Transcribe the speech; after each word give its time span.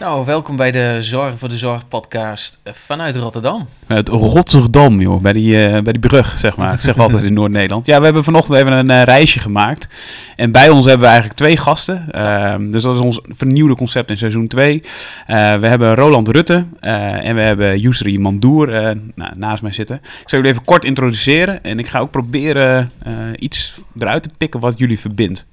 Nou, 0.00 0.24
welkom 0.24 0.56
bij 0.56 0.70
de 0.70 0.96
Zorg 1.00 1.38
voor 1.38 1.48
de 1.48 1.56
Zorg 1.56 1.88
podcast 1.88 2.60
vanuit 2.64 3.16
Rotterdam. 3.16 3.68
Uit 3.86 4.08
Rotterdam, 4.08 5.00
joh, 5.00 5.20
bij 5.20 5.32
die, 5.32 5.54
uh, 5.54 5.70
bij 5.70 5.92
die 5.92 5.98
brug, 5.98 6.38
zeg 6.38 6.56
maar. 6.56 6.74
Ik 6.74 6.80
zeg 6.80 6.94
wel 6.94 7.04
altijd 7.04 7.22
in 7.22 7.32
Noord-Nederland. 7.32 7.86
Ja, 7.86 7.98
we 7.98 8.04
hebben 8.04 8.24
vanochtend 8.24 8.58
even 8.58 8.72
een 8.72 8.90
uh, 8.90 9.02
reisje 9.02 9.40
gemaakt. 9.40 10.14
En 10.36 10.52
bij 10.52 10.68
ons 10.68 10.84
hebben 10.84 11.02
we 11.02 11.06
eigenlijk 11.06 11.38
twee 11.38 11.56
gasten. 11.56 12.08
Uh, 12.14 12.54
dus 12.58 12.82
dat 12.82 12.94
is 12.94 13.00
ons 13.00 13.20
vernieuwde 13.24 13.74
concept 13.74 14.10
in 14.10 14.18
seizoen 14.18 14.48
2. 14.48 14.82
we 15.26 15.66
hebben 15.66 15.94
Roland 15.94 16.28
Rutte 16.28 16.64
en 16.80 17.34
we 17.34 17.40
hebben 17.40 17.78
Yusri 17.78 18.18
Mandoer 18.18 18.68
nou, 19.14 19.32
naast 19.36 19.62
mij 19.62 19.72
zitten. 19.72 19.96
Ik 19.96 20.28
zal 20.28 20.38
jullie 20.38 20.50
even 20.50 20.64
kort 20.64 20.84
introduceren. 20.84 21.62
En 21.64 21.78
ik 21.78 21.86
ga 21.86 21.98
ook 21.98 22.10
proberen 22.10 22.90
iets 23.34 23.78
eruit 23.98 24.22
te 24.22 24.30
pikken 24.38 24.60
wat 24.60 24.78
jullie 24.78 25.00
verbindt. 25.00 25.46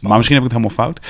Maar 0.00 0.16
misschien 0.16 0.36
heb 0.36 0.44
ik 0.44 0.52
het 0.52 0.62
helemaal 0.62 0.86
fout. 0.86 1.06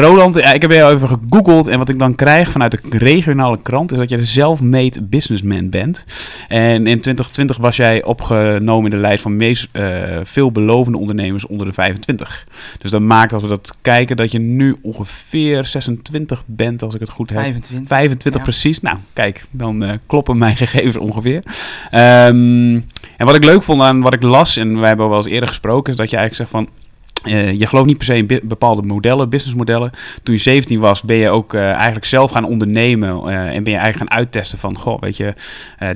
Roland, 0.00 0.36
ik 0.36 0.62
heb 0.62 0.70
heel 0.70 0.90
even 0.90 1.08
gegoogeld. 1.08 1.66
En 1.66 1.78
wat 1.78 1.88
ik 1.88 1.98
dan 1.98 2.14
krijg 2.22 2.50
vanuit 2.50 2.70
de 2.70 2.98
regionale 2.98 3.62
krant... 3.62 3.92
is 3.92 3.98
dat 3.98 4.08
je 4.10 4.16
een 4.16 4.26
self-made 4.26 5.02
businessman 5.02 5.70
bent. 5.70 6.04
En 6.48 6.86
in 6.86 7.00
2020 7.00 7.56
was 7.56 7.76
jij 7.76 8.04
opgenomen 8.04 8.84
in 8.84 8.96
de 8.96 9.02
lijst 9.02 9.22
van 9.22 9.36
meest 9.36 9.68
uh, 9.72 10.20
veelbelovende 10.22 10.98
ondernemers 10.98 11.46
onder 11.46 11.66
de 11.66 11.72
25. 11.72 12.46
Dus 12.78 12.90
dat 12.90 13.00
maakt, 13.00 13.32
als 13.32 13.42
we 13.42 13.48
dat 13.48 13.76
kijken, 13.82 14.16
dat 14.16 14.30
je 14.30 14.38
nu 14.38 14.76
ongeveer 14.82 15.66
26 15.66 16.42
bent, 16.46 16.82
als 16.82 16.94
ik 16.94 17.00
het 17.00 17.10
goed 17.10 17.30
heb. 17.30 17.38
25. 17.38 17.88
25 17.88 18.42
precies. 18.42 18.80
Nou, 18.80 18.96
kijk, 19.12 19.44
dan 19.50 19.82
uh, 19.82 19.90
kloppen 20.06 20.38
mijn 20.38 20.56
gegevens 20.66 20.96
ongeveer. 20.96 21.42
Um, 21.90 22.74
en 23.16 23.26
wat 23.26 23.34
ik 23.34 23.44
leuk 23.44 23.62
vond 23.62 23.82
aan 23.82 24.00
wat 24.00 24.14
ik 24.14 24.22
las, 24.22 24.56
en 24.56 24.78
wij 24.78 24.88
hebben 24.88 25.08
wel 25.08 25.16
eens 25.16 25.26
eerder 25.26 25.48
gesproken... 25.48 25.90
is 25.92 25.98
dat 25.98 26.10
je 26.10 26.16
eigenlijk 26.16 26.50
zegt 26.50 26.64
van 26.64 26.82
uh, 27.26 27.52
je 27.52 27.66
gelooft 27.66 27.86
niet 27.86 27.96
per 27.96 28.06
se 28.06 28.16
in 28.16 28.40
bepaalde 28.42 28.82
modellen, 28.82 29.28
businessmodellen. 29.28 29.90
Toen 30.22 30.34
je 30.34 30.40
17 30.40 30.80
was, 30.80 31.02
ben 31.02 31.16
je 31.16 31.28
ook 31.28 31.54
uh, 31.54 31.72
eigenlijk 31.72 32.04
zelf 32.04 32.30
gaan 32.30 32.44
ondernemen 32.44 33.28
uh, 33.28 33.54
en 33.54 33.62
ben 33.62 33.72
je 33.72 33.78
eigenlijk 33.78 33.96
gaan 34.10 34.18
uittesten 34.18 34.58
van, 34.58 34.78
goh, 34.78 35.00
weet 35.00 35.16
je, 35.16 35.34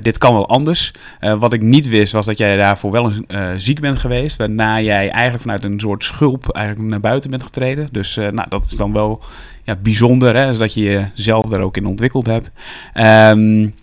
dit 0.01 0.17
kan 0.17 0.33
wel 0.33 0.47
anders. 0.47 0.93
wat 1.39 1.53
ik 1.53 1.61
niet 1.61 1.87
wist, 1.87 2.13
was 2.13 2.25
dat 2.25 2.37
jij 2.37 2.57
daarvoor 2.57 2.91
wel 2.91 3.11
een, 3.27 3.61
ziek 3.61 3.79
bent 3.79 3.99
geweest, 3.99 4.37
waarna 4.37 4.81
jij 4.81 5.09
eigenlijk 5.09 5.41
vanuit 5.41 5.63
een 5.63 5.79
soort 5.79 6.03
schulp 6.03 6.49
eigenlijk 6.49 6.89
naar 6.89 6.99
buiten 6.99 7.29
bent 7.29 7.43
getreden. 7.43 7.87
Dus 7.91 8.15
nou, 8.15 8.45
dat 8.49 8.65
is 8.65 8.75
dan 8.77 8.93
wel 8.93 9.21
ja, 9.63 9.75
bijzonder, 9.75 10.35
hè, 10.35 10.47
dus 10.47 10.57
dat 10.57 10.73
je 10.73 10.81
jezelf 11.13 11.45
daar 11.45 11.61
ook 11.61 11.77
in 11.77 11.85
ontwikkeld 11.85 12.25
hebt. 12.25 12.51
Um, 12.93 13.73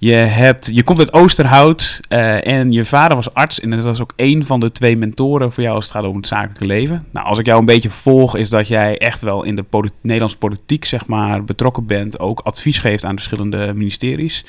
je, 0.00 0.12
hebt, 0.12 0.70
je 0.72 0.82
komt 0.82 0.98
uit 0.98 1.12
Oosterhout 1.12 2.00
uh, 2.08 2.46
en 2.46 2.72
je 2.72 2.84
vader 2.84 3.16
was 3.16 3.34
arts. 3.34 3.60
En 3.60 3.70
dat 3.70 3.84
was 3.84 4.00
ook 4.00 4.12
een 4.16 4.44
van 4.44 4.60
de 4.60 4.72
twee 4.72 4.96
mentoren 4.96 5.52
voor 5.52 5.62
jou 5.62 5.74
als 5.74 5.84
het 5.84 5.94
gaat 5.94 6.04
om 6.04 6.16
het 6.16 6.26
zakelijke 6.26 6.64
leven. 6.64 7.06
Nou, 7.10 7.26
als 7.26 7.38
ik 7.38 7.46
jou 7.46 7.58
een 7.58 7.64
beetje 7.64 7.90
volg, 7.90 8.36
is 8.36 8.50
dat 8.50 8.68
jij 8.68 8.98
echt 8.98 9.22
wel 9.22 9.42
in 9.42 9.56
de 9.56 9.64
Nederlandse 10.00 10.38
politiek 10.38 10.84
zeg 10.84 11.06
maar, 11.06 11.44
betrokken 11.44 11.86
bent. 11.86 12.18
Ook 12.18 12.40
advies 12.40 12.78
geeft 12.78 13.04
aan 13.04 13.14
verschillende 13.14 13.72
ministeries. 13.74 14.44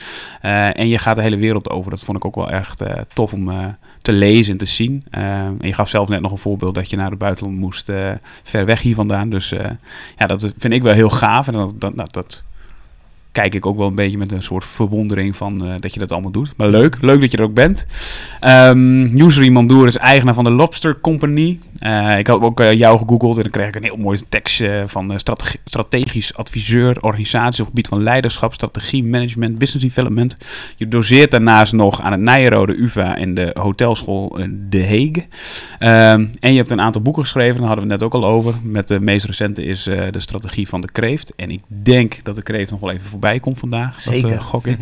Uh, 0.45 0.79
en 0.79 0.87
je 0.87 0.97
gaat 0.97 1.15
de 1.15 1.21
hele 1.21 1.37
wereld 1.37 1.69
over. 1.69 1.89
Dat 1.89 2.03
vond 2.03 2.17
ik 2.17 2.25
ook 2.25 2.35
wel 2.35 2.49
echt 2.49 2.81
uh, 2.81 2.91
tof 3.13 3.33
om 3.33 3.51
te 4.01 4.11
lezen 4.11 4.51
en 4.51 4.57
te 4.57 4.65
zien. 4.65 5.03
en 5.09 5.57
je 5.59 5.73
gaf 5.73 5.89
zelf 5.89 6.09
net 6.09 6.21
nog 6.21 6.31
een 6.31 6.37
voorbeeld 6.37 6.75
dat 6.75 6.89
je 6.89 6.95
naar 6.95 7.09
het 7.09 7.19
buitenland 7.19 7.57
moest, 7.57 7.91
ver 8.43 8.65
weg 8.65 8.81
hier 8.81 8.95
vandaan. 8.95 9.29
Dus 9.29 9.49
ja, 10.17 10.25
dat 10.25 10.53
vind 10.57 10.73
ik 10.73 10.83
wel 10.83 10.93
heel 10.93 11.09
gaaf. 11.09 11.47
En 11.47 11.53
dat, 11.53 11.73
dat, 11.81 11.95
nou, 11.95 12.07
dat 12.11 12.43
kijk 13.31 13.55
ik 13.55 13.65
ook 13.65 13.77
wel 13.77 13.87
een 13.87 13.95
beetje 13.95 14.17
met 14.17 14.31
een 14.31 14.43
soort 14.43 14.65
verwondering 14.65 15.35
van 15.35 15.65
uh, 15.65 15.73
dat 15.79 15.93
je 15.93 15.99
dat 15.99 16.11
allemaal 16.11 16.31
doet. 16.31 16.53
Maar 16.57 16.69
leuk, 16.69 16.97
leuk 17.01 17.21
dat 17.21 17.31
je 17.31 17.37
er 17.37 17.43
ook 17.43 17.53
bent. 17.53 17.85
Um, 18.41 19.05
Yusri 19.05 19.53
is 19.85 19.97
eigenaar 19.97 20.33
van 20.33 20.43
de 20.43 20.49
Lobster 20.49 20.99
Company. 21.01 21.59
Uh, 21.81 22.17
ik 22.17 22.27
had 22.27 22.41
ook 22.41 22.59
uh, 22.59 22.73
jou 22.73 22.97
gegoogeld 22.97 23.35
en 23.35 23.41
dan 23.41 23.51
kreeg 23.51 23.67
ik 23.67 23.75
een 23.75 23.83
heel 23.83 23.97
mooi 23.97 24.19
tekstje 24.29 24.83
van 24.87 25.19
strategi 25.19 25.57
strategisch 25.65 26.35
adviseur, 26.35 26.97
organisatie 27.01 27.61
op 27.61 27.67
gebied 27.67 27.87
van 27.87 28.03
leiderschap, 28.03 28.53
strategie, 28.53 29.03
management, 29.03 29.57
business 29.57 29.85
development. 29.85 30.37
Je 30.75 30.87
doseert 30.87 31.31
daarnaast 31.31 31.73
nog 31.73 32.01
aan 32.01 32.11
het 32.11 32.21
Nijrode 32.21 32.73
UvA 32.73 33.17
en 33.17 33.33
de 33.33 33.55
hotelschool 33.59 34.37
De 34.69 34.77
Heeg. 34.77 35.09
Um, 35.11 36.31
en 36.39 36.51
je 36.51 36.57
hebt 36.57 36.71
een 36.71 36.81
aantal 36.81 37.01
boeken 37.01 37.23
geschreven, 37.23 37.57
daar 37.57 37.67
hadden 37.67 37.85
we 37.85 37.91
het 37.91 38.01
net 38.01 38.11
ook 38.11 38.23
al 38.23 38.29
over. 38.29 38.55
Met 38.63 38.87
de 38.87 38.99
meest 38.99 39.25
recente 39.25 39.63
is 39.63 39.83
de 39.83 40.11
strategie 40.19 40.67
van 40.67 40.81
de 40.81 40.91
kreeft. 40.91 41.35
En 41.35 41.51
ik 41.51 41.61
denk 41.67 42.19
dat 42.23 42.35
de 42.35 42.43
kreeft 42.43 42.71
nog 42.71 42.79
wel 42.79 42.91
even 42.91 43.05
voorbij 43.05 43.20
komt 43.39 43.59
vandaag. 43.59 43.99
Zeker. 43.99 44.21
Dat, 44.21 44.31
uh, 44.31 44.41
gok 44.41 44.67
ik. 44.67 44.77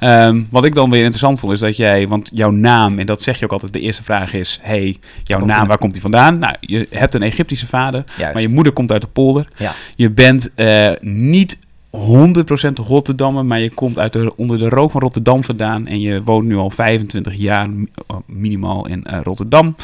um, 0.00 0.46
wat 0.50 0.64
ik 0.64 0.74
dan 0.74 0.90
weer 0.90 1.00
interessant 1.00 1.40
vond 1.40 1.52
is 1.52 1.60
dat 1.60 1.76
jij, 1.76 2.08
want 2.08 2.30
jouw 2.32 2.50
naam, 2.50 2.98
en 2.98 3.06
dat 3.06 3.22
zeg 3.22 3.38
je 3.38 3.44
ook 3.44 3.52
altijd, 3.52 3.72
de 3.72 3.80
eerste 3.80 4.02
vraag 4.02 4.34
is, 4.34 4.58
hey, 4.62 4.96
jouw 5.24 5.38
Komt 5.38 5.50
naam, 5.50 5.66
waar 5.66 5.78
komt 5.78 5.92
die 5.92 6.02
vandaan? 6.02 6.38
Nou, 6.38 6.54
je 6.60 6.86
hebt 6.90 7.14
een 7.14 7.22
Egyptische 7.22 7.66
vader, 7.66 8.04
Juist. 8.16 8.32
maar 8.32 8.42
je 8.42 8.48
moeder 8.48 8.72
komt 8.72 8.92
uit 8.92 9.02
de 9.02 9.08
polder. 9.08 9.48
Ja. 9.56 9.72
Je 9.96 10.10
bent 10.10 10.54
eh, 10.54 10.90
niet 11.00 11.58
100% 11.96 12.86
Rotterdammer, 12.86 13.44
maar 13.44 13.60
je 13.60 13.70
komt 13.70 13.98
uit 13.98 14.12
de, 14.12 14.36
onder 14.36 14.58
de 14.58 14.68
rook 14.68 14.90
van 14.90 15.00
Rotterdam 15.00 15.44
vandaan 15.44 15.86
en 15.86 16.00
je 16.00 16.22
woont 16.22 16.46
nu 16.46 16.56
al 16.56 16.70
25 16.70 17.34
jaar 17.34 17.68
oh, 18.06 18.16
minimaal 18.26 18.86
in 18.86 19.04
eh, 19.04 19.18
Rotterdam. 19.22 19.76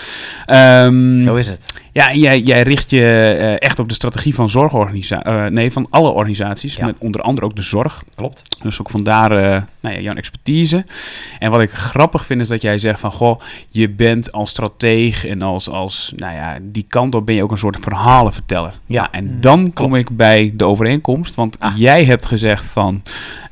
Ehm, 0.46 1.20
Zo 1.20 1.34
is 1.34 1.46
het. 1.46 1.80
ja, 1.92 2.10
en 2.10 2.18
jij, 2.18 2.40
jij 2.40 2.62
richt 2.62 2.90
je 2.90 3.00
eh, 3.38 3.54
echt 3.68 3.78
op 3.78 3.88
de 3.88 3.94
strategie 3.94 4.34
van 4.34 4.48
zorgorganisaties. 4.48 5.50
nee, 5.50 5.72
van 5.72 5.86
alle 5.90 6.10
organisaties. 6.10 6.76
Ja. 6.76 6.86
Met 6.86 6.94
onder 6.98 7.20
andere 7.20 7.46
ook 7.46 7.56
de 7.56 7.62
zorg. 7.62 8.04
Klopt. 8.14 8.42
Dus 8.62 8.80
ook 8.80 8.90
vandaar 8.90 9.30
eh 9.32 9.62
nou 9.80 9.94
ja, 9.94 10.00
jouw 10.00 10.14
expertise. 10.14 10.84
En 11.38 11.50
wat 11.50 11.60
ik 11.60 11.70
grappig 11.70 12.26
vind 12.26 12.40
is 12.40 12.48
dat 12.48 12.62
jij 12.62 12.78
zegt 12.78 13.00
van... 13.00 13.12
Goh, 13.12 13.40
je 13.68 13.90
bent 13.90 14.32
als 14.32 14.50
strateeg 14.50 15.26
en 15.26 15.42
als, 15.42 15.70
als 15.70 16.12
nou 16.16 16.34
ja, 16.34 16.58
die 16.62 16.84
kant 16.88 17.14
op 17.14 17.26
ben 17.26 17.34
je 17.34 17.42
ook 17.42 17.50
een 17.50 17.58
soort 17.58 17.78
verhalenverteller. 17.80 18.74
Ja. 18.86 19.08
en 19.10 19.24
Mm, 19.24 19.40
dan 19.40 19.72
kom 19.72 19.90
klopt. 19.90 19.96
ik 20.10 20.16
bij 20.16 20.52
de 20.56 20.66
overeenkomst. 20.66 21.34
Want 21.34 21.60
Ah. 21.60 21.72
jij 21.76 22.01
hebt 22.06 22.26
gezegd 22.26 22.68
van... 22.68 23.02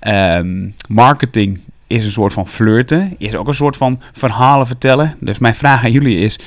ehm, 0.00 0.68
marketing 0.88 1.60
is 1.86 2.04
een 2.04 2.12
soort 2.12 2.32
van 2.32 2.48
flirten. 2.48 3.14
Is 3.18 3.34
ook 3.34 3.48
een 3.48 3.54
soort 3.54 3.76
van 3.76 4.00
verhalen 4.12 4.66
vertellen. 4.66 5.16
Dus 5.20 5.38
mijn 5.38 5.54
vraag 5.54 5.84
aan 5.84 5.92
jullie 5.92 6.18
is... 6.18 6.38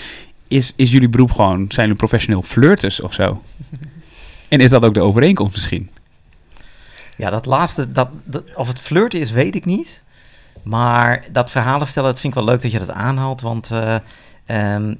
Is, 0.47 0.73
is 0.75 0.91
jullie 0.91 1.09
beroep 1.09 1.31
gewoon... 1.31 1.65
Zijn 1.67 1.85
jullie 1.85 1.95
professioneel 1.95 2.41
flirters 2.41 3.01
of 3.01 3.13
zo? 3.13 3.41
en 4.49 4.59
is 4.59 4.69
dat 4.69 4.83
ook 4.83 4.93
de 4.93 5.01
overeenkomst 5.01 5.53
misschien? 5.53 5.89
Ja, 7.17 7.29
dat 7.29 7.45
laatste, 7.45 7.91
dat, 7.91 8.09
of 8.55 8.67
het 8.67 8.79
flirten 8.79 9.19
is, 9.19 9.31
weet 9.31 9.55
ik 9.55 9.65
niet. 9.65 10.03
Maar 10.63 11.25
dat 11.31 11.51
verhalen 11.51 11.85
vertellen, 11.85 12.09
dat 12.09 12.19
vind 12.19 12.35
ik 12.35 12.39
wel 12.39 12.49
leuk 12.49 12.61
dat 12.61 12.71
je 12.71 12.79
dat 12.79 12.91
aanhaalt. 12.91 13.41
Want 13.41 13.71
eh, 13.71 13.95
ehm, 14.45 14.91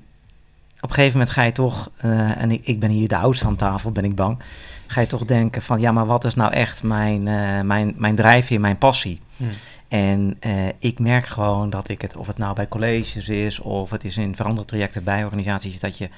op 0.80 0.90
een 0.90 0.96
gegeven 0.96 1.18
moment 1.18 1.30
ga 1.30 1.44
je 1.44 1.52
toch, 1.52 1.90
eh, 1.98 2.42
en 2.42 2.52
ik, 2.52 2.66
ik 2.66 2.80
ben 2.80 2.90
hier 2.90 3.08
de 3.08 3.18
oudste 3.18 3.46
aan 3.46 3.56
tafel, 3.56 3.92
ben 3.92 4.04
ik 4.04 4.16
bang. 4.16 4.40
Ga 4.88 5.02
je 5.02 5.08
toch 5.08 5.26
denken 5.26 5.62
van, 5.62 5.80
ja, 5.80 5.92
maar 5.92 6.06
wat 6.06 6.24
is 6.24 6.36
nou 6.36 6.52
echt 6.52 6.84
mijn, 6.84 7.28
eh, 7.28 7.62
mijn, 7.62 7.94
mijn 7.98 8.16
drijfveer, 8.16 8.60
mijn 8.60 8.78
passie? 8.78 9.20
Hmm. 9.38 9.50
En 9.88 10.38
eh, 10.40 10.68
ik 10.80 11.00
merk 11.00 11.26
gewoon 11.26 11.70
dat 11.70 11.90
ik 11.90 12.02
het, 12.02 12.18
of 12.18 12.28
het 12.28 12.38
nou 12.38 12.56
bij 12.56 12.68
colleges 12.68 13.30
is, 13.30 13.60
of 13.60 13.90
het 13.90 14.04
is 14.04 14.18
in 14.18 14.36
verandertrajecten 14.36 15.04
bij 15.04 15.24
organisaties, 15.24 15.80
dat 15.80 15.98
je 15.98 16.10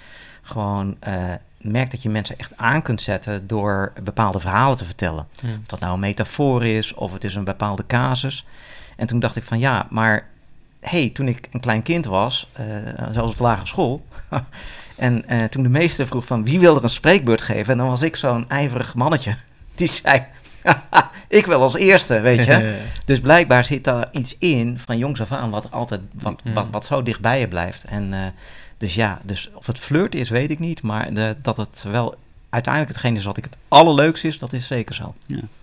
gewoon 0.42 0.96
eh, 1.00 1.34
merkt 1.58 1.92
dat 1.92 2.02
je 2.02 2.09
mensen 2.09 2.38
echt 2.38 2.58
aan 2.58 2.81
kunt 2.81 3.02
zetten 3.02 3.48
door 3.48 3.94
bepaalde 4.04 4.40
verhalen 4.40 4.78
te 4.78 4.86
vertellen. 4.86 5.28
Hmm. 5.40 5.50
Of 5.50 5.66
dat 5.66 5.80
nou 5.80 5.94
een 5.94 6.00
metafoor 6.00 6.66
is 6.66 6.94
of 6.94 7.12
het 7.12 7.24
is 7.24 7.36
een 7.36 7.44
bepaalde 7.44 7.86
casus. 7.88 8.46
En 8.96 9.08
toen 9.08 9.20
dacht 9.20 9.36
ik 9.36 9.44
van 9.44 9.59
ja, 9.59 9.88
maar 9.90 10.28
hey, 10.90 11.09
toen 11.09 11.28
ik 11.28 11.47
een 11.51 11.59
klein 11.59 11.81
kind 11.81 12.06
was, 12.06 12.50
eh, 12.53 12.66
zelfs 13.12 13.31
op 13.31 13.38
de 13.38 13.44
lagere 13.44 13.68
school. 13.68 14.06
en 14.96 15.28
eh, 15.28 15.44
toen 15.44 15.63
de 15.63 15.69
meester 15.69 16.07
vroeg 16.07 16.25
van 16.25 16.44
wie 16.44 16.59
wil 16.59 16.75
er 16.75 16.84
een 16.84 16.90
spreekbeurt 16.90 17.41
geven, 17.41 17.72
en 17.72 17.78
dan 17.78 17.88
was 17.88 18.01
ik 18.01 18.16
zo'n 18.16 18.50
ijverig 18.50 18.95
mannetje. 18.95 19.35
Die 19.75 19.88
zei, 19.88 20.24
ik 21.28 21.45
wil 21.45 21.62
als 21.62 21.75
eerste, 21.75 22.22
weet 22.22 22.45
je. 22.45 22.79
dus 23.06 23.19
blijkbaar 23.19 23.63
zit 23.63 23.84
daar 23.84 24.07
iets 24.12 24.35
in 24.38 24.79
van 24.79 24.97
jongs 24.97 25.22
af 25.22 25.31
aan 25.31 25.50
wat 25.50 25.72
altijd, 25.72 26.01
wat, 26.13 26.41
wat, 26.53 26.68
wat 26.72 26.85
zo 26.85 27.03
dicht 27.03 27.22
bij 27.22 27.40
je 27.40 27.47
blijft. 27.47 27.84
En 27.84 28.13
eh, 28.13 28.19
dus 28.78 28.95
ja, 28.95 29.19
dus 29.24 29.50
of 29.53 29.68
het 29.68 29.79
flirt 29.79 30.16
is, 30.16 30.29
weet 30.29 30.51
ik 30.51 30.59
niet. 30.59 30.81
Maar 30.81 31.13
de, 31.13 31.35
dat 31.41 31.57
het 31.57 31.84
wel 31.84 32.16
uiteindelijk 32.50 32.94
hetgene 32.94 33.18
is 33.18 33.25
wat 33.25 33.38
ik 33.38 33.44
het 33.44 33.57
allerleukste 33.68 34.27
is, 34.27 34.38
dat 34.38 34.54
is 34.54 34.68
zeker 34.68 34.95
zo. 34.95 35.13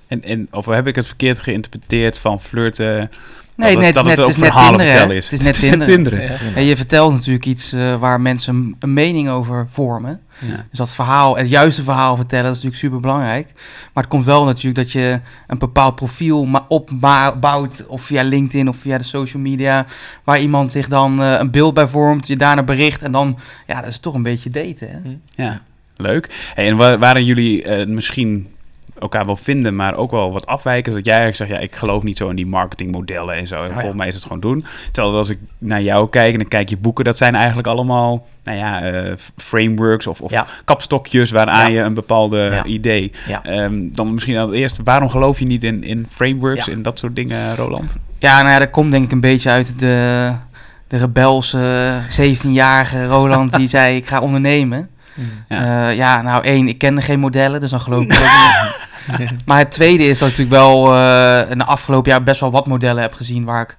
En, 0.07 0.23
en, 0.23 0.49
of 0.51 0.67
heb 0.67 0.87
ik 0.87 0.97
het 0.97 1.07
verkeerd 1.07 1.41
geïnterpreteerd 1.41 2.19
van 2.19 2.41
flirten? 2.41 3.11
Nee, 3.57 3.73
dat 3.75 3.83
net, 3.83 3.87
het, 3.87 3.95
dat 3.95 4.05
net, 4.05 4.17
het 4.17 4.27
het 4.27 4.37
is 4.37 4.43
net 4.43 4.51
verhalen 4.53 4.79
Tinderen, 4.79 4.93
hè? 4.93 4.99
vertellen 4.99 5.17
is. 5.17 5.25
Het 5.31 5.41
is 5.41 5.45
net 5.71 5.85
Tinderen. 5.85 6.19
Tinderen. 6.19 6.55
En 6.55 6.65
je 6.65 6.77
vertelt 6.77 7.13
natuurlijk 7.13 7.47
iets 7.47 7.73
eh, 7.73 7.97
waar 7.97 8.21
mensen 8.21 8.77
een 8.79 8.93
mening 8.95 9.29
over 9.29 9.67
vormen. 9.71 10.21
Ja. 10.41 10.67
Dus 10.71 10.79
dat 10.79 10.91
verhaal, 10.95 11.37
het 11.37 11.49
juiste 11.49 11.83
verhaal 11.83 12.17
vertellen, 12.17 12.45
dat 12.45 12.57
is 12.57 12.63
natuurlijk 12.63 12.83
super 12.83 13.01
belangrijk. 13.01 13.53
Maar 13.93 14.03
het 14.03 14.13
komt 14.13 14.25
wel 14.25 14.45
natuurlijk 14.45 14.77
dat 14.77 14.93
je 14.93 15.21
een 15.47 15.59
bepaald 15.59 15.95
profiel 15.95 16.49
opbouwt, 16.69 17.85
of 17.87 18.03
via 18.03 18.23
LinkedIn 18.23 18.69
of 18.69 18.77
via 18.77 18.99
de 18.99 19.05
social 19.05 19.43
media, 19.43 19.87
waar 20.25 20.41
iemand 20.41 20.73
zich 20.73 20.89
dan 20.89 21.23
eh, 21.23 21.37
een 21.39 21.51
beeld 21.51 21.75
bij 21.75 21.87
vormt, 21.87 22.27
je 22.27 22.37
daarna 22.37 22.63
bericht 22.63 23.03
en 23.03 23.13
dan, 23.13 23.39
ja, 23.67 23.81
dat 23.81 23.91
is 23.91 23.99
toch 23.99 24.15
een 24.15 24.23
beetje 24.23 24.51
daten. 24.51 24.89
Hè? 24.89 24.99
Ja, 25.45 25.61
leuk. 25.97 26.51
Hey, 26.55 26.67
en 26.67 26.77
wa- 26.77 26.99
waren 26.99 27.25
jullie 27.25 27.63
eh, 27.63 27.87
misschien 27.87 28.52
elkaar 29.03 29.27
wel 29.27 29.37
vinden, 29.37 29.77
maar 29.77 29.95
ook 29.95 30.11
wel 30.11 30.33
wat 30.33 30.47
afwijken. 30.47 30.93
Dat 30.93 31.05
jij 31.05 31.15
eigenlijk 31.15 31.51
zegt, 31.51 31.61
ja, 31.61 31.67
ik 31.69 31.75
geloof 31.77 32.03
niet 32.03 32.17
zo 32.17 32.29
in 32.29 32.37
die 32.37 32.47
marketingmodellen 32.47 33.35
en 33.35 33.47
zo. 33.47 33.57
En 33.63 33.67
ja. 33.69 33.73
volgens 33.73 33.95
mij 33.97 34.09
is 34.09 34.15
het 34.15 34.23
gewoon 34.23 34.41
doen. 34.41 34.65
Terwijl 34.93 35.17
als 35.17 35.29
ik 35.29 35.39
naar 35.59 35.83
jou 35.83 36.09
kijk 36.09 36.33
en 36.33 36.39
dan 36.39 36.49
kijk 36.49 36.69
je 36.69 36.77
boeken, 36.77 37.05
dat 37.05 37.17
zijn 37.17 37.35
eigenlijk 37.35 37.67
allemaal, 37.69 38.27
nou 38.45 38.59
ja, 38.59 38.83
eh, 38.83 39.13
frameworks 39.37 40.07
of, 40.07 40.21
of 40.21 40.31
Ja. 40.31 40.47
kapstokjes 40.65 41.31
waaraan 41.31 41.73
je 41.73 41.81
een 41.81 41.95
bepaalde 41.95 42.63
idee. 42.65 43.13
Ja. 43.27 43.43
Ehm, 43.45 43.89
dan 43.93 44.15
misschien 44.15 44.37
al 44.37 44.47
het 44.47 44.57
eerste, 44.57 44.83
waarom 44.83 45.09
geloof 45.09 45.39
je 45.39 45.45
niet 45.45 45.65
in, 45.65 45.85
in 45.85 46.07
frameworks 46.11 46.69
en 46.69 46.83
dat 46.83 46.99
soort 46.99 47.17
dingen, 47.17 47.57
Roland? 47.57 47.99
Ja, 48.19 48.39
nou 48.39 48.51
ja, 48.53 48.59
dat 48.59 48.71
komt 48.71 48.91
denk 48.93 49.05
ik 49.05 49.13
een 49.13 49.21
beetje 49.21 49.51
uit 49.51 49.79
de, 49.79 50.33
de 50.89 50.97
rebelse 50.97 52.01
17-jarige 52.21 53.07
Roland 53.07 53.57
die 53.57 53.69
zei 53.79 53.97
ik 53.97 54.07
ga 54.07 54.21
ondernemen. 54.21 54.89
Ja. 55.49 55.63
Ja. 55.63 55.89
ja, 55.89 56.23
nou 56.23 56.45
één, 56.45 56.69
ik 56.69 56.79
kende 56.79 57.01
geen 57.03 57.21
modellen, 57.21 57.61
dus 57.61 57.71
dan 57.71 57.81
geloof 57.81 58.03
ik 58.03 58.13
ook 58.13 58.19
niet. 58.19 58.82
Maar 59.47 59.59
het 59.59 59.71
tweede 59.71 60.05
is 60.05 60.19
dat 60.19 60.29
ik 60.29 60.37
natuurlijk 60.37 60.63
wel 60.65 60.95
eh 60.95 61.51
in 61.51 61.59
de 61.59 61.65
afgelopen 61.65 62.11
jaar 62.11 62.23
best 62.23 62.41
wel 62.41 62.51
wat 62.51 62.67
modellen 62.67 63.03
heb 63.03 63.15
gezien 63.15 63.45
waar 63.45 63.63
ik 63.63 63.77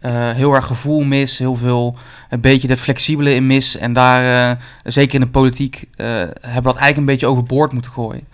eh, 0.00 0.30
heel 0.30 0.54
erg 0.54 0.66
gevoel 0.66 1.02
mis, 1.02 1.38
heel 1.38 1.54
veel 1.54 1.96
een 2.28 2.40
beetje 2.40 2.68
het 2.68 2.80
flexibele 2.80 3.34
in 3.34 3.46
mis. 3.46 3.76
En 3.76 3.92
daar, 3.92 4.50
eh, 4.50 4.56
zeker 4.84 5.14
in 5.14 5.20
de 5.20 5.26
politiek, 5.26 5.84
hebben 5.96 6.34
we 6.42 6.62
dat 6.62 6.64
eigenlijk 6.64 6.96
een 6.96 7.04
beetje 7.04 7.26
overboord 7.26 7.72
moeten 7.72 7.92
gooien. 7.92 8.26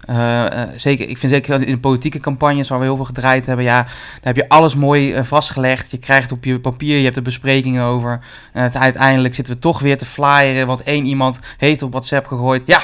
Eh, 0.00 0.44
zeker, 0.76 1.08
ik 1.08 1.18
vind 1.18 1.32
zeker 1.32 1.66
in 1.66 1.74
de 1.74 1.80
politieke 1.80 2.20
campagnes 2.20 2.68
waar 2.68 2.78
we 2.78 2.84
heel 2.84 2.96
veel 2.96 3.04
gedraaid 3.04 3.46
hebben, 3.46 3.64
ja, 3.64 3.82
daar 3.82 3.92
heb 4.22 4.36
je 4.36 4.48
alles 4.48 4.74
mooi 4.74 5.24
vastgelegd. 5.24 5.90
Je 5.90 5.98
krijgt 5.98 6.32
op 6.32 6.44
je 6.44 6.60
papier, 6.60 6.96
je 6.96 7.04
hebt 7.04 7.16
er 7.16 7.22
besprekingen 7.22 7.84
over. 7.84 8.20
En 8.52 8.74
uiteindelijk 8.74 9.34
zitten 9.34 9.54
we 9.54 9.60
toch 9.60 9.80
weer 9.80 9.98
te 9.98 10.06
flyeren, 10.06 10.66
want 10.66 10.82
één 10.82 11.04
iemand 11.04 11.38
heeft 11.56 11.82
op 11.82 11.90
WhatsApp 11.90 12.26
gegooid. 12.26 12.62
Ja, 12.66 12.82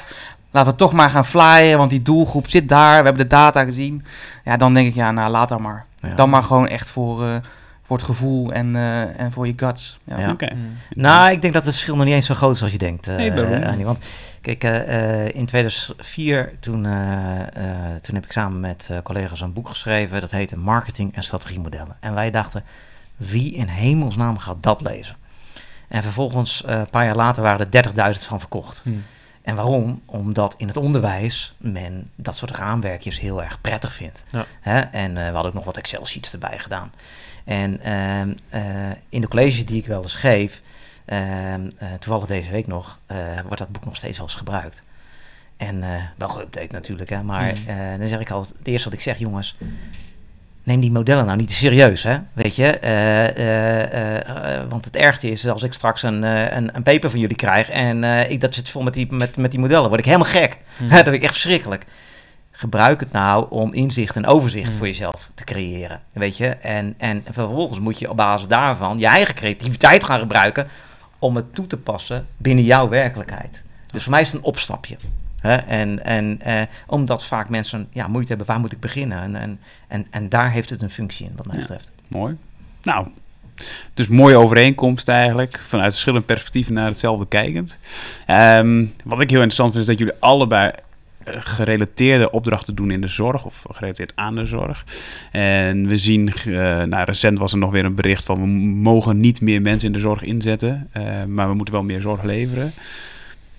laten 0.59 0.73
we 0.73 0.79
toch 0.79 0.93
maar 0.93 1.11
gaan 1.11 1.27
flyeren, 1.27 1.79
want 1.79 1.91
die 1.91 2.03
doelgroep 2.03 2.49
zit 2.49 2.69
daar. 2.69 2.99
We 2.99 3.05
hebben 3.05 3.23
de 3.23 3.27
data 3.37 3.65
gezien. 3.65 4.05
Ja, 4.45 4.57
dan 4.57 4.75
denk 4.75 4.89
ik, 4.89 4.95
ja, 4.95 5.11
nou, 5.11 5.31
laat 5.31 5.49
dan 5.49 5.63
maar. 5.63 5.85
Ja. 6.01 6.15
Dan 6.15 6.31
maar 6.31 6.43
gewoon 6.43 6.67
echt 6.69 6.91
voor, 6.91 7.25
eh, 7.27 7.37
voor 7.87 7.97
het 7.97 8.07
gevoel 8.07 8.53
en, 8.53 8.77
eh, 8.77 9.21
en 9.21 9.33
voor 9.33 9.47
je 9.47 9.53
guts. 9.57 9.99
Ja. 10.05 10.19
Ja. 10.19 10.31
Oké. 10.31 10.49
Nou, 10.91 11.31
ik 11.31 11.41
denk 11.41 11.55
dat 11.55 11.65
het 11.65 11.73
verschil 11.73 11.97
nog 11.97 12.05
niet 12.05 12.15
eens 12.15 12.27
zo 12.27 12.35
groot 12.35 12.55
is 12.55 12.63
als 12.63 12.73
je 12.73 12.79
denkt. 12.79 13.09
eh, 13.09 13.17
Nee. 13.17 13.67
Annie. 13.67 13.85
Want 13.85 13.99
kijk, 14.41 14.65
in 15.35 15.47
2004, 15.47 16.53
toen, 16.61 16.87
eh, 16.87 17.41
eh, 17.41 18.01
toen 18.01 18.15
heb 18.15 18.25
ik 18.25 18.33
samen 18.33 18.61
met 18.61 18.89
eh, 18.91 18.99
collega's 19.03 19.41
een 19.41 19.53
boek 19.53 19.69
geschreven. 19.69 20.21
Dat 20.21 20.31
heette 20.31 20.57
Marketing 20.57 21.15
en 21.15 21.23
Strategiemodellen. 21.23 21.97
En 22.01 22.15
wij 22.15 22.31
dachten, 22.31 22.65
wie 23.17 23.55
in 23.55 23.67
hemelsnaam 23.69 24.39
gaat 24.39 24.57
dat 24.61 24.81
lezen? 24.81 25.17
En 25.89 26.03
vervolgens, 26.03 26.65
eh, 26.65 26.79
een 26.79 26.91
paar 26.91 27.05
jaar 27.05 27.17
later, 27.17 27.43
waren 27.43 27.61
er 27.61 27.71
30.000 27.71 28.27
van 28.29 28.41
verkocht. 28.41 28.81
Hmm. 28.85 29.03
En 29.49 29.55
waarom? 29.55 30.03
Omdat 30.07 30.55
in 30.57 30.67
het 30.67 30.77
onderwijs 30.77 31.55
men 31.57 32.11
dat 32.15 32.37
soort 32.37 32.57
raamwerkjes 32.57 33.21
heel 33.21 33.43
erg 33.43 33.61
prettig 33.61 33.93
vindt. 33.95 34.25
Ja. 34.31 34.45
Hè? 34.61 34.81
En 34.81 35.17
eh, 35.17 35.27
we 35.27 35.33
hadden 35.33 35.47
ook 35.47 35.55
nog 35.55 35.65
wat 35.65 35.77
Excel-sheets 35.77 36.33
erbij 36.33 36.59
gedaan. 36.59 36.93
En 37.45 37.81
ehm, 37.81 38.35
eh, 38.49 38.91
in 39.09 39.21
de 39.21 39.29
colleges 39.29 39.67
die 39.67 39.79
ik 39.79 39.87
wel 39.87 40.03
eens 40.03 40.15
geef, 40.15 40.63
ehm, 41.05 41.71
eh, 41.79 41.93
toevallig 41.93 42.27
deze 42.27 42.51
week 42.51 42.67
nog, 42.67 43.01
wordt 43.43 43.59
dat 43.59 43.73
boek 43.73 43.85
nog 43.85 43.97
steeds 43.97 44.17
wel 44.19 44.27
eens 44.27 44.37
gebruikt. 44.37 44.83
En 45.57 45.81
wel 46.17 46.29
geüpdate 46.29 46.71
natuurlijk, 46.71 47.11
hè? 47.11 47.23
maar 47.23 47.53
Mm. 47.67 47.99
dan 47.99 48.09
zeg 48.09 48.21
ik 48.21 48.31
altijd, 48.31 48.59
het 48.59 48.67
eerste 48.67 48.89
wat 48.89 48.99
ik 48.99 49.05
zeg, 49.05 49.19
jongens, 49.19 49.57
neem 50.69 50.81
die 50.81 50.91
modellen 50.91 51.27
nou 51.27 51.39
niet 51.39 51.49
te 51.49 51.55
serieus, 51.55 52.03
hè? 52.03 52.19
Weet 52.33 52.57
je? 52.57 52.67
Eh, 52.79 53.29
eh, 53.29 54.61
eh, 54.61 54.69
want 54.69 54.85
het 54.85 54.97
ergste 54.97 55.31
is 55.31 55.49
als 55.49 55.63
ik 55.63 55.73
straks 55.73 56.03
een, 56.03 56.23
een, 56.23 56.77
een 56.77 56.83
paper 56.83 57.11
van 57.11 57.21
jullie 57.21 57.37
krijg 57.37 57.71
en 57.71 58.05
ik 58.31 58.41
dat 58.41 58.55
zit 58.55 58.69
vol 58.69 58.83
met 58.83 58.95
die, 58.95 59.13
met, 59.13 59.37
met 59.37 59.51
die 59.51 59.61
modellen, 59.61 59.89
word 59.89 60.01
ik 60.01 60.07
helemaal 60.07 60.31
gek. 60.31 60.57
Hmm. 60.77 60.89
dat 60.97 61.03
vind 61.03 61.15
ik 61.15 61.23
echt 61.23 61.33
verschrikkelijk. 61.33 61.87
Gebruik 62.51 63.01
het 63.01 63.13
nou 63.13 63.47
om 63.51 63.73
inzicht 63.73 64.17
en 64.17 64.27
overzicht 64.27 64.69
Hmm. 64.69 64.79
voor 64.79 64.87
jezelf 64.87 65.31
te 65.35 65.45
creëren, 65.45 66.01
weet 66.13 66.37
je? 66.37 66.47
En, 66.49 66.95
en 66.99 67.25
vervolgens 67.31 67.79
moet 67.79 67.99
je 67.99 68.11
op 68.11 68.17
basis 68.17 68.49
daarvan 68.49 68.99
je 68.99 69.07
eigen 69.07 69.35
creativiteit 69.35 70.05
gaan 70.05 70.21
gebruiken 70.21 70.69
om 71.19 71.37
het 71.37 71.55
toe 71.55 71.67
te 71.67 71.77
passen 71.77 72.27
binnen 72.37 72.65
jouw 72.65 72.89
werkelijkheid. 72.89 73.65
Dus 73.93 74.03
voor 74.03 74.13
mij 74.13 74.21
is 74.21 74.33
het 74.33 74.37
een 74.37 74.47
opstapje. 74.47 74.97
Hè? 75.41 75.55
En, 75.57 76.05
en 76.05 76.41
eh, 76.43 76.63
omdat 76.87 77.25
vaak 77.25 77.49
mensen 77.49 77.89
ja, 77.93 78.07
moeite 78.09 78.29
hebben, 78.29 78.47
waar 78.47 78.61
moet 78.61 78.73
ik 78.73 78.81
beginnen? 78.81 79.21
En, 79.21 79.37
en, 79.37 79.61
en, 79.89 80.07
en 80.11 80.29
daar 80.29 80.51
heeft 80.53 80.71
het 80.71 80.83
een 80.83 80.91
functie 80.91 81.27
in, 81.27 81.33
wat 81.37 81.47
mij 81.47 81.55
Ja. 81.57 81.61
betreft. 81.61 81.93
Mooi. 82.09 82.37
Nou, 82.83 83.09
dus 83.95 84.09
mooie 84.09 84.37
overeenkomst 84.37 85.09
eigenlijk. 85.09 85.61
Vanuit 85.67 85.93
verschillende 85.93 86.27
perspectieven 86.27 86.75
naar 86.75 86.87
hetzelfde 86.89 87.27
kijkend. 87.27 87.79
Ehm, 88.27 88.85
wat 89.05 89.21
ik 89.21 89.31
heel 89.31 89.43
interessant 89.43 89.73
vind 89.73 89.83
is 89.89 89.91
dat 89.91 89.99
jullie 89.99 90.15
allebei 90.21 90.71
eh, 91.25 91.35
gerelateerde 91.39 92.31
opdrachten 92.31 92.75
doen 92.75 92.91
in 92.91 93.01
de 93.01 93.09
zorg. 93.09 93.45
Of 93.45 93.65
gerelateerd 93.71 94.13
aan 94.15 94.35
de 94.35 94.47
zorg. 94.47 94.85
En 95.33 95.89
we 95.89 95.97
zien, 95.97 96.29
eh, 96.33 96.53
nou 96.83 97.05
recent 97.05 97.39
was 97.39 97.53
er 97.53 97.59
nog 97.59 97.71
weer 97.71 97.85
een 97.85 97.95
bericht 97.95 98.25
van... 98.25 98.41
we 98.41 98.47
mogen 98.91 99.21
niet 99.21 99.41
meer 99.41 99.63
mensen 99.63 99.87
in 99.87 99.93
de 99.93 99.99
zorg 99.99 100.23
inzetten. 100.23 100.89
eh, 100.93 101.25
maar 101.25 101.49
we 101.49 101.55
moeten 101.55 101.75
wel 101.75 101.83
meer 101.83 102.01
zorg 102.01 102.23
leveren. 102.23 102.73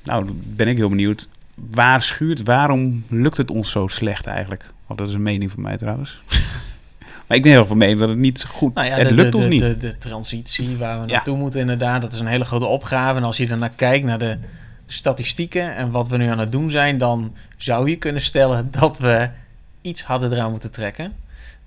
Nou, 0.04 0.26
ben 0.34 0.68
ik 0.68 0.78
heel 0.78 0.90
benieuwd. 0.90 1.30
Waar 1.72 2.02
schuurt, 2.02 2.44
waarom 2.44 3.04
lukt 3.10 3.38
het 3.38 3.52
ons 3.52 3.72
zo 3.72 3.88
slecht 3.88 4.26
eigenlijk? 4.26 4.66
Want 4.88 5.00
dat 5.00 5.10
is 5.10 5.14
een 5.14 5.22
mening 5.22 5.52
van 5.52 5.62
mij 5.62 5.78
trouwens. 5.78 6.20
Maar 7.28 7.38
ik 7.38 7.44
ben 7.44 7.52
heel 7.54 7.68
van 7.68 7.78
mening 7.78 8.00
dat 8.00 8.10
het 8.10 8.18
niet 8.18 8.40
zo 8.40 8.50
goed... 8.52 8.74
Nou 8.74 8.88
ja, 8.88 8.96
het 8.96 9.08
de, 9.08 9.14
lukt 9.14 9.32
de, 9.32 9.38
ons 9.38 9.46
de, 9.46 9.52
niet. 9.52 9.62
De, 9.62 9.78
de 9.78 9.98
transitie 9.98 10.78
waar 10.78 11.02
we 11.02 11.08
Ja. 11.08 11.14
naartoe 11.14 11.38
moeten 11.38 11.60
inderdaad, 11.60 12.02
dat 12.02 12.14
is 12.14 12.20
een 12.20 12.28
hele 12.28 12.46
grote 12.46 12.66
opgave. 12.66 13.18
En 13.18 13.24
als 13.24 13.38
je 13.38 13.48
daarnaar 13.48 13.70
kijkt, 13.70 14.06
naar 14.06 14.18
de 14.18 14.38
statistieken 14.88 15.76
en 15.76 15.92
wat 15.92 16.08
we 16.08 16.18
nu 16.18 16.28
aan 16.28 16.40
het 16.40 16.52
doen 16.52 16.70
zijn... 16.70 16.98
dan 16.98 17.36
zou 17.58 17.90
je 17.90 17.96
kunnen 17.96 18.22
stellen 18.22 18.68
dat 18.72 18.98
we 18.98 19.30
iets 19.82 20.04
hadden 20.04 20.34
eraan 20.34 20.52
moeten 20.52 20.72
trekken. 20.72 21.14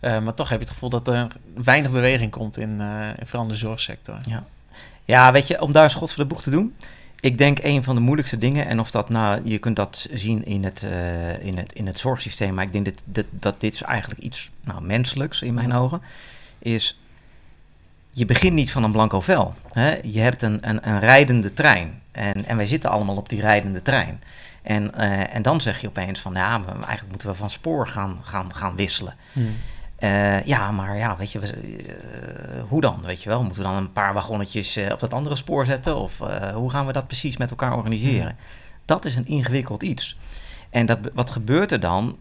Eh, 0.00 0.20
maar 0.20 0.34
toch 0.34 0.48
heb 0.48 0.58
je 0.58 0.64
het 0.64 0.74
gevoel 0.74 0.90
dat 0.90 1.08
er 1.08 1.26
weinig 1.54 1.90
beweging 1.90 2.30
komt 2.30 2.56
in, 2.56 2.80
eh, 2.80 3.08
in 3.18 3.26
vooral 3.26 3.48
de 3.48 3.54
zorgsector. 3.54 4.18
Ja, 5.04 5.32
weet 5.32 5.46
je, 5.46 5.60
om 5.60 5.72
daar 5.72 5.84
een 5.84 5.90
schot 5.90 6.12
voor 6.12 6.22
de 6.22 6.28
boeg 6.30 6.42
te 6.42 6.50
doen. 6.50 6.74
Ik 7.22 7.38
denk 7.38 7.58
een 7.62 7.84
van 7.84 7.94
de 7.94 8.00
moeilijkste 8.00 8.36
dingen, 8.36 8.66
en 8.66 8.80
of 8.80 8.90
dat 8.90 9.08
nou, 9.08 9.40
je 9.44 9.58
kunt 9.58 9.76
dat 9.76 10.08
zien 10.12 10.44
in 10.44 10.64
het, 10.64 10.82
eh, 10.82 11.44
in 11.44 11.56
het, 11.56 11.72
in 11.72 11.86
het 11.86 11.98
zorgsysteem, 11.98 12.54
maar 12.54 12.64
ik 12.64 12.72
denk 12.72 12.84
dat, 12.84 13.02
dat, 13.04 13.26
dat 13.30 13.60
dit 13.60 13.74
is 13.74 13.82
eigenlijk 13.82 14.20
iets 14.20 14.50
nou, 14.60 14.82
menselijks 14.82 15.42
in 15.42 15.54
mijn 15.54 15.72
ogen, 15.72 16.02
is 16.58 16.98
je 18.10 18.24
begint 18.24 18.54
niet 18.54 18.72
van 18.72 18.82
een 18.82 18.92
blanco 18.92 19.20
vel. 19.20 19.54
Hè? 19.72 19.98
Je 20.02 20.20
hebt 20.20 20.42
een, 20.42 20.68
een, 20.68 20.88
een 20.88 21.00
rijdende 21.00 21.52
trein 21.52 22.02
en, 22.12 22.44
en 22.44 22.56
wij 22.56 22.66
zitten 22.66 22.90
allemaal 22.90 23.16
op 23.16 23.28
die 23.28 23.40
rijdende 23.40 23.82
trein. 23.82 24.22
En, 24.62 24.94
eh, 24.94 25.34
en 25.34 25.42
dan 25.42 25.60
zeg 25.60 25.80
je 25.80 25.88
opeens 25.88 26.20
van, 26.20 26.34
ja, 26.34 26.58
maar 26.58 26.74
eigenlijk 26.74 27.08
moeten 27.08 27.28
we 27.28 27.34
van 27.34 27.50
spoor 27.50 27.88
gaan, 27.88 28.18
gaan, 28.22 28.54
gaan 28.54 28.76
wisselen. 28.76 29.14
Eh, 30.02 30.42
ja, 30.44 30.70
maar 30.70 30.96
ja, 30.96 31.16
weet 31.16 31.32
je, 31.32 31.38
we- 31.38 31.46
eh, 31.52 32.62
hoe 32.68 32.80
dan? 32.80 33.02
Weet 33.04 33.22
je 33.22 33.28
wel, 33.28 33.42
moeten 33.42 33.62
we 33.62 33.68
dan 33.68 33.76
een 33.76 33.92
paar 33.92 34.14
wagonnetjes 34.14 34.76
eh, 34.76 34.92
op 34.92 35.00
dat 35.00 35.12
andere 35.12 35.36
spoor 35.36 35.64
zetten? 35.64 35.96
Of 35.96 36.18
hoe 36.54 36.70
gaan 36.70 36.86
we 36.86 36.92
dat 36.92 37.06
precies 37.06 37.36
met 37.36 37.50
elkaar 37.50 37.76
organiseren? 37.76 38.36
Dat 38.84 39.04
is 39.04 39.16
een 39.16 39.26
ingewikkeld 39.26 39.82
iets. 39.82 40.16
En 40.70 40.86
dat, 40.86 40.98
wat 41.14 41.30
gebeurt 41.30 41.72
er 41.72 41.80
dan? 41.80 42.16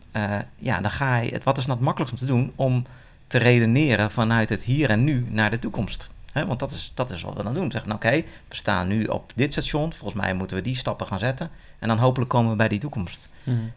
Ja, 0.55 0.81
dan 0.81 0.91
ga 0.91 1.17
je, 1.17 1.31
het, 1.33 1.43
wat 1.43 1.57
is 1.57 1.65
nou 1.65 1.77
het 1.77 1.85
makkelijkst 1.85 2.21
om 2.21 2.27
te 2.27 2.33
doen? 2.33 2.51
Om 2.55 2.85
te 3.27 3.37
redeneren 3.37 4.11
vanuit 4.11 4.49
het 4.49 4.63
hier 4.63 4.89
en 4.89 5.03
nu 5.03 5.25
naar 5.29 5.49
de 5.51 5.59
toekomst. 5.59 6.09
Want 6.33 6.59
dat 6.59 6.71
is, 6.71 6.91
dat 6.95 7.11
is 7.11 7.21
wat 7.21 7.33
we 7.37 7.43
dan 7.43 7.53
doen. 7.53 7.71
Zeggen, 7.71 7.89
nou, 7.89 8.01
oké, 8.05 8.15
we 8.47 8.55
staan 8.55 8.87
nu 8.87 9.05
op 9.05 9.31
dit 9.35 9.51
station. 9.51 9.93
Volgens 9.93 10.21
mij 10.21 10.33
moeten 10.33 10.57
we 10.57 10.63
die 10.63 10.75
stappen 10.75 11.07
gaan 11.07 11.19
zetten. 11.19 11.49
En 11.79 11.87
dan 11.87 11.97
hopelijk 11.97 12.29
komen 12.29 12.51
we 12.51 12.57
bij 12.57 12.67
die 12.67 12.79
toekomst. 12.79 13.29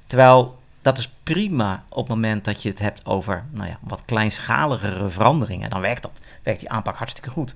Terwijl 0.07 0.59
dat 0.85 0.99
is 0.99 1.11
prima 1.23 1.85
op 1.89 1.97
het 1.97 2.09
moment 2.09 2.45
dat 2.45 2.63
je 2.63 2.69
het 2.69 2.79
hebt 2.79 3.07
over 3.07 3.45
nou 3.51 3.69
ja, 3.69 3.79
wat 3.81 4.03
kleinschaligere 4.05 5.09
veranderingen. 5.09 5.71
Dan 5.71 5.81
werkt, 5.81 6.03
dat, 6.03 6.21
werkt 6.43 6.61
die 6.61 6.71
aanpak 6.71 6.97
hartstikke 6.97 7.31
goed. 7.31 7.55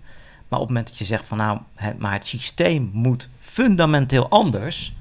Maar 0.49 0.59
op 0.59 0.67
het 0.67 0.75
moment 0.75 0.89
dat 0.89 0.99
je 0.99 1.05
zegt 1.05 1.27
van 1.27 1.37
nou, 1.37 1.59
het, 1.75 1.99
maar 1.99 2.13
het 2.13 2.27
systeem 2.27 2.91
moet 2.93 3.29
fundamenteel 3.39 4.29
anders, 4.29 4.95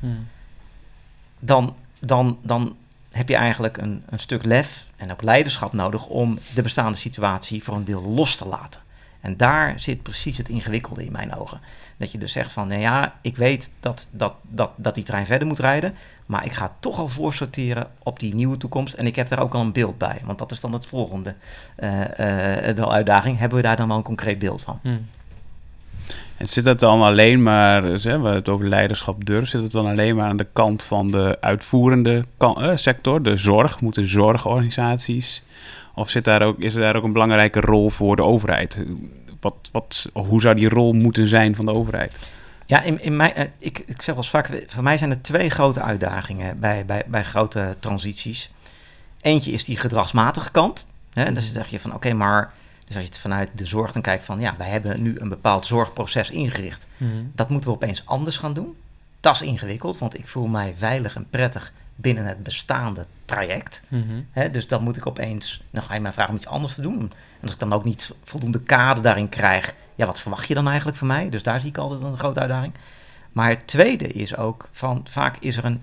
dan, 1.39 1.75
dan, 2.00 2.38
dan 2.41 2.75
heb 3.12 3.29
je 3.29 3.36
eigenlijk 3.36 3.77
een, 3.77 4.03
een 4.10 4.19
stuk 4.19 4.46
lef 4.46 4.86
en 4.96 5.12
ook 5.12 5.22
leiderschap 5.22 5.74
nodig 5.74 6.05
om 6.05 6.39
de 6.55 6.62
bestaande 6.62 6.98
situatie 6.98 7.63
voor 7.63 7.75
een 7.75 7.86
deel 7.86 8.03
los 8.03 8.36
te 8.36 8.48
laten. 8.48 8.81
En 9.22 9.38
daar 9.38 9.79
zit 9.79 10.03
precies 10.03 10.38
het 10.38 10.50
ingewikkelde 10.50 11.05
in 11.05 11.12
mijn 11.12 11.36
ogen. 11.36 11.60
Dat 11.98 12.12
je 12.12 12.17
dus 12.17 12.31
zegt 12.31 12.51
van, 12.51 12.67
nou 12.67 12.81
ja, 12.81 13.15
ik 13.22 13.36
weet 13.38 13.69
dat, 13.79 14.07
dat, 14.12 14.34
dat, 14.41 14.72
dat 14.75 14.96
die 14.96 15.03
trein 15.03 15.25
verder 15.25 15.48
moet 15.48 15.60
rijden, 15.60 15.96
maar 16.27 16.46
ik 16.46 16.53
ga 16.53 16.75
toch 16.79 17.00
al 17.00 17.07
voorsorteren 17.07 17.88
op 18.03 18.19
die 18.19 18.36
nieuwe 18.36 18.57
toekomst. 18.57 18.93
En 18.93 19.05
ik 19.05 19.15
heb 19.15 19.29
daar 19.29 19.39
ook 19.39 19.53
al 19.53 19.62
een 19.62 19.72
beeld 19.72 19.98
bij, 19.98 20.22
want 20.25 20.38
dat 20.38 20.51
is 20.51 20.60
dan 20.60 20.74
het 20.74 20.86
volgende 20.86 21.36
eh, 21.75 22.69
eh, 22.69 22.75
de 22.75 22.88
uitdaging. 22.88 23.39
Hebben 23.39 23.57
we 23.57 23.63
daar 23.63 23.75
dan 23.75 23.88
wel 23.88 23.98
een 23.98 24.03
concreet 24.03 24.39
beeld 24.39 24.62
van? 24.62 24.79
En 26.38 26.48
zit 26.48 26.65
het 26.65 26.79
dan 26.79 27.01
alleen 27.01 27.43
maar, 27.43 27.81
dus, 27.81 28.03
we 28.03 28.10
hebben 28.10 28.34
het 28.34 28.50
over 28.50 28.67
leiderschap 28.67 29.25
durf, 29.25 29.48
zit 29.48 29.62
het 29.62 29.72
dan 29.72 29.86
alleen 29.86 30.15
maar 30.15 30.29
aan 30.29 30.38
de 30.38 30.48
kant 30.53 30.84
van 30.84 31.07
de 31.07 31.38
uitvoerende 31.41 32.25
eh, 32.38 32.72
sector, 32.75 33.24
de 33.24 33.38
zorg, 33.38 33.81
moeten 33.81 34.07
zorgorganisaties, 34.07 35.43
of 35.96 36.10
zit 36.10 36.25
daar 36.25 36.41
ook, 36.41 36.60
is 36.60 36.75
er 36.75 36.81
daar 36.81 36.96
ook 36.96 37.03
een 37.03 37.13
belangrijke 37.13 37.60
rol 37.60 37.89
voor 37.89 38.15
de 38.15 38.24
overheid? 38.24 38.84
Wat, 39.39 39.69
wat, 39.72 40.10
hoe 40.13 40.41
zou 40.41 40.55
die 40.55 40.69
rol 40.69 40.93
moeten 40.93 41.27
zijn 41.27 41.55
van 41.55 41.65
de 41.65 41.74
overheid? 41.74 42.37
Ja, 42.67 42.81
in, 42.81 43.01
in 43.01 43.15
mijn, 43.15 43.33
eh, 43.33 43.45
ik, 43.57 43.79
ik 43.79 44.01
zeg 44.01 44.05
wel 44.05 44.17
eens 44.17 44.29
vaak, 44.29 44.63
voor 44.67 44.83
mij 44.83 44.97
zijn 44.97 45.09
er 45.09 45.21
twee 45.21 45.50
grote 45.50 45.81
uitdagingen 45.81 46.59
bij, 46.59 46.86
bij, 46.86 47.03
bij 47.07 47.24
grote 47.24 47.75
transities. 47.79 48.51
Eentje 49.21 49.51
is 49.51 49.63
die 49.63 49.77
gedragsmatige 49.77 50.51
kant. 50.51 50.86
Hè? 51.13 51.24
En 51.24 51.33
dan 51.33 51.43
zeg 51.43 51.67
je 51.67 51.79
van 51.79 51.93
oké, 51.93 52.13
maar 52.13 52.53
dus 52.88 52.95
als 52.95 53.05
je 53.05 53.12
het 53.12 53.19
vanuit 53.19 53.50
de 53.55 53.65
zorg 53.65 53.91
dan 53.91 54.01
kijkt 54.01 54.25
van 54.25 54.39
ja, 54.39 54.55
wij 54.57 54.69
hebben 54.69 55.01
nu 55.01 55.19
een 55.19 55.29
bepaald 55.29 55.65
zorgproces 55.65 56.29
ingericht. 56.29 56.88
Mhm. 56.97 57.24
Dat 57.36 57.50
moeten 57.50 57.69
we 57.69 57.75
opeens 57.75 58.05
anders 58.05 58.38
gaan 58.38 58.53
doen. 58.53 58.75
Dat 59.19 59.36
is 59.36 59.41
ingewikkeld, 59.41 59.97
want 59.97 60.17
ik 60.17 60.27
voel 60.27 60.47
mij 60.47 60.74
veilig 60.77 61.15
en 61.15 61.27
prettig 61.29 61.74
binnen 61.95 62.25
het 62.25 62.43
bestaande 62.43 63.05
traject. 63.25 63.81
Mhm. 63.88 64.21
Hè, 64.31 64.51
dus 64.51 64.67
dan 64.67 64.83
moet 64.83 64.97
ik 64.97 65.07
opeens, 65.07 65.63
dan 65.71 65.83
ga 65.83 65.93
je 65.93 66.00
mij 66.00 66.13
vragen 66.13 66.31
om 66.31 66.38
iets 66.38 66.47
anders 66.47 66.75
te 66.75 66.81
doen. 66.81 67.00
En 67.00 67.43
als 67.43 67.53
ik 67.53 67.59
dan 67.59 67.74
ook 67.74 67.83
niet 67.83 68.13
voldoende 68.24 68.62
kader 68.62 69.03
daarin 69.03 69.29
krijg, 69.29 69.74
ja, 69.98 70.06
wat 70.06 70.20
verwacht 70.20 70.48
je 70.48 70.54
dan 70.54 70.68
eigenlijk 70.68 70.98
van 70.98 71.08
mij? 71.08 71.30
Dus 71.30 71.44
daar 71.44 71.60
zie 71.60 71.70
ik 71.70 71.77
altijd 71.77 72.01
een 72.01 72.18
grote 72.18 72.39
uitdaging. 72.39 72.74
Maar 73.32 73.50
het 73.50 73.68
tweede 73.68 74.08
is 74.08 74.36
ook 74.36 74.70
van, 74.72 75.06
vaak 75.10 75.38
is 75.39 75.58
er 75.58 75.66
een, 75.66 75.82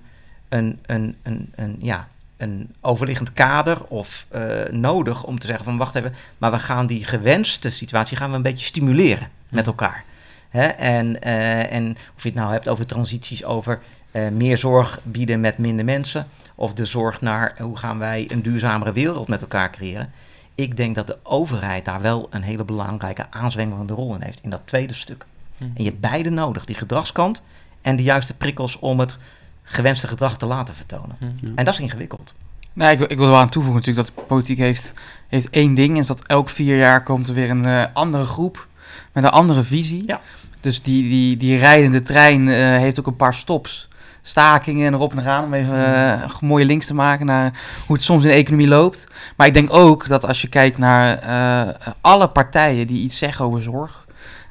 een, 0.49 0.79
een, 0.87 1.17
een, 1.23 1.53
een, 1.55 1.77
ja, 1.79 2.09
een 2.37 2.75
overliggend 2.81 3.33
kader 3.33 3.85
of 3.85 4.27
eh, 4.29 4.45
nodig 4.71 5.25
om 5.25 5.39
te 5.39 5.47
zeggen 5.47 5.65
van, 5.65 5.77
wacht 5.77 5.95
even, 5.95 6.15
maar 6.39 6.51
we 6.51 6.59
gaan 6.59 6.87
die 6.87 7.05
gewenste 7.05 7.71
situatie 7.71 8.17
gaan 8.17 8.31
we 8.31 8.37
een 8.37 8.43
beetje 8.43 8.67
stimuleren 8.67 9.29
met 9.49 9.67
elkaar. 9.67 10.05
Hè? 10.49 10.67
En, 10.67 11.23
eh, 11.23 11.73
en 11.73 11.97
of 12.17 12.23
je 12.23 12.29
het 12.29 12.39
nou 12.39 12.53
hebt 12.53 12.69
over 12.69 12.87
transities, 12.87 13.45
over 13.45 13.81
eh, 14.11 14.29
meer 14.29 14.59
zorg 14.59 15.01
bieden 15.03 15.41
met 15.41 15.59
minder 15.59 15.85
mensen, 15.85 16.27
of 16.55 16.75
de 16.75 16.85
zorg 16.85 17.21
naar 17.21 17.55
hoe 17.59 17.77
gaan 17.77 17.99
wij 17.99 18.27
een 18.29 18.43
duurzamere 18.43 18.93
wereld 18.93 19.29
met 19.29 19.41
elkaar 19.41 19.71
creëren. 19.71 20.13
Ik 20.55 20.77
denk 20.77 20.95
dat 20.95 21.07
de 21.07 21.19
overheid 21.23 21.85
daar 21.85 22.01
wel 22.01 22.27
een 22.31 22.43
hele 22.43 22.65
belangrijke 22.65 23.27
aanzwengelende 23.31 23.95
rol 23.95 24.15
in 24.15 24.23
heeft, 24.23 24.41
in 24.43 24.51
dat 24.51 24.61
tweede 24.65 24.95
stuk. 24.95 25.25
Mhm. 25.59 25.65
En 25.75 25.83
je 25.85 25.89
hebt 25.89 26.01
beide 26.01 26.31
nodig, 26.31 26.65
die 26.65 26.77
gedragskant 26.77 27.43
en 27.83 27.97
de 27.97 28.03
juiste 28.03 28.35
prikkels 28.35 28.79
om 28.79 29.01
het 29.01 29.19
gewenste 29.63 30.09
gedrag 30.09 30.37
te 30.39 30.47
laten 30.47 30.75
vertonen. 30.75 31.17
Mhm. 31.19 31.53
En 31.55 31.65
dat 31.65 31.75
is 31.75 31.81
ingewikkeld. 31.81 32.35
Nou, 32.73 32.93
ik, 32.93 32.99
wil- 32.99 33.11
ik 33.11 33.17
wil 33.17 33.25
er 33.27 33.33
wel 33.33 33.41
aan 33.41 33.49
toevoegen 33.49 33.81
natuurlijk 33.81 34.07
dat 34.07 34.17
de 34.17 34.23
politiek 34.23 34.59
heeft, 34.59 34.93
heeft 35.29 35.51
één 35.51 35.75
ding. 35.75 35.99
Is 35.99 36.07
dat 36.07 36.27
elk 36.27 36.49
vier 36.49 36.77
jaar 36.79 37.03
komt 37.03 37.29
er 37.29 37.35
weer 37.35 37.51
een 37.51 37.65
eh, 37.65 37.85
andere 37.93 38.25
groep 38.25 38.67
met 39.13 39.25
een 39.25 39.31
andere 39.31 39.63
visie. 39.63 40.03
Ja. 40.07 40.21
Dus 40.61 40.83
die, 40.83 41.03
die, 41.03 41.37
die 41.37 41.59
rijdende 41.59 42.03
trein 42.03 42.49
eh, 42.49 42.55
heeft 42.57 42.99
ook 42.99 43.07
een 43.07 43.17
paar 43.17 43.35
stops. 43.35 43.89
Stakingen 44.27 44.87
en 44.87 44.95
erop 44.95 45.13
en 45.13 45.21
eraan 45.21 45.45
om 45.45 45.55
even 45.55 45.79
een 45.79 46.31
mooie 46.41 46.65
links 46.65 46.87
te 46.87 46.95
maken 46.95 47.27
naar 47.27 47.53
hoe 47.87 47.97
het 47.97 48.05
soms 48.05 48.25
in 48.25 48.31
de 48.31 48.37
economie 48.37 48.69
loopt. 48.69 49.09
Maar 49.37 49.47
ik 49.47 49.55
denk 49.55 49.73
ook 49.73 50.09
dat 50.09 50.27
als 50.27 50.43
je 50.43 50.49
kijkt 50.49 50.79
naar 50.79 51.19
eh, 51.19 51.93
alle 52.01 52.29
partijen 52.29 52.87
die 52.87 53.03
iets 53.03 53.19
zeggen 53.19 53.45
over 53.45 53.63
zorg, 53.63 54.04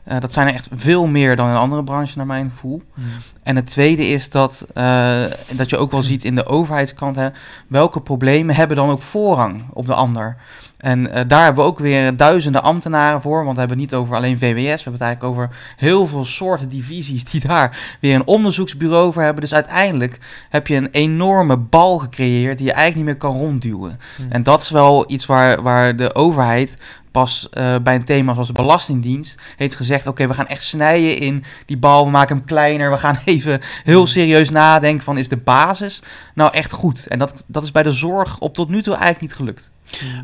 eh, 0.03 0.19
dat 0.19 0.33
zijn 0.33 0.48
er 0.48 0.53
echt 0.53 0.69
veel 0.74 1.07
meer 1.07 1.36
dan 1.36 1.50
in 1.50 1.55
andere 1.55 1.83
branches 1.83 2.15
naar 2.15 2.25
mijn 2.25 2.50
gevoel. 2.50 2.81
Mhm. 2.93 3.07
En 3.43 3.55
het 3.55 3.65
tweede 3.65 4.07
is 4.07 4.29
dat, 4.29 4.65
eh, 4.74 5.24
dat 5.51 5.69
je 5.69 5.77
ook 5.77 5.91
wel 5.91 6.01
ziet 6.01 6.24
in 6.24 6.36
de 6.36 6.45
overheidskant, 6.45 7.15
hè, 7.15 7.29
welke 7.67 8.01
problemen 8.01 8.55
hebben 8.55 8.77
dan 8.77 8.89
ook 8.89 9.01
voorrang 9.01 9.63
op 9.74 9.86
de 9.86 9.93
ander. 9.93 10.38
En 10.77 11.12
eh, 11.12 11.24
daar 11.27 11.43
hebben 11.43 11.63
we 11.63 11.69
ook 11.69 11.79
weer 11.79 12.17
duizenden 12.17 12.63
ambtenaren 12.63 13.22
voor, 13.22 13.43
want 13.43 13.53
we 13.53 13.60
hebben 13.60 13.79
het 13.79 13.91
niet 13.91 14.00
over 14.00 14.15
alleen 14.15 14.38
VWS, 14.38 14.83
we 14.83 14.83
hebben 14.83 14.93
het 14.93 15.01
eigenlijk 15.01 15.33
over 15.33 15.50
heel 15.77 16.07
veel 16.07 16.25
soorten 16.25 16.69
divisies 16.69 17.25
die 17.25 17.41
daar 17.48 17.98
weer 18.01 18.15
een 18.15 18.27
onderzoeksbureau 18.27 19.13
voor 19.13 19.22
hebben. 19.22 19.41
Dus 19.41 19.53
uiteindelijk 19.53 20.19
heb 20.50 20.67
je 20.67 20.75
een 20.75 20.89
enorme 20.91 21.57
bal 21.57 21.98
gecreëerd 21.98 22.57
die 22.57 22.67
je 22.67 22.74
eigenlijk 22.74 22.95
niet 22.95 23.05
meer 23.05 23.29
kan 23.31 23.41
rondduwen. 23.41 24.00
Mhm. 24.17 24.31
En 24.31 24.43
dat 24.43 24.62
is 24.62 24.69
wel 24.69 25.12
iets 25.12 25.25
waar, 25.25 25.62
waar 25.62 25.95
de 25.95 26.15
overheid 26.15 26.77
pas 27.13 27.48
eh, 27.51 27.75
bij 27.84 27.96
een 27.96 28.03
thema 28.03 28.34
zoals 28.34 28.48
de 28.48 28.53
Belastingdienst 28.53 29.39
heeft 29.58 29.75
gezegd: 29.75 30.08
oké, 30.08 30.27
we 30.27 30.34
gaan 30.34 30.48
echt 30.48 30.63
snijden 30.63 31.17
in 31.17 31.43
die 31.65 31.77
bal, 31.77 32.05
we 32.05 32.12
maken 32.12 32.36
hem 32.36 32.46
kleiner, 32.46 32.91
we 32.91 32.98
gaan 32.98 33.17
even 33.25 33.62
heel 33.84 34.08
serieus 34.08 34.50
nadenken 34.50 35.03
van 35.03 35.17
is 35.17 35.27
de 35.27 35.38
basis 35.38 36.01
nou 36.34 36.53
echt 36.53 36.72
goed? 36.72 37.08
En 37.08 37.20
dat, 37.20 37.46
dat 37.48 37.63
is 37.63 37.72
bij 37.72 37.84
de 37.84 37.91
zorg 37.91 38.39
op 38.39 38.53
tot 38.53 38.70
nu 38.70 38.82
toe 38.82 38.93
eigenlijk 38.93 39.22
niet 39.22 39.34
gelukt. 39.34 39.72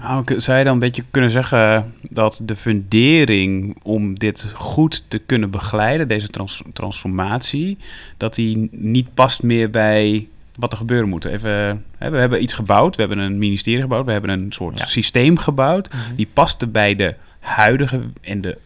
Nou, 0.02 0.24
zou 0.38 0.58
je 0.58 0.64
dan 0.64 0.74
een 0.74 0.80
beetje 0.80 1.04
kunnen 1.12 1.32
zeggen 1.32 1.94
dat 2.10 2.42
de 2.44 2.56
fundering 2.56 3.78
om 3.84 4.20
dit 4.20 4.52
goed 4.56 5.04
te 5.08 5.18
kunnen 5.18 5.50
begeleiden, 5.52 6.08
deze 6.08 6.28
trans- 6.28 6.64
transformatie, 6.74 7.78
dat 8.18 8.36
die 8.36 8.70
niet 8.72 9.14
past 9.14 9.44
meer 9.44 9.70
bij 9.70 10.28
wat 10.60 10.72
er 10.72 10.78
gebeuren 10.78 11.10
moet? 11.10 11.26
Even, 11.26 11.86
hè, 11.98 12.10
we 12.10 12.18
hebben 12.18 12.44
iets 12.44 12.54
gebouwd, 12.54 12.96
we 12.96 13.02
hebben 13.02 13.20
een 13.20 13.38
ministerie 13.38 13.82
gebouwd, 13.82 14.06
we 14.06 14.12
hebben 14.12 14.30
een 14.30 14.52
soort 14.52 14.80
Ja. 14.80 14.86
systeem 14.86 15.38
gebouwd. 15.38 15.94
Mhm. 15.94 16.16
Die 16.16 16.28
paste 16.34 16.68
bij 16.68 16.96
de 16.96 17.16
huidige 17.40 18.02
en 18.22 18.42
de 18.42 18.58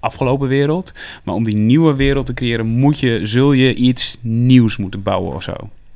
afgelopen 0.00 0.48
wereld. 0.48 0.94
Maar 1.22 1.34
om 1.34 1.44
die 1.44 1.56
nieuwe 1.56 1.94
wereld 1.94 2.26
te 2.26 2.34
creëren, 2.34 2.66
moet 2.66 2.98
je, 2.98 3.20
zul 3.22 3.52
je 3.52 3.74
iets 3.74 4.18
nieuws 4.20 4.76
moeten 4.76 5.02
bouwen 5.02 5.34
of 5.34 5.42
zo. 5.42 5.54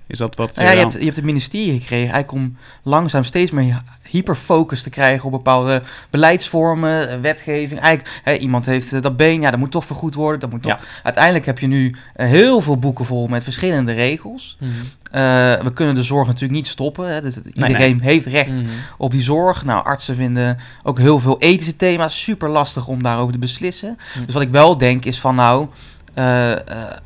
Is 0.08 0.18
dat 0.18 0.36
wat? 0.36 0.54
Nou 0.54 0.66
ja, 0.68 0.74
je, 0.74 0.80
dan- 0.80 0.86
hebt, 0.88 0.98
je 0.98 1.04
hebt 1.04 1.16
het 1.16 1.24
ministerie 1.24 1.80
gekregen 1.80 2.12
eigenlijk 2.12 2.32
om 2.32 2.56
langzaam 2.82 3.24
steeds 3.24 3.50
meer 3.50 3.82
hyperfocus 4.10 4.82
te 4.82 4.90
krijgen 4.90 5.24
op 5.24 5.30
bepaalde 5.30 5.82
beleidsvormen, 6.10 7.08
eh, 7.10 7.20
wetgeving. 7.20 7.80
Eigenlijk, 7.80 8.20
hè, 8.24 8.34
iemand 8.34 8.66
heeft 8.66 8.92
eh, 8.92 9.00
dat 9.02 9.16
been, 9.16 9.40
ja, 9.40 9.50
dat 9.50 9.58
moet 9.58 9.70
toch 9.70 9.84
vergoed 9.84 10.14
worden. 10.14 10.40
Dat 10.40 10.50
moet 10.50 10.62
toch. 10.62 10.78
Uiteindelijk 11.02 11.46
heb 11.46 11.58
je 11.58 11.66
nu 11.66 11.94
eh, 12.14 12.26
heel 12.26 12.60
veel 12.60 12.76
boeken 12.78 13.04
vol 13.04 13.26
met 13.26 13.42
verschillende 13.44 13.92
regels. 13.92 14.56
Mhm. 14.60 14.70
Eh, 15.10 15.20
we 15.62 15.72
kunnen 15.74 15.94
de 15.94 16.02
zorg 16.02 16.26
natuurlijk 16.26 16.54
niet 16.54 16.66
stoppen. 16.66 17.12
Hè, 17.14 17.22
dus 17.22 17.34
Nee, 17.34 17.52
iedereen 17.54 18.00
heeft 18.00 18.26
recht 18.26 18.50
Mhm. 18.62 18.70
op 18.98 19.10
die 19.10 19.22
zorg. 19.22 19.64
Nou, 19.64 19.84
artsen 19.84 20.16
vinden 20.16 20.58
ook 20.82 20.98
heel 20.98 21.18
veel 21.18 21.38
ethische 21.38 21.76
thema's 21.76 22.22
super 22.22 22.48
lastig 22.48 22.86
om 22.86 23.02
daarover 23.02 23.32
te 23.32 23.38
beslissen. 23.38 23.98
Hm. 24.12 24.24
Dus 24.24 24.34
wat 24.34 24.42
ik 24.42 24.50
wel 24.50 24.78
denk 24.78 25.04
is 25.04 25.20
van 25.20 25.34
nou, 25.34 25.66
eh, 26.14 26.52
eh, 26.52 26.58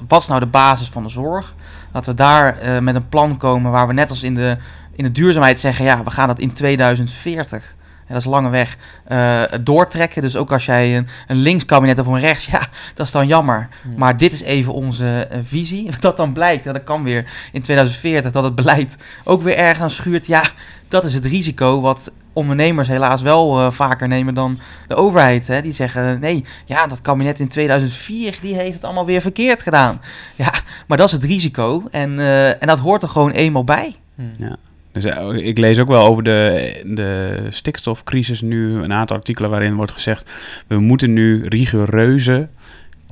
wat 0.08 0.20
is 0.22 0.28
nou 0.28 0.40
de 0.40 0.46
basis 0.46 0.88
van 0.88 1.02
de 1.02 1.08
zorg? 1.08 1.54
Laten 1.92 2.10
we 2.10 2.16
daar 2.16 2.58
eh, 2.58 2.78
met 2.78 2.94
een 2.94 3.08
plan 3.08 3.36
komen 3.36 3.70
waar 3.70 3.86
we 3.86 3.92
net 3.92 4.10
als 4.10 4.22
in 4.22 4.34
de, 4.34 4.56
in 4.92 5.04
de 5.04 5.12
duurzaamheid 5.12 5.60
zeggen, 5.60 5.84
ja, 5.84 6.04
we 6.04 6.10
gaan 6.10 6.28
dat 6.28 6.38
in 6.38 6.52
2040. 6.52 7.74
Ja, 8.06 8.16
dat 8.16 8.24
is 8.24 8.30
lange 8.30 8.50
weg. 8.50 8.76
eh, 9.04 9.42
doortrekken. 9.60 10.22
Dus 10.22 10.36
ook 10.36 10.52
als 10.52 10.64
jij 10.64 10.96
een, 10.96 11.06
een 11.26 11.36
links 11.36 11.64
kabinet 11.64 11.98
of 11.98 12.06
een 12.06 12.20
rechts, 12.20 12.46
ja, 12.56 12.68
dat 12.94 13.06
is 13.06 13.12
dan 13.12 13.26
jammer. 13.26 13.68
Mhm. 13.82 13.98
Maar 13.98 14.16
dit 14.16 14.32
is 14.32 14.42
even 14.42 14.72
onze 14.72 15.26
eh, 15.30 15.38
visie. 15.42 15.90
Dat 16.00 16.16
dan 16.16 16.32
blijkt, 16.32 16.66
en 16.66 16.72
dat 16.72 16.84
kan 16.84 17.02
weer 17.02 17.32
in 17.52 17.62
2040, 17.62 18.32
dat 18.32 18.44
het 18.44 18.54
beleid 18.54 18.96
ook 19.24 19.42
weer 19.42 19.56
ergens 19.56 19.80
aan 19.80 19.90
schuurt. 19.90 20.26
Ja, 20.26 20.42
dat 20.88 21.04
is 21.04 21.14
het 21.14 21.24
risico 21.24 21.80
wat 21.80 22.12
ondernemers 22.32 22.88
helaas 22.88 23.22
wel 23.22 23.58
eh, 23.58 23.70
vaker 23.70 24.08
nemen 24.08 24.34
dan 24.34 24.58
de 24.88 24.94
overheid. 24.94 25.46
Hè? 25.46 25.62
Die 25.62 25.72
zeggen, 25.72 26.20
nee, 26.20 26.44
ja, 26.64 26.86
dat 26.86 27.00
kabinet 27.00 27.40
in 27.40 27.48
2004, 27.48 28.38
die 28.40 28.54
heeft 28.54 28.74
het 28.74 28.84
allemaal 28.84 29.06
weer 29.06 29.20
verkeerd 29.20 29.62
gedaan. 29.62 30.00
Ja, 30.34 30.52
maar 30.86 30.98
dat 30.98 31.06
is 31.06 31.12
het 31.12 31.24
risico. 31.24 31.84
En, 31.90 32.18
eh, 32.18 32.48
en 32.48 32.66
dat 32.66 32.78
hoort 32.78 33.02
er 33.02 33.08
gewoon 33.08 33.30
eenmaal 33.30 33.64
bij. 33.64 33.94
Mhm. 34.14 34.52
Dus 34.92 35.04
eh, 35.04 35.46
ik 35.46 35.58
lees 35.58 35.78
ook 35.78 35.88
wel 35.88 36.06
over 36.06 36.22
de, 36.22 36.82
de 36.86 37.46
stikstofcrisis 37.48 38.40
nu 38.40 38.82
een 38.82 38.92
aantal 38.92 39.16
artikelen 39.16 39.50
waarin 39.50 39.74
wordt 39.74 39.92
gezegd: 39.92 40.30
we 40.66 40.78
moeten 40.78 41.12
nu 41.12 41.46
rigoureuze 41.48 42.48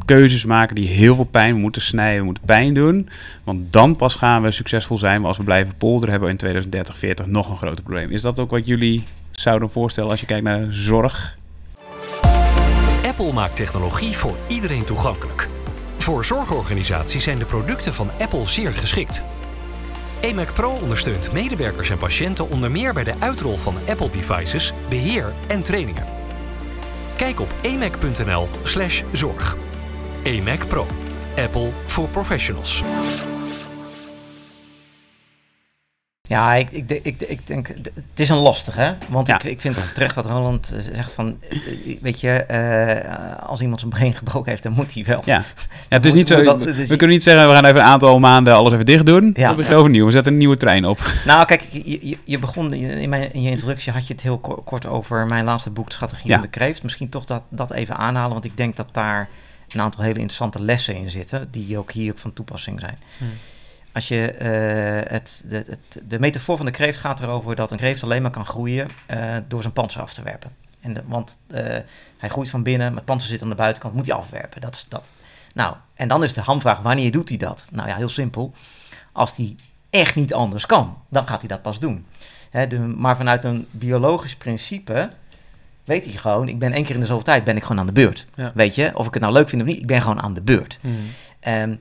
keuzes 0.05 0.45
maken 0.45 0.75
die 0.75 0.89
heel 0.89 1.15
veel 1.15 1.25
pijn. 1.25 1.55
We 1.55 1.61
moeten 1.61 1.83
snijden, 1.83 2.19
we 2.19 2.25
moeten 2.25 2.45
pijn 2.45 2.75
doen. 2.75 3.09
Want 3.45 3.73
dan 3.73 3.97
pas 3.97 4.15
gaan 4.15 4.43
we 4.43 4.51
succesvol 4.51 4.99
zijn. 4.99 5.19
Maar 5.19 5.29
als 5.29 5.37
we 5.37 5.45
blijven 5.45 5.77
polderen, 5.77 6.11
hebben 6.11 6.27
we 6.27 6.33
in 6.33 6.41
2030, 6.41 6.99
40 6.99 7.27
nog 7.27 7.51
een 7.51 7.57
groter 7.57 7.83
probleem. 7.83 8.11
Is 8.11 8.23
dat 8.23 8.41
ook 8.41 8.51
wat 8.51 8.67
jullie 8.67 9.05
zouden 9.31 9.71
voorstellen 9.71 10.11
als 10.11 10.21
je 10.21 10.27
kijkt 10.27 10.45
naar 10.45 10.67
zorg? 10.71 11.37
Apple 13.07 13.33
maakt 13.33 13.57
technologie 13.57 14.17
voor 14.17 14.37
iedereen 14.47 14.85
toegankelijk. 14.85 15.49
Voor 15.97 16.25
zorgorganisaties 16.25 17.23
zijn 17.23 17.39
de 17.39 17.45
producten 17.45 17.95
van 17.95 18.11
Apple 18.19 18.47
zeer 18.47 18.75
geschikt. 18.75 19.25
eMac 20.21 20.53
Pro 20.55 20.71
ondersteunt 20.71 21.33
medewerkers 21.33 21.91
en 21.91 21.99
patiënten 21.99 22.51
onder 22.51 22.71
meer 22.71 22.95
bij 22.95 23.05
de 23.05 23.15
uitrol 23.19 23.57
van 23.57 23.75
Apple 23.89 24.11
devices, 24.11 24.73
beheer 24.89 25.33
en 25.47 25.63
trainingen. 25.63 26.05
Kijk 27.17 27.41
op 27.41 27.55
emac.nl/slash 27.63 29.03
eMac 30.23 30.67
Pro. 30.69 30.87
Apple 31.37 31.71
voor 31.87 32.09
professionals. 32.09 32.83
Ja, 36.23 36.55
ik, 36.55 36.71
ik, 36.71 36.89
denk- 36.89 37.05
ik, 37.05 37.21
ik 37.21 37.47
denk, 37.47 37.69
het 37.69 37.93
is 38.15 38.29
een 38.29 38.37
lastig, 38.37 38.75
hè? 38.75 38.93
Want 39.09 39.27
Ja. 39.27 39.35
ik, 39.35 39.45
ik 39.45 39.61
vind 39.61 39.77
het 39.77 39.95
terecht 39.95 40.15
wat 40.15 40.27
Roland 40.27 40.73
eh, 40.73 40.81
zegt 40.95 41.13
van, 41.13 41.39
eh, 41.51 41.59
weet 42.01 42.21
je, 42.21 42.31
eh, 42.31 43.47
als 43.49 43.61
iemand 43.61 43.81
zijn 43.81 43.93
been 43.99 44.13
gebroken 44.13 44.51
heeft, 44.51 44.63
dan 44.63 44.73
moet 44.73 44.95
hij 44.95 45.05
wel. 45.05 45.21
Ja, 45.25 45.37
ja 45.89 45.97
het 45.97 46.05
is 46.05 46.11
Moet- 46.11 46.19
niet 46.19 46.29
zo. 46.29 46.43
dat- 46.43 46.59
we 46.59 46.87
kunnen 46.87 47.09
niet 47.09 47.23
zeggen: 47.23 47.49
we 47.49 47.55
gaan 47.55 47.65
even 47.65 47.81
een 47.81 47.87
aantal 47.87 48.19
maanden 48.19 48.55
alles 48.55 48.73
even 48.73 48.87
dicht 48.87 49.07
doen. 49.07 49.33
Ja. 49.37 49.49
we 49.51 49.55
beginnen 49.55 49.79
overnieuw. 49.81 50.07
We 50.07 50.13
zetten 50.13 50.33
een 50.33 50.39
nieuwe 50.39 50.57
trein 50.57 50.85
op. 50.85 50.99
Nou, 51.27 51.45
kijk, 51.47 51.63
je, 51.71 52.09
je, 52.09 52.19
je 52.25 52.39
begon 52.39 52.73
in, 52.73 53.09
mijn, 53.09 53.33
in 53.33 53.43
je 53.43 53.51
introductie 53.51 53.93
had 53.93 54.07
je 54.07 54.13
het 54.13 54.23
heel 54.23 54.39
ko- 54.39 54.63
kort 54.65 54.87
over 54.87 55.27
mijn 55.27 55.45
laatste 55.45 55.71
boek, 55.71 55.87
de 55.89 55.95
Strategie 55.95 56.29
Ja. 56.29 56.35
van 56.35 56.43
de 56.43 56.49
Kreeft. 56.51 56.83
Misschien 56.83 57.09
toch 57.09 57.25
dat, 57.25 57.43
dat 57.49 57.73
even 57.73 57.97
aanhalen, 57.97 58.33
want 58.33 58.45
ik 58.45 58.57
denk 58.57 58.77
dat 58.77 58.87
daar 58.93 59.29
een 59.75 59.81
aantal 59.81 60.03
hele 60.03 60.19
interessante 60.19 60.63
lessen 60.63 60.95
in 60.95 61.11
zitten, 61.11 61.51
die 61.51 61.79
ook 61.79 61.93
hier 61.93 62.11
ook 62.11 62.19
van 62.19 62.33
toepassing 62.33 62.81
zijn. 62.81 62.99
Hmm. 63.19 63.29
Als 63.93 64.09
je 64.09 64.31
eh, 64.31 65.13
het, 65.13 65.45
de, 65.49 65.57
het, 65.57 66.03
de 66.09 66.19
metafoor 66.19 66.57
van 66.57 66.67
de 66.67 66.73
kreeft 66.73 66.99
gaat 66.99 67.21
erover 67.21 67.57
dat 67.57 67.71
een 67.71 67.77
kreeft 67.77 68.03
alleen 68.03 68.23
maar 68.23 68.31
kan 68.31 68.47
groeien 68.47 68.89
eh, 69.07 69.37
door 69.49 69.61
zijn 69.61 69.73
panzer 69.73 70.03
af 70.03 70.15
te 70.15 70.23
werpen. 70.23 70.51
En 70.81 70.93
de, 70.93 71.03
want 71.07 71.39
eh, 71.47 71.63
hij 72.19 72.29
groeit 72.29 72.51
van 72.51 72.63
binnen, 72.63 72.89
maar 72.89 72.97
het 72.97 73.05
panzer 73.05 73.29
zit 73.29 73.43
aan 73.43 73.49
de 73.49 73.55
buitenkant, 73.55 73.95
moet 73.95 74.07
hij 74.07 74.17
afwerpen. 74.17 74.61
Dat 74.61 74.75
is 74.75 74.87
dat. 74.89 75.05
Nou, 75.55 75.75
en 75.95 76.09
dan 76.09 76.25
is 76.25 76.33
de 76.33 76.41
hamvraag, 76.41 76.79
wanneer 76.79 77.11
doet 77.11 77.29
hij 77.29 77.39
dat? 77.39 77.67
Nou 77.71 77.89
ja, 77.89 77.97
heel 77.97 78.09
simpel. 78.09 78.53
Als 79.13 79.37
hij 79.37 79.57
echt 79.91 80.15
niet 80.15 80.35
anders 80.35 80.67
kan, 80.67 80.99
dan 81.09 81.27
gaat 81.27 81.41
hij 81.41 81.49
dat 81.49 81.63
pas 81.63 81.79
doen. 81.79 82.07
De, 82.51 82.79
maar 82.79 83.17
vanuit 83.17 83.45
een 83.45 83.67
biologisch 83.71 84.37
principe 84.37 85.11
weet 85.89 86.05
hij 86.05 86.15
gewoon, 86.15 86.49
ik 86.49 86.59
ben 86.59 86.73
één 86.73 86.85
keer 86.85 86.95
in 86.95 87.01
de 87.01 87.07
zoveel 87.07 87.25
tijd 87.25 87.45
ben 87.45 87.57
ik 87.57 87.63
gewoon 87.63 87.79
aan 87.79 87.87
de 87.87 87.93
beurt. 87.93 88.27
Ja. 88.35 88.53
Weet 88.55 88.75
je, 88.75 88.91
of 88.95 89.07
ik 89.07 89.13
het 89.13 89.23
nou 89.23 89.35
leuk 89.35 89.49
vind 89.49 89.63
of 89.63 89.69
niet, 89.69 89.79
ik 89.79 89.87
ben 89.87 90.03
gewoon 90.03 90.21
aan 90.23 90.35
de 90.35 90.43
beurt. 90.43 90.79
Ehm, 91.41 91.75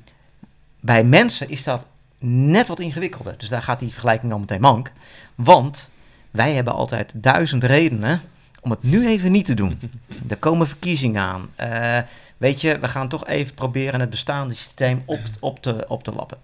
bij 0.79 1.03
mensen 1.03 1.49
is 1.49 1.63
dat 1.63 1.85
net 2.19 2.67
wat 2.67 2.79
ingewikkelder. 2.79 3.35
Dus 3.37 3.49
daar 3.49 3.61
gaat 3.61 3.79
die 3.79 3.91
vergelijking 3.91 4.31
al 4.31 4.39
meteen 4.39 4.61
mank. 4.61 4.91
Want 5.35 5.91
wij 6.31 6.53
hebben 6.53 6.73
altijd 6.73 7.13
duizend 7.15 7.63
redenen 7.63 8.21
om 8.61 8.71
het 8.71 8.83
nu 8.83 9.07
even 9.07 9.31
niet 9.31 9.45
te 9.45 9.53
doen. 9.53 9.79
Er 10.29 10.37
komen 10.37 10.67
verkiezingen 10.67 11.21
aan. 11.21 11.49
Eh, 11.55 11.99
weet 12.37 12.61
je, 12.61 12.79
we 12.79 12.87
gaan 12.87 13.07
toch 13.07 13.27
even 13.27 13.53
proberen 13.53 13.99
het 13.99 14.09
bestaande 14.09 14.53
systeem 14.53 15.03
op, 15.05 15.19
op, 15.39 15.61
te, 15.61 15.85
op 15.87 16.03
te 16.03 16.11
lappen. 16.11 16.37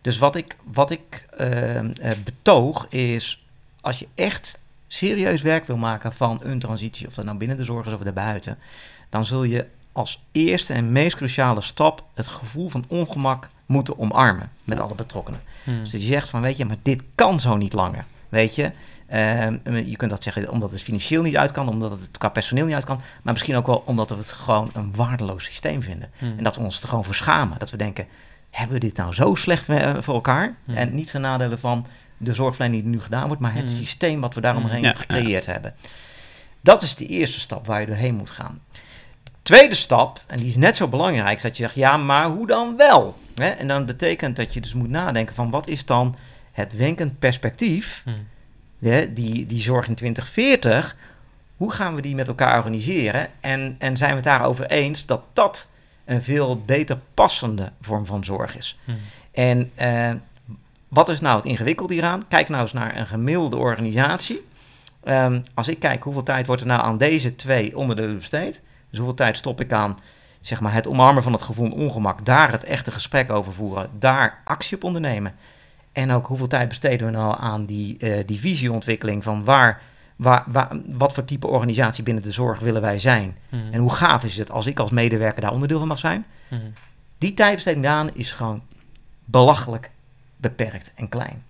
Dus 0.00 0.18
wat 0.18 0.36
ik, 0.36 0.56
wat 0.72 0.90
ik 0.90 1.26
eh, 1.36 1.78
eh, 1.78 1.86
betoog 2.24 2.86
is, 2.88 3.44
als 3.80 3.98
je 3.98 4.08
echt 4.14 4.58
serieus 4.86 5.42
werk 5.42 5.66
wil 5.66 5.76
maken 5.76 6.12
van 6.12 6.40
een 6.42 6.58
transitie, 6.58 7.06
of 7.06 7.14
dat 7.14 7.24
nou 7.24 7.36
binnen 7.38 7.56
de 7.56 7.64
zorg 7.64 7.86
is 7.86 7.92
of 7.92 8.00
daarbuiten, 8.00 8.58
dan 9.08 9.24
zul 9.24 9.42
je 9.42 9.66
als 9.92 10.24
eerste 10.32 10.72
en 10.72 10.92
meest 10.92 11.16
cruciale 11.16 11.60
stap 11.60 12.04
het 12.14 12.28
gevoel 12.28 12.68
van 12.68 12.84
ongemak 12.88 13.50
moeten 13.66 13.98
omarmen 13.98 14.50
met 14.64 14.80
alle 14.80 14.94
betrokkenen. 14.94 15.40
Hmm. 15.64 15.82
Dus 15.82 15.92
dat 15.92 16.00
je 16.00 16.06
zegt 16.06 16.28
van, 16.28 16.40
weet 16.40 16.56
je, 16.56 16.64
maar 16.64 16.76
dit 16.82 17.02
kan 17.14 17.40
zo 17.40 17.56
niet 17.56 17.72
langer. 17.72 18.04
Weet 18.28 18.54
je, 18.54 18.72
Ehm, 19.06 19.74
je 19.74 19.96
kunt 19.96 20.10
dat 20.10 20.22
zeggen 20.22 20.50
omdat 20.50 20.70
het 20.70 20.82
financieel 20.82 21.22
niet 21.22 21.36
uit 21.36 21.50
kan, 21.50 21.68
omdat 21.68 21.90
het 21.90 22.18
qua 22.18 22.28
personeel 22.28 22.66
niet 22.66 22.74
uit 22.74 22.84
kan, 22.84 23.00
maar 23.22 23.32
misschien 23.32 23.56
ook 23.56 23.66
wel 23.66 23.82
omdat 23.86 24.08
we 24.08 24.16
het 24.16 24.32
gewoon 24.32 24.70
een 24.72 24.94
waardeloos 24.94 25.44
systeem 25.44 25.82
vinden. 25.82 26.10
Hmm. 26.18 26.34
En 26.38 26.44
dat 26.44 26.56
we 26.56 26.62
ons 26.62 26.82
er 26.82 26.88
gewoon 26.88 27.04
voor 27.04 27.14
schamen. 27.14 27.58
Dat 27.58 27.70
we 27.70 27.76
denken, 27.76 28.06
hebben 28.50 28.74
we 28.74 28.80
dit 28.80 28.96
nou 28.96 29.14
zo 29.14 29.34
slecht 29.34 29.68
eh, 29.68 29.94
voor 29.98 30.14
elkaar? 30.14 30.56
Hmm. 30.64 30.76
En 30.76 30.94
niet 30.94 31.10
ten 31.10 31.20
nadele 31.20 31.58
van 31.58 31.86
de 32.16 32.34
zorgverlening 32.34 32.82
die 32.82 32.92
nu 32.92 33.00
gedaan 33.00 33.26
wordt, 33.26 33.42
maar 33.42 33.54
het 33.54 33.70
Hmm. 33.70 33.78
systeem 33.78 34.20
wat 34.20 34.34
we 34.34 34.40
daaromheen 34.40 34.82
Ja, 34.82 34.92
gecreëerd 34.92 35.46
hebben. 35.46 35.74
Dat 36.60 36.82
is 36.82 36.94
de 36.94 37.06
eerste 37.06 37.40
stap 37.40 37.66
waar 37.66 37.80
je 37.80 37.86
doorheen 37.86 38.14
moet 38.14 38.30
gaan. 38.30 38.60
De 39.22 39.30
tweede 39.42 39.74
stap, 39.74 40.20
en 40.26 40.38
die 40.38 40.48
is 40.48 40.56
net 40.56 40.76
zo 40.76 40.88
belangrijk, 40.88 41.36
is 41.36 41.42
dat 41.42 41.56
je 41.56 41.62
zegt, 41.62 41.74
ja, 41.74 41.96
maar 41.96 42.26
hoe 42.28 42.46
dan 42.46 42.76
wel? 42.76 43.16
Hè? 43.34 43.48
En 43.48 43.68
dan 43.68 43.86
betekent 43.86 44.36
dat 44.36 44.54
je 44.54 44.60
dus 44.60 44.74
moet 44.74 44.88
nadenken 44.90 45.34
van 45.34 45.50
wat 45.50 45.68
is 45.68 45.84
dan 45.84 46.16
het 46.52 46.76
wenkend 46.76 47.18
perspectief, 47.18 48.04
hè, 48.78 49.12
die, 49.12 49.46
die 49.46 49.62
zorg 49.62 49.88
in 49.88 49.94
2040, 49.94 50.96
hoe 51.56 51.72
gaan 51.72 51.94
we 51.94 52.00
die 52.02 52.14
met 52.14 52.28
elkaar 52.28 52.56
organiseren? 52.56 53.28
En, 53.40 53.76
en 53.78 53.96
zijn 53.96 54.10
we 54.10 54.16
het 54.16 54.24
daarover 54.24 54.66
eens 54.66 55.06
dat 55.06 55.22
dat 55.32 55.68
een 56.04 56.22
veel 56.22 56.62
beter 56.66 56.98
passende 57.14 57.72
vorm 57.80 58.06
van 58.06 58.24
zorg 58.24 58.56
is? 58.56 58.78
En 59.32 59.70
eh, 59.74 60.10
wat 60.88 61.08
is 61.08 61.20
nou 61.20 61.36
het 61.36 61.46
ingewikkelde 61.46 61.94
hieraan? 61.94 62.28
Kijk 62.28 62.48
nou 62.48 62.62
eens 62.62 62.72
naar 62.72 62.96
een 62.96 63.06
gemiddelde 63.06 63.56
organisatie. 63.56 64.44
Ehm, 65.04 65.40
als 65.54 65.68
ik 65.68 65.78
kijk 65.78 66.02
hoeveel 66.02 66.22
tijd 66.22 66.46
wordt 66.46 66.62
er 66.62 66.68
nou 66.68 66.82
aan 66.82 66.98
deze 66.98 67.36
twee 67.36 67.76
onderdelen 67.76 68.16
besteed, 68.16 68.62
dus 68.90 68.98
hoeveel 68.98 69.16
tijd 69.16 69.36
stop 69.36 69.60
ik 69.60 69.72
aan 69.72 69.96
zeg 70.46 70.60
maar, 70.60 70.72
het 70.72 70.88
omarmen 70.88 71.22
van 71.22 71.32
het 71.32 71.42
gevoel 71.42 71.70
ongemak, 71.70 72.24
daar 72.24 72.52
het 72.52 72.64
echte 72.64 72.90
gesprek 72.90 73.30
over 73.30 73.52
voeren, 73.52 73.90
daar 73.98 74.40
actie 74.44 74.76
op 74.76 74.84
ondernemen. 74.84 75.34
En 75.92 76.10
ook 76.10 76.26
hoeveel 76.26 76.46
tijd 76.46 76.68
besteden 76.68 77.06
we 77.06 77.12
nou 77.12 77.36
aan 77.40 77.66
die, 77.66 77.98
eh, 77.98 78.26
die 78.26 78.40
visieontwikkeling 78.40 79.24
van 79.24 79.44
waar, 79.44 79.80
waar, 80.16 80.44
waar, 80.46 80.68
wat 80.88 81.12
voor 81.12 81.24
type 81.24 81.46
organisatie 81.46 82.04
binnen 82.04 82.22
de 82.22 82.30
zorg 82.30 82.58
willen 82.58 82.82
wij 82.82 82.98
zijn? 82.98 83.36
Hmm. 83.48 83.72
En 83.72 83.80
hoe 83.80 83.92
gaaf 83.92 84.24
is 84.24 84.36
het 84.36 84.50
als 84.50 84.66
ik 84.66 84.78
als 84.78 84.90
medewerker 84.90 85.40
daar 85.40 85.52
onderdeel 85.52 85.78
van 85.78 85.88
mag 85.88 85.98
zijn? 85.98 86.26
Hmm. 86.48 86.72
Die 87.18 87.34
tijdbesteding 87.34 87.84
daaraan 87.84 88.10
is 88.14 88.32
gewoon 88.32 88.62
belachelijk 89.24 89.90
beperkt 90.36 90.92
en 90.94 91.08
klein. 91.08 91.44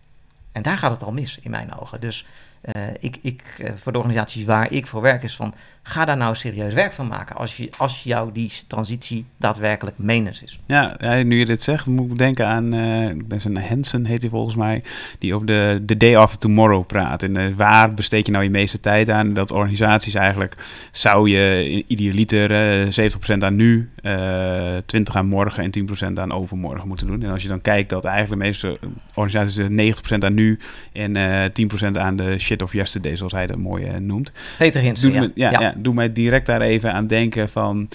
En 0.53 0.63
daar 0.63 0.79
gaat 0.79 0.91
het 0.91 1.03
al 1.03 1.13
mis 1.13 1.39
in 1.39 1.51
mijn 1.51 1.79
ogen. 1.79 2.01
Dus 2.01 2.27
eh, 2.61 2.91
ik, 2.99 3.19
ik, 3.23 3.43
eh, 3.43 3.73
voor 3.75 3.93
de 3.93 3.99
organisaties 3.99 4.45
waar 4.45 4.73
ik 4.73 4.87
voor 4.87 5.01
werk 5.01 5.23
is 5.23 5.37
van... 5.37 5.55
ga 5.89 6.05
daar 6.05 6.17
nou 6.17 6.35
serieus 6.35 6.75
werk 6.75 6.93
van 6.93 7.07
maken 7.07 7.37
als, 7.37 7.57
je, 7.57 7.71
als 7.77 8.03
jou 8.03 8.33
die 8.33 8.53
transitie 8.67 9.27
daadwerkelijk 9.37 9.99
menens 9.99 10.43
is. 10.43 10.59
Ja, 10.67 10.97
nu 11.23 11.39
je 11.39 11.45
dit 11.45 11.63
zegt, 11.63 11.87
moet 11.87 12.11
ik 12.11 12.19
denken 12.19 12.47
aan, 12.47 12.75
eh 12.75 13.09
ik 13.09 13.29
ben 13.29 13.41
zo'n 13.41 13.57
Hansen 13.57 14.05
heet 14.05 14.21
hij 14.21 14.31
volgens 14.31 14.57
mij, 14.57 14.83
die 15.19 15.35
over 15.35 15.47
de, 15.47 15.83
de 15.83 15.97
day 15.97 16.17
after 16.17 16.39
tomorrow 16.39 16.87
praat. 16.87 17.23
En 17.23 17.37
eh, 17.37 17.45
waar 17.57 17.95
besteed 17.95 18.27
je 18.27 18.33
nou 18.33 18.45
je 18.45 18.51
meeste 18.51 18.81
tijd 18.81 19.11
aan? 19.11 19.35
Dat 19.35 19.51
organisaties 19.51 20.15
eigenlijk, 20.15 20.57
zou 20.91 21.31
je 21.31 21.85
idealiter 21.87 22.51
eh 22.53 23.11
70% 23.35 23.39
aan 23.39 23.57
nu, 23.57 23.91
eh 24.03 24.77
20% 24.77 25.13
aan 25.13 25.27
morgen 25.27 25.63
en 25.63 25.89
10% 26.13 26.13
aan 26.15 26.33
overmorgen 26.33 26.89
moeten 26.89 27.07
doen. 27.07 27.23
En 27.23 27.31
als 27.31 27.43
je 27.43 27.49
dan 27.49 27.61
kijkt 27.61 27.91
dat 27.91 28.05
eigenlijk 28.05 28.41
de 28.41 28.47
meeste 28.47 28.79
organisaties 29.15 29.59
eh, 29.59 30.15
90% 30.15 30.19
aan 30.19 30.35
nu 30.35 30.59
en 30.93 31.17
eh 31.17 31.51
10% 31.93 31.99
aan 31.99 32.17
de 32.17 32.39
shit 32.39 32.63
of 32.63 32.73
yesterday, 32.73 33.17
zoals 33.17 33.33
hij 33.33 33.47
dat 33.47 33.57
mooi 33.57 33.85
eh, 33.85 33.97
noemt. 33.97 34.33
Peter 34.59 34.81
Hinsen, 34.81 35.13
Doe, 35.13 35.21
ja. 35.21 35.27
me, 35.27 35.31
ja, 35.35 35.61
ja. 35.61 35.75
Doe 35.79 35.95
mij 35.95 36.13
direct 36.13 36.47
daar 36.47 36.61
even 36.61 36.93
aan 36.93 37.07
denken 37.07 37.49
van 37.49 37.89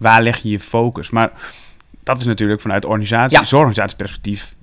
waar 0.00 0.22
leg 0.22 0.38
je 0.38 0.48
je 0.50 0.60
focus? 0.60 1.10
Maar 1.10 1.32
dat 2.02 2.18
is 2.18 2.24
natuurlijk 2.24 2.60
vanuit 2.60 2.84
organisatie, 2.84 3.38
Ja. 3.38 3.44
zorgorganisatieperspectief, 3.44 4.54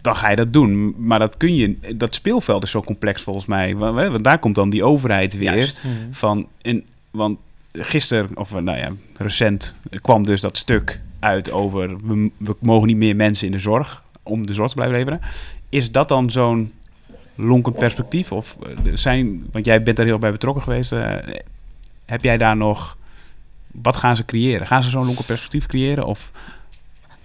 dan 0.00 0.16
ga 0.16 0.30
je 0.30 0.36
dat 0.36 0.52
doen. 0.52 0.94
Maar 1.06 1.18
dat 1.18 1.36
kun 1.36 1.54
je, 1.56 1.76
dat 1.96 2.14
speelveld 2.14 2.62
is 2.62 2.70
zo 2.70 2.80
complex 2.82 3.22
volgens 3.22 3.46
mij. 3.46 3.76
Want, 3.76 4.24
daar 4.24 4.38
komt 4.38 4.54
dan 4.54 4.70
die 4.70 4.84
overheid 4.84 5.36
weer 5.38 5.54
Juist. 5.54 5.80
Hmm. 5.82 5.92
van, 6.10 6.48
in, 6.62 6.84
want 7.10 7.38
gisteren, 7.72 8.28
of 8.34 8.54
eh, 8.54 8.60
nou 8.60 8.78
ja, 8.78 8.90
recent 9.16 9.76
kwam 10.02 10.24
dus 10.24 10.40
dat 10.40 10.56
stuk 10.56 11.00
uit 11.18 11.50
over 11.50 11.96
we, 12.06 12.30
we 12.36 12.56
mogen 12.60 12.86
niet 12.86 12.96
meer 12.96 13.16
mensen 13.16 13.46
in 13.46 13.52
de 13.52 13.58
zorg 13.58 14.02
om 14.22 14.46
de 14.46 14.54
zorg 14.54 14.68
te 14.68 14.74
blijven 14.74 14.96
leveren. 14.96 15.20
Is 15.68 15.92
dat 15.92 16.08
dan 16.08 16.30
zo'n 16.30 16.72
lonkend 17.34 17.76
perspectief? 17.78 18.32
Of 18.32 18.56
eh, 18.62 18.92
zijn, 18.94 19.46
want 19.52 19.64
jij 19.64 19.82
bent 19.82 19.96
daar 19.96 20.06
heel 20.06 20.18
bij 20.18 20.32
betrokken 20.32 20.62
geweest. 20.62 20.92
eh, 20.92 21.16
heb 22.08 22.22
jij 22.22 22.36
daar 22.36 22.56
nog, 22.56 22.96
wat 23.72 23.96
gaan 23.96 24.16
ze 24.16 24.24
creëren? 24.24 24.66
Gaan 24.66 24.82
ze 24.82 24.90
zo'n 24.90 25.04
lonkend 25.04 25.26
perspectief 25.26 25.66
creëren? 25.66 26.06
Of 26.06 26.30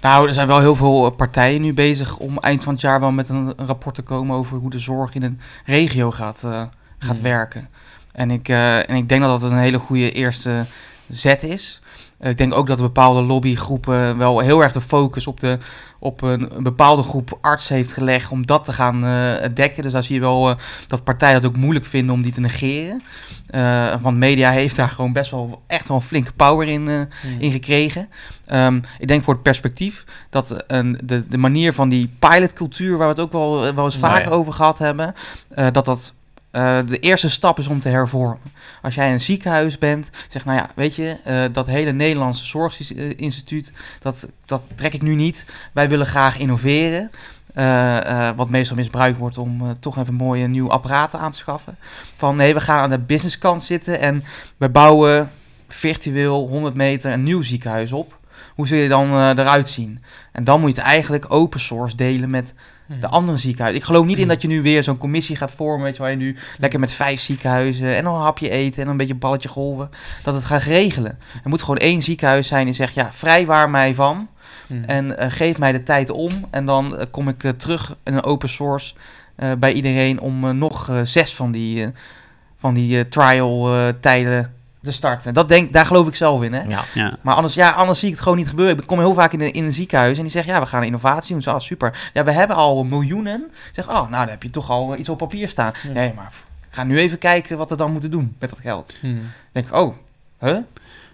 Nou, 0.02 0.28
er 0.28 0.34
zijn 0.34 0.48
wel 0.48 0.60
heel 0.60 0.76
veel 0.76 1.06
eh, 1.06 1.16
partijen 1.16 1.62
nu 1.62 1.74
bezig 1.74 2.18
om 2.18 2.38
eind 2.38 2.64
van 2.64 2.74
het 2.74 2.82
jaar 2.82 3.00
wel 3.00 3.12
met 3.12 3.30
een, 3.30 3.54
rapport 3.58 3.96
te 3.96 4.02
komen 4.02 4.36
over 4.36 4.58
hoe 4.58 4.70
de 4.70 4.80
zorg 4.80 5.14
in 5.14 5.24
een 5.24 5.40
regio 5.66 6.12
gaat, 6.12 6.44
eh, 6.44 6.64
gaat 6.98 7.16
Hmm. 7.16 7.24
werken. 7.24 7.70
En 8.12 8.32
ik, 8.32 8.50
eh, 8.50 8.90
en 8.90 8.96
ik 8.96 9.10
denk 9.10 9.22
dat 9.22 9.42
dat 9.42 9.52
een 9.52 9.58
hele 9.58 9.80
goede 9.80 10.12
eerste 10.12 10.66
zet 11.08 11.44
is. 11.44 11.82
Eh, 12.24 12.30
ik 12.30 12.38
denk 12.38 12.54
ook 12.54 12.68
dat 12.68 12.80
bepaalde 12.80 13.22
lobbygroepen 13.22 14.18
wel 14.18 14.40
heel 14.40 14.64
erg 14.64 14.72
de 14.72 14.82
focus 14.82 15.28
op, 15.28 15.40
de, 15.40 15.58
op 16.00 16.22
een, 16.22 16.50
bepaalde 16.60 17.04
groep 17.04 17.38
artsen 17.42 17.76
heeft 17.76 17.94
gelegd 17.94 18.32
om 18.32 18.46
dat 18.46 18.64
te 18.64 18.74
gaan 18.74 19.06
eh, 19.06 19.50
dekken. 19.54 19.84
Dus 19.84 19.92
daar 19.92 20.04
zie 20.04 20.16
je 20.16 20.22
wel 20.22 20.50
eh, 20.50 20.56
dat 20.88 21.04
partijen 21.04 21.36
het 21.36 21.46
ook 21.46 21.56
moeilijk 21.56 21.86
vinden 21.86 22.16
om 22.16 22.22
die 22.22 22.32
te 22.32 22.42
negeren. 22.42 23.04
Want 24.02 24.18
media 24.18 24.52
heeft 24.52 24.76
daar 24.76 24.90
gewoon 24.90 25.14
best 25.14 25.32
wel 25.32 25.62
echt 25.68 25.88
wel 25.88 25.98
een 25.98 26.04
flinke 26.04 26.34
power 26.34 26.68
in, 26.68 26.88
Hmm. 26.88 27.40
in 27.40 27.52
gekregen. 27.52 28.10
Ehm, 28.46 28.80
ik 29.00 29.08
denk 29.08 29.24
voor 29.24 29.34
het 29.34 29.44
perspectief 29.44 30.06
dat 30.30 30.64
een, 30.68 31.00
de, 31.04 31.28
de 31.28 31.38
manier 31.38 31.74
van 31.74 31.90
die 31.90 32.16
pilotcultuur, 32.20 32.98
waar 32.98 33.08
we 33.08 33.14
het 33.14 33.24
ook 33.24 33.32
wel, 33.32 33.74
wel 33.76 33.86
eens 33.86 33.98
Nou 33.98 34.14
vaker 34.14 34.30
ja. 34.30 34.36
over 34.36 34.54
gehad 34.54 34.78
hebben, 34.78 35.14
dat 35.72 35.86
dat 35.86 36.14
eh, 36.54 36.80
de 36.86 37.00
eerste 37.00 37.30
stap 37.30 37.60
is 37.60 37.68
om 37.68 37.80
te 37.80 37.90
hervormen. 37.90 38.52
Als 38.82 38.96
jij 38.96 39.12
een 39.12 39.22
ziekenhuis 39.22 39.78
bent, 39.78 40.10
zeg 40.28 40.46
nou 40.46 40.58
ja, 40.58 40.70
weet 40.76 40.96
je, 40.96 41.18
eh, 41.24 41.46
dat 41.52 41.68
hele 41.68 41.92
Nederlandse 41.92 42.46
Zorginstituut, 42.46 43.72
dat, 44.00 44.28
dat 44.46 44.68
trek 44.76 44.94
ik 44.94 45.02
nu 45.02 45.16
niet. 45.16 45.46
Wij 45.74 45.90
willen 45.90 46.06
graag 46.06 46.38
innoveren. 46.38 47.12
eh, 47.54 48.30
wat 48.36 48.50
meestal 48.50 48.76
misbruikt 48.76 49.18
wordt 49.18 49.38
om 49.38 49.80
toch 49.80 49.98
even 49.98 50.14
mooie 50.14 50.48
nieuwe 50.48 50.70
apparaten 50.70 51.20
aan 51.20 51.32
te 51.32 51.38
schaffen. 51.38 51.78
Van 52.16 52.36
nee, 52.36 52.54
we 52.54 52.62
gaan 52.62 52.80
aan 52.80 52.90
de 52.90 53.00
businesskant 53.00 53.64
zitten 53.64 54.00
en 54.00 54.24
we 54.58 54.70
bouwen 54.70 55.32
virtueel 55.68 56.48
100 56.48 56.76
meter 56.76 57.12
een 57.12 57.24
nieuw 57.24 57.42
ziekenhuis 57.42 57.92
op. 57.92 58.20
Hoe 58.56 58.68
zul 58.68 58.78
je 58.78 58.88
dan 58.88 59.30
eruit 59.30 59.68
zien? 59.68 60.04
En 60.32 60.44
dan 60.44 60.60
moet 60.60 60.76
je 60.76 60.82
het 60.82 60.90
eigenlijk 60.90 61.26
open 61.34 61.60
source 61.60 61.96
delen 61.96 62.30
met. 62.30 62.54
De 62.86 63.08
andere 63.08 63.38
ziekenhuizen. 63.38 63.82
Ik 63.82 63.88
geloof 63.88 64.06
niet 64.06 64.18
in 64.18 64.28
dat 64.28 64.42
je 64.42 64.48
nu 64.48 64.62
weer 64.62 64.84
zo'n 64.84 64.98
commissie 64.98 65.36
gaat 65.36 65.52
vormen, 65.52 65.84
weet 65.84 65.96
je, 65.96 66.02
waar 66.02 66.12
je 66.12 66.18
nu 66.18 66.36
lekker 66.58 66.80
met 66.80 66.94
vijf 66.94 67.20
ziekenhuizen 67.20 67.96
en 67.96 68.04
dan 68.04 68.16
een 68.16 68.22
hapje 68.22 68.50
eten 68.50 68.84
en 68.84 68.90
een 68.90 68.98
beetje 68.98 69.14
een 69.14 69.20
balletje 69.20 69.50
golven, 69.50 69.90
dat 70.24 70.36
het 70.36 70.46
gaat 70.46 70.64
regelen. 70.64 71.20
Er 71.44 71.50
moet 71.50 71.62
gewoon 71.62 71.78
één 71.78 72.02
ziekenhuis 72.02 72.48
zijn 72.48 72.66
die 72.66 72.74
zegt, 72.74 72.94
ja, 72.94 73.14
vrijwaar 73.14 73.70
mij 73.70 73.96
van 73.96 74.28
Hmm. 74.68 74.84
en 74.84 75.18
eh, 75.18 75.32
geef 75.32 75.58
mij 75.58 75.72
de 75.72 75.84
tijd 75.84 76.10
om 76.10 76.32
en 76.52 76.66
dan 76.66 76.98
eh, 76.98 77.06
kom 77.12 77.28
ik 77.28 77.44
eh, 77.44 77.52
terug 77.52 77.96
in 78.04 78.14
een 78.14 78.24
open 78.24 78.50
source 78.50 78.94
bij 79.60 79.74
iedereen 79.74 80.20
om 80.20 80.58
nog 80.58 81.02
zes 81.04 81.36
van 81.36 81.52
die, 81.52 81.90
van 82.56 82.74
die 82.74 83.08
trial 83.08 83.70
tijden 84.00 84.54
te 84.84 84.92
starten. 84.92 85.34
Dat 85.34 85.48
denk, 85.48 85.74
daar 85.74 85.86
geloof 85.86 86.08
ik 86.08 86.16
zelf 86.16 86.44
in, 86.44 86.54
hè. 86.54 86.62
Ja. 86.62 86.84
ja, 86.94 87.18
Maar 87.22 87.36
anders, 87.36 87.54
ja, 87.54 87.70
anders 87.70 88.00
zie 88.00 88.08
ik 88.08 88.14
het 88.14 88.24
gewoon 88.24 88.38
niet 88.38 88.48
gebeuren. 88.50 88.78
Ik 88.78 88.88
kom 88.88 89.00
heel 89.00 89.14
vaak 89.14 89.34
in, 89.34 89.40
de, 89.40 89.52
in 89.52 89.64
een 89.64 89.74
ziekenhuis 89.74 90.18
en 90.18 90.24
die 90.24 90.32
zeggen, 90.32 90.54
ja, 90.54 90.60
we 90.60 90.66
gaan 90.66 90.84
innovatie 90.84 91.34
doen. 91.34 91.42
Zo, 91.42 91.52
ah, 91.52 91.60
super. 91.60 92.10
Ja, 92.14 92.24
we 92.24 92.32
hebben 92.32 92.56
al 92.56 92.84
miljoenen. 92.84 93.42
Ik 93.52 93.70
zeg, 93.72 93.88
oh, 93.90 93.94
nou, 93.94 94.10
dan 94.10 94.28
heb 94.28 94.44
je 94.44 94.50
toch 94.50 94.70
al 94.70 94.98
iets 94.98 95.10
op 95.10 95.18
papier 95.18 95.50
staan. 95.50 95.72
Ja. 95.84 95.92
Nee, 95.92 96.12
maar 96.16 96.32
ik 96.70 96.76
ga 96.76 96.84
nu 96.84 96.98
even 97.00 97.18
kijken 97.18 97.58
wat 97.58 97.70
we 97.70 97.76
dan 97.76 97.92
moeten 97.92 98.12
doen 98.12 98.36
met 98.40 98.50
dat 98.50 98.60
geld. 98.60 98.94
Hmm. 99.02 99.22
Denk 99.52 99.68
ik, 99.68 99.76
oh, 99.76 99.96
huh? 100.40 100.50
Hier 100.52 100.64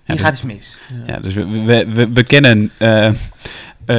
dat- 0.04 0.20
gaat 0.20 0.34
iets 0.34 0.42
mis. 0.42 0.78
Ja. 1.06 1.14
ja 1.14 1.20
dus 1.20 1.34
we, 1.34 1.46
we, 1.46 1.86
we, 1.94 2.10
we 2.12 2.24
kennen 2.24 2.72
eh, 2.78 3.06
eh, 3.06 3.14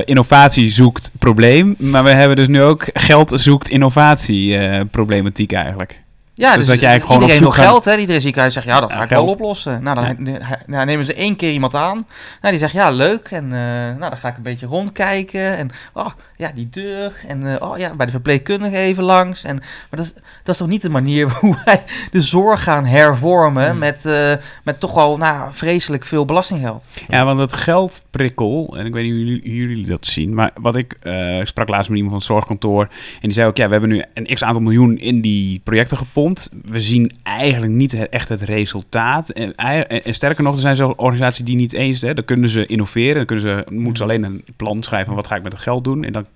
innovatie 0.05 0.71
zoekt 0.71 1.11
probleem, 1.19 1.75
maar 1.79 2.05
we 2.05 2.11
hebben 2.11 2.37
dus 2.37 2.49
nu 2.49 2.63
ook 2.63 2.85
geld 2.93 3.33
zoekt 3.35 3.69
innovatie 3.69 4.57
eh, 4.59 4.81
problematiek 4.91 5.53
eigenlijk. 5.53 6.01
Ja, 6.40 6.46
Dus 6.46 6.57
dus, 6.57 6.66
dat 6.66 6.81
je 6.81 6.87
eigenlijk 6.87 7.05
gewoon 7.05 7.20
iedereen 7.20 7.48
op 7.48 7.55
wil 7.55 7.64
zoek 7.64 7.72
geld, 7.72 7.85
hè? 7.85 7.96
Iedereen 8.00 8.20
ziekenhuis 8.20 8.55
zegt, 8.55 8.66
ja, 8.66 8.81
dat 8.81 8.90
Ja, 8.90 8.96
ga 8.96 9.03
ik 9.03 9.09
wel 9.09 9.26
oplossen. 9.26 9.83
Nou, 9.83 9.94
dan 9.94 10.38
Ja. 10.66 10.85
nemen 10.85 11.05
ze 11.05 11.14
één 11.14 11.37
keer 11.37 11.53
iemand 11.53 11.74
aan. 11.74 12.07
Nou, 12.40 12.50
die 12.55 12.59
zegt, 12.59 12.72
ja, 12.72 12.90
leuk. 12.90 13.29
En 13.31 13.44
eh, 13.44 13.61
nou, 13.98 13.98
dan 13.98 14.16
ga 14.16 14.29
ik 14.29 14.37
een 14.37 14.42
beetje 14.42 14.66
rondkijken. 14.66 15.57
En, 15.57 15.70
oh, 15.92 16.07
ja, 16.37 16.50
die 16.55 16.68
deur. 16.70 17.12
En, 17.29 17.55
eh, 17.55 17.68
oh 17.68 17.79
ja, 17.79 17.94
bij 17.94 18.07
de 18.07 18.12
verpleegkundige 18.12 18.76
even 18.76 19.05
langs. 19.05 19.44
En, 19.44 19.57
maar 19.57 19.66
dat 19.90 20.05
is, 20.05 20.12
dat 20.14 20.55
is 20.55 20.57
toch 20.57 20.68
niet 20.68 20.83
de 20.83 20.88
manier 20.88 21.29
hoe 21.40 21.57
wij 21.64 21.83
de 22.11 22.20
zorg 22.22 22.62
gaan 22.62 22.85
hervormen... 22.87 23.70
Hmm. 23.70 23.79
met, 23.79 24.07
eh, 24.07 24.33
met 24.64 24.81
toch 24.81 24.94
wel, 24.94 25.16
nou, 25.16 25.55
vreselijk 25.55 26.05
veel 26.07 26.24
belastinggeld. 26.24 26.88
Ja, 27.07 27.24
want 27.24 27.38
het 27.38 27.53
geldprikkel, 27.53 28.74
en 28.79 28.87
ik 28.87 28.92
weet 28.92 29.03
niet 29.03 29.12
hoe 29.12 29.24
jullie, 29.24 29.40
hoe 29.42 29.68
jullie 29.68 29.87
dat 29.87 30.07
zien, 30.07 30.35
maar 30.35 30.50
wat 30.55 30.76
ik 30.76 30.98
ik 31.40 31.46
sprak 31.46 31.68
laatst 31.68 31.88
met 31.88 31.98
iemand 31.98 32.09
van 32.09 32.18
het 32.18 32.24
zorgkantoor 32.24 32.83
en 32.83 33.18
die 33.20 33.33
zei 33.33 33.46
ook, 33.48 33.57
ja, 33.57 33.66
we 33.66 33.72
hebben 33.72 33.90
nu 33.90 34.05
een 34.14 34.35
x 34.35 34.42
aantal 34.44 34.62
miljoen 34.62 34.98
in 34.98 35.20
die 35.20 35.61
projecten 35.64 35.96
gepompt. 35.96 36.30
We 36.64 36.81
zien 36.81 37.11
eigenlijk 37.23 37.73
niet 37.73 38.09
echt 38.09 38.29
het 38.29 38.40
resultaat. 38.40 39.31
En, 39.31 39.55
en, 39.55 40.14
sterker 40.14 40.45
nog, 40.45 40.55
er 40.55 40.61
zijn 40.61 40.77
zo 40.77 40.93
organisaties 40.97 41.45
die 41.45 41.57
niet 41.57 41.73
eens, 41.73 42.01
hè, 42.01 42.14
dan 42.14 42.25
kunnen 42.25 42.51
ze 42.51 42.66
innoveren, 42.66 43.14
dan 43.14 43.27
kunnen 43.27 43.45
ze, 43.45 43.73
moeten 43.73 43.97
ze 43.97 44.03
alleen 44.03 44.25
een 44.25 44.45
plan 44.57 44.83
schrijven 44.83 45.07
van 45.07 45.16
wat 45.16 45.27
ga 45.27 45.37
ik 45.37 45.43
met 45.43 45.53
het 45.53 45.62
geld 45.62 45.85
doen. 45.85 46.05
En 46.05 46.12
dan, 46.12 46.27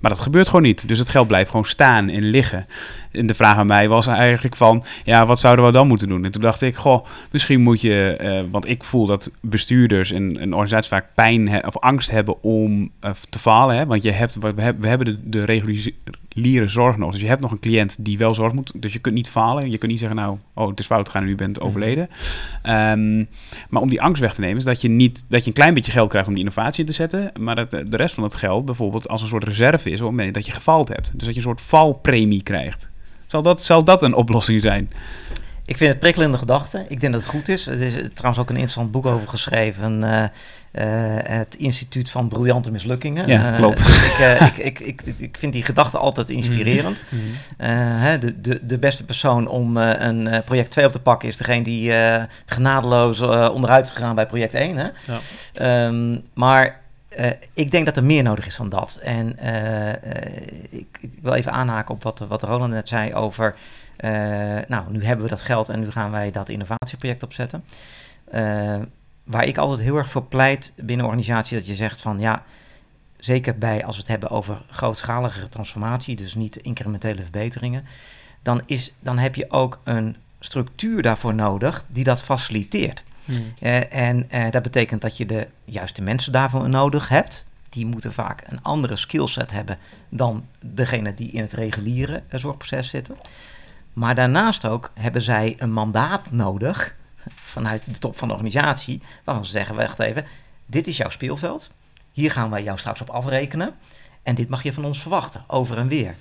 maar 0.00 0.10
dat 0.10 0.20
gebeurt 0.20 0.46
gewoon 0.46 0.62
niet. 0.62 0.88
Dus 0.88 0.98
het 0.98 1.08
geld 1.08 1.26
blijft 1.26 1.50
gewoon 1.50 1.64
staan 1.64 2.08
en 2.08 2.22
liggen. 2.22 2.66
En 3.12 3.26
de 3.26 3.34
vraag 3.34 3.56
aan 3.56 3.66
mij 3.66 3.88
was 3.88 4.06
eigenlijk 4.06 4.56
van, 4.56 4.82
ja, 5.04 5.26
wat 5.26 5.40
zouden 5.40 5.64
we 5.64 5.72
dan 5.72 5.86
moeten 5.86 6.08
doen? 6.08 6.24
En 6.24 6.30
toen 6.30 6.42
dacht 6.42 6.62
ik, 6.62 6.76
goh, 6.76 7.04
misschien 7.30 7.60
moet 7.60 7.80
je, 7.80 8.16
eh, 8.18 8.42
want 8.50 8.68
ik 8.68 8.84
voel 8.84 9.06
dat 9.06 9.30
bestuurders 9.40 10.12
en, 10.12 10.38
en 10.38 10.52
organisaties 10.52 10.90
vaak 10.90 11.06
pijn 11.14 11.66
of 11.66 11.78
angst 11.78 12.10
hebben 12.10 12.42
om 12.42 12.90
eh, 13.00 13.10
te 13.28 13.38
falen. 13.38 13.76
Hè? 13.76 13.86
Want 13.86 14.02
je 14.02 14.10
hebt, 14.10 14.34
we, 14.34 14.46
hebben, 14.46 14.80
we 14.80 14.88
hebben 14.88 15.06
de, 15.06 15.18
de 15.22 15.44
reguliere 15.44 15.92
zorg 16.68 16.96
nog. 16.96 17.12
Dus 17.12 17.20
je 17.20 17.26
hebt 17.26 17.40
nog 17.40 17.50
een 17.50 17.58
cliënt 17.58 18.04
die 18.04 18.18
wel 18.18 18.34
zorg 18.34 18.52
moet. 18.52 18.72
Dus 18.76 18.92
je 18.92 18.98
kunt 18.98 19.14
niet 19.14 19.28
falen. 19.28 19.70
Je 19.70 19.78
kunt 19.78 19.90
niet 19.90 20.00
zeggen, 20.00 20.16
nou, 20.16 20.38
oh, 20.54 20.68
het 20.68 20.78
is 20.78 20.86
fout 20.86 21.06
gegaan 21.06 21.22
en 21.22 21.28
u 21.28 21.34
bent 21.34 21.60
overleden. 21.60 22.08
Ehm, 22.62 23.24
maar 23.68 23.82
om 23.82 23.88
die 23.88 24.02
angst 24.02 24.20
weg 24.20 24.34
te 24.34 24.40
nemen, 24.40 24.56
is 24.56 24.64
dat 24.64 24.80
je 24.80 24.88
niet 24.88 25.24
dat 25.28 25.40
je 25.40 25.46
een 25.46 25.52
klein 25.52 25.74
beetje 25.74 25.92
geld 25.92 26.08
krijgt 26.08 26.28
om 26.28 26.34
die 26.34 26.42
innovatie 26.42 26.80
in 26.80 26.90
te 26.90 26.96
zetten. 26.96 27.32
Maar 27.40 27.54
dat 27.54 27.70
de 27.70 27.96
rest 27.96 28.14
van 28.14 28.24
het 28.24 28.34
geld 28.34 28.64
bijvoorbeeld 28.64 29.08
als 29.08 29.22
een 29.22 29.28
soort 29.28 29.44
reserve 29.44 29.90
is 29.90 30.00
op 30.00 30.06
het 30.06 30.16
moment 30.16 30.34
dat 30.34 30.46
je 30.46 30.52
gefaald 30.52 30.88
hebt. 30.88 31.10
Dus 31.14 31.24
dat 31.24 31.34
je 31.34 31.36
een 31.36 31.46
soort 31.46 31.60
valpremie 31.60 32.42
krijgt. 32.42 32.90
Zal 33.26 33.42
dat, 33.42 33.62
zal 33.62 33.84
dat 33.84 34.02
een 34.02 34.14
oplossing 34.14 34.62
zijn? 34.62 34.90
Ik 35.64 35.76
vind 35.76 35.90
het 35.90 35.98
prikkelende 35.98 36.38
gedachte. 36.38 36.84
Ik 36.88 37.00
denk 37.00 37.12
dat 37.12 37.22
het 37.22 37.30
goed 37.30 37.48
is. 37.48 37.66
Er 37.66 37.80
is 37.80 37.94
trouwens 38.14 38.42
ook 38.42 38.48
een 38.50 38.56
interessant 38.56 38.90
boek 38.90 39.06
over 39.06 39.28
geschreven. 39.28 40.02
eh, 40.04 40.24
eh, 40.72 41.38
het 41.38 41.54
Instituut 41.54 42.10
van 42.10 42.28
Briljante 42.28 42.70
Mislukkingen. 42.70 43.26
Ja, 43.28 43.52
Eh, 43.52 43.56
klopt. 43.56 43.86
dus 43.86 44.58
ik, 44.58 44.78
ik, 44.78 45.02
ik, 45.18 45.36
vind 45.36 45.52
die 45.52 45.64
gedachte 45.64 45.98
altijd 45.98 46.28
inspirerend. 46.28 47.02
Mhm. 47.08 47.20
Eh, 47.56 47.68
hè, 47.76 48.18
de, 48.18 48.40
de, 48.40 48.66
de 48.66 48.78
beste 48.78 49.04
persoon 49.04 49.48
om 49.48 49.76
een 49.76 50.42
project 50.44 50.70
2 50.70 50.86
op 50.86 50.92
te 50.92 51.00
pakken 51.00 51.28
is 51.28 51.36
degene 51.36 51.62
die 51.64 51.92
genadeloos 52.46 53.20
onderuit 53.50 53.86
is 53.86 53.92
gegaan 53.92 54.14
bij 54.14 54.26
project 54.26 54.54
1. 54.54 54.76
Hè? 54.76 54.86
Ja. 55.06 55.18
Ehm, 55.86 56.18
maar 56.34 56.80
eh, 57.16 57.30
ik 57.54 57.70
denk 57.70 57.86
dat 57.86 57.96
er 57.96 58.04
meer 58.04 58.22
nodig 58.22 58.46
is 58.46 58.56
dan 58.56 58.68
dat. 58.68 58.98
En 59.02 59.38
eh, 59.38 60.70
ik, 60.70 61.00
wil 61.20 61.32
even 61.32 61.52
aanhaken 61.52 61.94
op 61.94 62.02
wat, 62.02 62.18
wat 62.18 62.42
Roland 62.42 62.72
net 62.72 62.88
zei 62.88 63.14
over... 63.14 63.54
nou, 64.68 64.92
nu 64.92 65.04
hebben 65.04 65.24
we 65.24 65.30
dat 65.30 65.40
geld 65.40 65.68
en 65.68 65.80
nu 65.80 65.90
gaan 65.90 66.10
wij 66.10 66.30
dat 66.30 66.48
innovatieproject 66.48 67.22
opzetten. 67.22 67.64
Waar 69.24 69.44
ik 69.44 69.58
altijd 69.58 69.80
heel 69.80 69.96
erg 69.96 70.08
voor 70.08 70.24
pleit 70.24 70.72
binnen 70.76 71.06
organisatie 71.06 71.56
dat 71.56 71.66
je 71.66 71.74
zegt 71.74 72.00
van 72.00 72.18
ja, 72.18 72.42
zeker 73.18 73.58
bij 73.58 73.84
als 73.84 73.94
we 73.94 74.00
het 74.00 74.10
hebben 74.10 74.30
over 74.30 74.62
grootschalige 74.70 75.48
transformatie, 75.48 76.16
dus 76.16 76.34
niet 76.34 76.56
incrementele 76.56 77.22
verbeteringen, 77.22 77.84
dan, 78.42 78.62
is, 78.66 78.94
dan 79.00 79.18
heb 79.18 79.34
je 79.34 79.50
ook 79.50 79.80
een 79.84 80.16
structuur 80.40 81.02
daarvoor 81.02 81.34
nodig 81.34 81.84
die 81.88 82.04
dat 82.04 82.22
faciliteert. 82.22 83.04
Eh, 83.60 83.94
en 83.94 84.30
eh, 84.30 84.50
dat 84.50 84.62
betekent 84.62 85.00
dat 85.00 85.16
je 85.16 85.26
de 85.26 85.48
juiste 85.64 86.02
mensen 86.02 86.32
daarvoor 86.32 86.68
nodig 86.68 87.08
hebt. 87.08 87.44
Die 87.68 87.86
moeten 87.86 88.12
vaak 88.12 88.42
een 88.46 88.62
andere 88.62 88.96
skillset 88.96 89.50
hebben 89.50 89.78
dan 90.08 90.46
degene 90.66 91.14
die 91.14 91.30
in 91.30 91.40
het 91.40 91.52
reguliere 91.52 92.22
eh, 92.28 92.40
zorgproces 92.40 92.88
zitten. 92.88 93.16
Maar 93.92 94.14
daarnaast 94.14 94.66
ook 94.66 94.90
hebben 94.94 95.22
zij 95.22 95.54
een 95.58 95.72
mandaat 95.72 96.30
nodig 96.30 96.96
vanuit 97.54 97.82
de 97.86 97.98
top 97.98 98.18
van 98.18 98.28
de 98.28 98.34
organisatie, 98.34 99.02
waarvan 99.24 99.44
ze 99.44 99.50
zeggen, 99.50 99.74
wacht 99.74 99.98
even, 99.98 100.24
dit 100.66 100.86
is 100.86 100.96
jouw 100.96 101.10
speelveld. 101.10 101.70
Hier 102.12 102.30
gaan 102.30 102.50
wij 102.50 102.62
jou 102.62 102.78
straks 102.78 103.00
op 103.00 103.10
afrekenen. 103.10 103.74
En 104.22 104.34
dit 104.34 104.48
mag 104.48 104.62
je 104.62 104.72
van 104.72 104.84
ons 104.84 105.00
verwachten, 105.00 105.44
over 105.46 105.78
en 105.78 105.88
weer. 105.88 106.14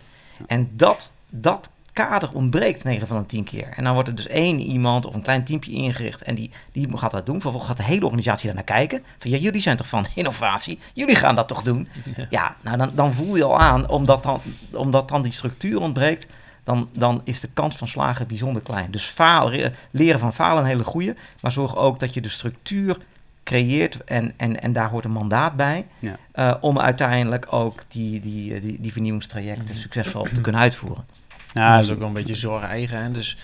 En 0.47 0.69
dat, 0.73 1.11
dat 1.29 1.69
kader 1.93 2.29
ontbreekt 2.33 2.83
9 2.83 3.07
van 3.07 3.17
de 3.17 3.25
10 3.25 3.43
keer. 3.43 3.67
En 3.75 3.83
dan 3.83 3.93
wordt 3.93 4.09
er 4.09 4.15
dus 4.15 4.27
één 4.27 4.59
iemand 4.59 5.05
of 5.05 5.13
een 5.13 5.21
klein 5.21 5.43
teampje 5.43 5.71
ingericht 5.71 6.21
en 6.21 6.35
die, 6.35 6.51
die 6.71 6.97
gaat 6.97 7.11
dat 7.11 7.25
doen. 7.25 7.41
Vervolgens 7.41 7.69
gaat 7.71 7.77
de 7.77 7.91
hele 7.93 8.03
organisatie 8.05 8.45
daar 8.45 8.55
naar 8.55 8.63
kijken. 8.63 9.03
Van 9.17 9.31
ja, 9.31 9.37
jullie 9.37 9.61
zijn 9.61 9.77
toch 9.77 9.87
van 9.87 10.05
innovatie? 10.15 10.79
Jullie 10.93 11.15
gaan 11.15 11.35
dat 11.35 11.47
toch 11.47 11.61
doen? 11.61 11.87
Ja, 12.29 12.55
nou 12.61 12.77
dan, 12.77 12.91
dan 12.95 13.13
voel 13.13 13.35
je 13.35 13.43
al 13.43 13.59
aan, 13.59 13.89
omdat 13.89 14.23
dan, 14.23 14.41
omdat 14.71 15.09
dan 15.09 15.21
die 15.21 15.31
structuur 15.33 15.79
ontbreekt, 15.81 16.25
dan, 16.63 16.89
dan 16.93 17.21
is 17.23 17.39
de 17.39 17.49
kans 17.53 17.75
van 17.75 17.87
slagen 17.87 18.27
bijzonder 18.27 18.61
klein. 18.61 18.91
Dus 18.91 19.03
falen, 19.03 19.73
leren 19.91 20.19
van 20.19 20.33
falen 20.33 20.63
een 20.63 20.69
hele 20.69 20.83
goede, 20.83 21.15
maar 21.41 21.51
zorg 21.51 21.75
ook 21.75 21.99
dat 21.99 22.13
je 22.13 22.21
de 22.21 22.29
structuur 22.29 22.97
creëert 23.43 24.03
en, 24.03 24.33
en, 24.37 24.61
en 24.61 24.73
daar 24.73 24.89
hoort 24.89 25.05
een 25.05 25.11
mandaat 25.11 25.55
bij, 25.55 25.85
Ja. 25.99 26.15
eh, 26.31 26.53
om 26.61 26.79
uiteindelijk 26.79 27.53
ook 27.53 27.81
die, 27.87 28.19
die, 28.19 28.59
die, 28.61 28.81
die 28.81 28.91
vernieuwingstrajecten 28.91 29.75
succesvol 29.75 30.23
te 30.23 30.41
kunnen 30.41 30.61
uitvoeren. 30.61 31.05
Ja, 31.53 31.75
dat 31.75 31.83
is 31.83 31.89
ook 31.89 31.99
wel 31.99 32.07
een 32.07 32.13
beetje 32.13 32.35
zorg 32.35 32.63
eigen. 32.63 33.03
Hè? 33.03 33.11
Dus 33.11 33.37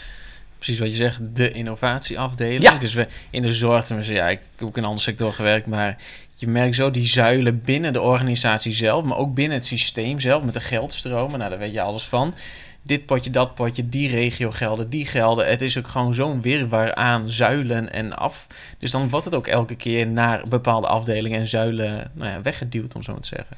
precies 0.57 0.79
wat 0.79 0.89
je 0.89 0.95
zegt, 0.95 1.35
de 1.35 1.51
innovatieafdeling. 1.51 2.63
Ja. 2.63 2.77
Dus 2.77 2.93
we 2.93 3.07
in 3.29 3.41
de 3.41 3.53
zorg, 3.53 3.85
tenminste, 3.85 4.13
ja, 4.13 4.29
ik 4.29 4.39
heb 4.55 4.67
ook 4.67 4.77
in 4.77 4.83
een 4.83 4.89
andere 4.89 5.09
sector 5.09 5.33
gewerkt, 5.33 5.67
maar 5.67 5.97
je 6.33 6.47
merkt 6.47 6.75
zo 6.75 6.91
die 6.91 7.05
zuilen 7.05 7.61
binnen 7.61 7.93
de 7.93 8.01
organisatie 8.01 8.73
zelf, 8.73 9.03
maar 9.03 9.17
ook 9.17 9.33
binnen 9.33 9.57
het 9.57 9.65
systeem 9.65 10.19
zelf, 10.19 10.43
met 10.43 10.53
de 10.53 10.61
geldstromen. 10.61 11.39
Nou, 11.39 11.49
daar 11.49 11.59
weet 11.59 11.73
je 11.73 11.81
alles 11.81 12.03
van. 12.03 12.33
Dit 12.81 13.05
potje, 13.05 13.29
dat 13.29 13.55
potje, 13.55 13.89
die 13.89 14.09
regio 14.09 14.51
gelden, 14.51 14.89
die 14.89 15.05
gelden. 15.05 15.47
Het 15.47 15.61
is 15.61 15.77
ook 15.77 15.87
gewoon 15.87 16.13
zo'n 16.13 16.41
wirwar 16.41 16.95
aan 16.95 17.29
zuilen 17.29 17.91
en 17.91 18.17
af. 18.17 18.47
Dus 18.79 18.91
dan 18.91 19.09
wordt 19.09 19.25
het 19.25 19.35
ook 19.35 19.47
elke 19.47 19.75
keer 19.75 20.07
naar 20.07 20.41
bepaalde 20.49 20.87
afdelingen 20.87 21.39
en 21.39 21.47
zuilen 21.47 22.11
nou 22.13 22.31
ja, 22.31 22.41
weggeduwd, 22.41 22.95
om 22.95 23.03
zo 23.03 23.11
maar 23.11 23.21
te 23.21 23.27
zeggen. 23.27 23.57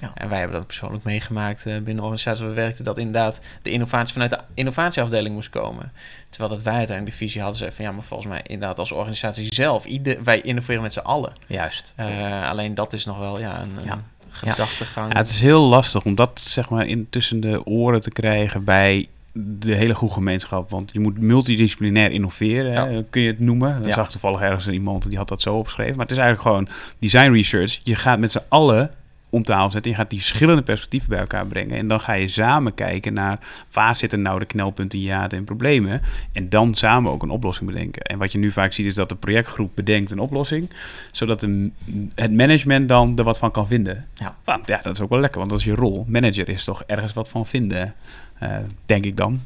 Ja. 0.00 0.10
En 0.14 0.28
wij 0.28 0.38
hebben 0.38 0.56
dat 0.56 0.66
persoonlijk 0.66 1.04
meegemaakt 1.04 1.66
eh, 1.66 1.72
binnen 1.72 1.94
de 1.96 2.02
organisatie 2.02 2.44
waar 2.44 2.54
we 2.54 2.60
werkten, 2.60 2.84
dat 2.84 2.98
inderdaad 2.98 3.40
de 3.62 3.70
innovatie 3.70 4.12
vanuit 4.12 4.30
de 4.30 4.38
innovatieafdeling 4.54 5.34
moest 5.34 5.50
komen. 5.50 5.92
Terwijl 6.28 6.54
dat 6.54 6.62
wij 6.62 6.74
uiteindelijk 6.74 7.16
de 7.18 7.24
visie 7.24 7.40
hadden, 7.40 7.58
zei 7.58 7.70
van 7.72 7.84
ja, 7.84 7.92
maar 7.92 8.02
volgens 8.02 8.28
mij 8.28 8.42
inderdaad 8.46 8.78
als 8.78 8.92
organisatie 8.92 9.54
zelf, 9.54 9.84
ieder, 9.84 10.24
wij 10.24 10.40
innoveren 10.40 10.82
met 10.82 10.92
z'n 10.92 10.98
allen. 10.98 11.32
Juist. 11.46 11.92
Eh, 11.96 12.50
alleen 12.50 12.74
dat 12.74 12.92
is 12.92 13.04
nog 13.04 13.18
wel 13.18 13.38
ja, 13.38 13.60
een, 13.62 13.70
Ja. 13.84 14.02
gedachtegang. 14.30 15.12
Ja, 15.12 15.18
het 15.18 15.28
is 15.28 15.40
heel 15.40 15.62
lastig 15.68 16.04
om 16.04 16.14
dat 16.14 16.40
zeg 16.40 16.68
maar 16.68 16.86
in 16.86 17.06
tussen 17.10 17.40
de 17.40 17.64
oren 17.66 18.00
te 18.00 18.10
krijgen 18.10 18.64
bij 18.64 19.08
de 19.32 19.74
hele 19.74 19.94
goede 19.94 20.14
gemeenschap. 20.14 20.70
Want 20.70 20.90
je 20.92 21.00
moet 21.00 21.20
multidisciplinair 21.20 22.10
innoveren, 22.10 22.72
hè, 22.72 22.84
Ja. 22.84 23.02
kun 23.10 23.22
je 23.22 23.28
het 23.30 23.40
noemen. 23.40 23.82
Ja. 23.84 23.92
zag 23.92 24.10
toevallig 24.10 24.40
ergens 24.40 24.68
iemand 24.68 25.08
die 25.08 25.18
had 25.18 25.28
dat 25.28 25.42
zo 25.42 25.56
opgeschreven. 25.56 25.96
Maar 25.96 26.06
het 26.06 26.16
is 26.16 26.22
eigenlijk 26.22 26.48
gewoon 26.48 26.68
design 26.98 27.32
research. 27.32 27.80
Je 27.82 27.94
gaat 27.94 28.18
met 28.18 28.32
z'n 28.32 28.42
allen 28.48 28.90
om 29.30 29.42
tafel 29.42 29.70
zetten. 29.70 29.90
Je 29.90 29.96
gaat 29.96 30.10
die 30.10 30.18
verschillende 30.18 30.62
perspectieven 30.62 31.08
bij 31.08 31.18
elkaar 31.18 31.46
brengen. 31.46 31.76
En 31.76 31.88
dan 31.88 32.00
ga 32.00 32.12
je 32.12 32.28
samen 32.28 32.74
kijken 32.74 33.12
naar 33.12 33.38
waar 33.72 33.96
zitten 33.96 34.22
nou 34.22 34.38
de 34.38 34.44
knelpunten, 34.44 34.98
hiaten 34.98 35.38
en 35.38 35.44
problemen. 35.44 36.02
En 36.32 36.48
dan 36.48 36.74
samen 36.74 37.12
ook 37.12 37.22
een 37.22 37.30
oplossing 37.30 37.70
bedenken. 37.70 38.02
En 38.02 38.18
wat 38.18 38.32
je 38.32 38.38
nu 38.38 38.52
vaak 38.52 38.72
ziet 38.72 38.86
is 38.86 38.94
dat 38.94 39.08
de 39.08 39.14
projectgroep 39.14 39.70
bedenkt 39.74 40.10
een 40.10 40.18
oplossing. 40.18 40.70
Zodat 41.12 41.40
de, 41.40 41.70
het 42.14 42.32
management 42.32 42.88
dan 42.88 43.18
er 43.18 43.24
wat 43.24 43.38
van 43.38 43.50
kan 43.50 43.66
vinden. 43.66 44.06
Ja. 44.14 44.36
Want 44.44 44.68
ja, 44.68 44.80
dat 44.82 44.94
is 44.94 45.00
ook 45.00 45.10
wel 45.10 45.20
lekker, 45.20 45.38
want 45.38 45.50
dat 45.50 45.58
is 45.58 45.64
je 45.64 45.74
rol. 45.74 46.04
Manager 46.08 46.48
is 46.48 46.64
toch 46.64 46.82
ergens 46.86 47.12
wat 47.12 47.30
van 47.30 47.46
vinden, 47.46 47.94
eh, 48.38 48.56
denk 48.86 49.04
ik 49.04 49.16
dan. 49.16 49.40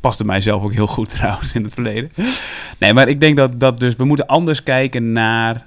Paste 0.00 0.24
mij 0.24 0.40
zelf 0.40 0.62
ook 0.62 0.72
heel 0.72 0.86
goed 0.86 1.08
trouwens 1.18 1.54
in 1.54 1.62
het 1.62 1.74
verleden. 1.74 2.10
Nee, 2.78 2.92
maar 2.92 3.08
ik 3.08 3.20
denk 3.20 3.36
dat, 3.36 3.60
dat 3.60 3.80
dus 3.80 3.96
we 3.96 4.04
moeten 4.04 4.26
anders 4.26 4.62
kijken 4.62 5.12
naar 5.12 5.66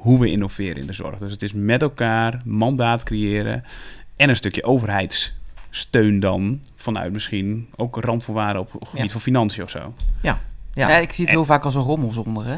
hoe 0.00 0.18
we 0.18 0.30
innoveren 0.30 0.80
in 0.80 0.86
de 0.86 0.92
zorg. 0.92 1.18
Dus 1.18 1.32
het 1.32 1.42
is 1.42 1.52
met 1.52 1.82
elkaar 1.82 2.40
mandaat 2.44 3.02
creëren 3.02 3.64
en 4.16 4.28
een 4.28 4.36
stukje 4.36 4.64
overheidssteun 4.64 6.20
dan 6.20 6.60
vanuit 6.76 7.12
misschien 7.12 7.68
ook 7.76 8.04
randvoorwaarden 8.04 8.62
op 8.62 8.70
gebied 8.70 9.02
Ja. 9.02 9.08
van 9.08 9.20
financiën 9.20 9.62
of 9.62 9.70
zo. 9.70 9.94
Ja. 10.22 10.40
Ja. 10.74 10.88
ik 10.88 11.12
zie 11.12 11.24
het 11.24 11.34
heel 11.34 11.44
vaak 11.44 11.64
als 11.64 11.74
een 11.74 11.82
rommel 11.82 12.12
zonder. 12.12 12.46
Hè? 12.46 12.56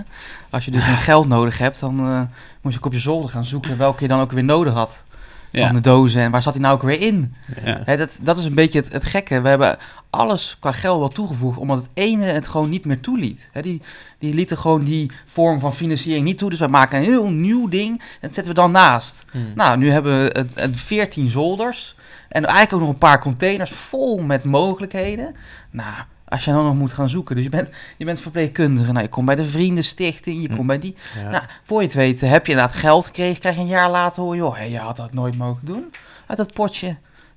Als 0.50 0.64
je 0.64 0.70
dus 0.70 0.86
een 0.86 0.96
geld 0.96 1.28
nodig 1.28 1.58
hebt, 1.58 1.80
dan 1.80 1.98
eh, 1.98 2.22
moet 2.60 2.72
je 2.72 2.78
ook 2.78 2.86
op 2.86 2.92
je 2.92 2.98
zolder 2.98 3.30
gaan 3.30 3.44
zoeken 3.44 3.76
welke 3.76 4.02
je 4.02 4.08
dan 4.08 4.20
ook 4.20 4.32
weer 4.32 4.44
nodig 4.44 4.74
had. 4.74 5.02
Ja. 5.50 5.66
Van 5.66 5.74
de 5.74 5.80
dozen 5.80 6.20
en 6.22 6.30
waar 6.30 6.42
zat 6.42 6.52
hij 6.54 6.62
nou 6.62 6.74
ook 6.74 6.82
weer 6.82 7.00
in? 7.00 7.34
Ja. 7.64 7.80
Hè, 7.84 7.96
dat, 7.96 8.18
dat 8.22 8.36
is 8.36 8.44
een 8.44 8.54
beetje 8.54 8.78
het, 8.78 8.92
het 8.92 9.04
gekke. 9.04 9.40
We 9.40 9.48
hebben 9.48 9.78
alles 10.12 10.56
qua 10.60 10.72
geld 10.72 10.98
wel 10.98 11.08
toegevoegd, 11.08 11.58
omdat 11.58 11.76
het 11.78 11.88
ene 11.94 12.24
het 12.24 12.48
gewoon 12.48 12.68
niet 12.70 12.84
meer 12.84 13.00
toeliet. 13.00 13.48
Die, 13.60 13.82
die 14.18 14.34
lieten 14.34 14.58
gewoon 14.58 14.84
die 14.84 15.10
vorm 15.26 15.60
van 15.60 15.74
financiering 15.74 16.24
niet 16.24 16.38
toe. 16.38 16.50
Dus 16.50 16.58
wij 16.58 16.68
maken 16.68 16.98
een 16.98 17.04
heel 17.04 17.30
nieuw 17.30 17.68
ding 17.68 17.98
en 17.98 18.18
dat 18.20 18.34
zetten 18.34 18.54
we 18.54 18.60
dan 18.60 18.70
naast. 18.70 19.24
Hmm. 19.30 19.52
Nou, 19.54 19.78
nu 19.78 19.90
hebben 19.90 20.22
we 20.22 20.38
het, 20.38 20.52
het 20.54 20.76
14 20.76 21.30
zolders 21.30 21.94
en 22.28 22.44
eigenlijk 22.44 22.72
ook 22.72 22.80
nog 22.80 22.88
een 22.88 22.98
paar 22.98 23.20
containers 23.20 23.70
vol 23.70 24.18
met 24.18 24.44
mogelijkheden. 24.44 25.34
Nou, 25.70 25.94
Als 26.24 26.44
je 26.44 26.52
dan 26.52 26.64
nog 26.64 26.74
moet 26.74 26.92
gaan 26.92 27.08
zoeken. 27.08 27.34
Dus 27.34 27.44
je 27.44 27.50
bent, 27.50 27.68
je 27.96 28.04
bent 28.04 28.20
verpleegkundige. 28.20 28.92
Nou, 28.92 29.04
je 29.04 29.10
komt 29.10 29.26
bij 29.26 29.34
de 29.34 29.46
Vriendenstichting. 29.46 30.42
Je 30.42 30.48
Hm. 30.48 30.54
komt 30.54 30.66
bij 30.66 30.78
die. 30.78 30.96
Ja. 31.22 31.30
Nou, 31.30 31.42
voor 31.64 31.80
je 31.80 31.86
het 31.86 31.94
weet 31.96 32.20
heb 32.20 32.46
je 32.46 32.52
inderdaad 32.52 32.76
geld 32.76 33.06
gekregen. 33.06 33.40
Krijg 33.40 33.54
je 33.54 33.60
een 33.60 33.66
jaar 33.66 33.90
later 33.90 34.22
hoor 34.22 34.34
je, 34.34 34.40
joh, 34.40 34.56
je 34.70 34.78
had 34.78 34.96
dat 34.96 35.12
nooit 35.12 35.36
mogen 35.38 35.66
doen. 35.66 35.92
Uit 36.26 36.38
dat 36.38 36.52
potje. 36.52 36.96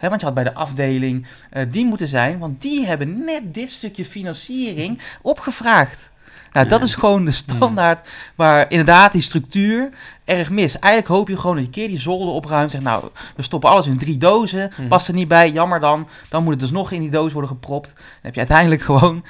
Want 0.10 0.22
je 0.22 0.26
had 0.26 0.36
bij 0.36 0.44
de 0.44 0.54
afdeling 0.54 1.28
eh, 1.50 1.64
die 1.70 1.86
moeten 1.86 2.08
zijn. 2.08 2.40
Want 2.40 2.62
die 2.62 2.86
hebben 2.86 3.24
net 3.26 3.54
dit 3.54 3.70
stukje 3.70 4.06
financiering 4.06 5.02
opgevraagd. 5.22 6.14
Nou, 6.56 6.68
dat 6.68 6.82
is 6.82 6.96
gewoon 6.96 7.26
de 7.26 7.32
standaard 7.32 8.10
waar 8.36 8.70
inderdaad 8.70 9.12
die 9.12 9.22
structuur 9.22 9.90
erg 10.26 10.50
mis. 10.50 10.80
Eigenlijk 10.80 11.14
hoop 11.14 11.28
je 11.28 11.38
gewoon 11.38 11.56
dat 11.56 11.66
je 11.66 11.68
een 11.68 11.76
keer 11.76 11.88
die 11.88 12.00
zolder 12.00 12.34
opruimt. 12.34 12.72
Zegt, 12.72 12.84
nou, 12.84 13.10
we 13.36 13.42
stoppen 13.42 13.70
alles 13.70 13.88
in 13.88 13.98
drie 13.98 14.18
dozen. 14.18 14.72
Mhm. 14.78 14.88
Past 14.88 15.08
er 15.08 15.14
niet 15.14 15.28
bij, 15.28 15.52
jammer 15.52 15.80
dan. 15.80 16.08
Dan 16.30 16.44
moet 16.44 16.52
het 16.52 16.60
dus 16.60 16.72
nog 16.72 16.92
in 16.92 17.02
die 17.02 17.10
doos 17.10 17.34
worden 17.34 17.50
gepropt. 17.50 17.94
Dan 17.96 18.06
heb 18.22 18.34
je 18.34 18.40
uiteindelijk 18.40 18.82
gewoon 18.82 19.24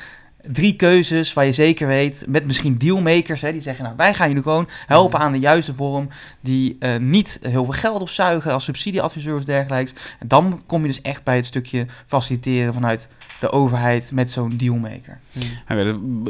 drie 0.51 0.75
keuzes 0.75 1.33
waar 1.33 1.45
je 1.45 1.51
zeker 1.51 1.87
weet, 1.87 2.23
met 2.27 2.45
misschien 2.45 2.77
dealmakers, 2.77 3.41
hè, 3.41 3.51
die 3.51 3.61
zeggen, 3.61 3.83
nou, 3.83 3.95
wij 3.95 4.13
gaan 4.13 4.27
jullie 4.27 4.43
gewoon 4.43 4.69
helpen 4.85 5.19
aan 5.19 5.31
de 5.31 5.39
juiste 5.39 5.73
vorm, 5.73 6.09
die 6.41 6.75
eh, 6.79 6.97
niet 6.97 7.39
heel 7.41 7.63
veel 7.63 7.73
geld 7.73 8.01
opzuigen 8.01 8.51
als 8.51 8.63
subsidieadviseur 8.63 9.35
of 9.35 9.43
dergelijks. 9.43 9.93
En 10.19 10.27
dan 10.27 10.63
kom 10.65 10.81
je 10.81 10.87
dus 10.87 11.01
echt 11.01 11.23
bij 11.23 11.35
het 11.35 11.45
stukje 11.45 11.85
faciliteren 12.05 12.73
vanuit 12.73 13.07
de 13.39 13.51
overheid 13.51 14.11
met 14.13 14.31
zo'n 14.31 14.53
dealmaker. 14.57 15.19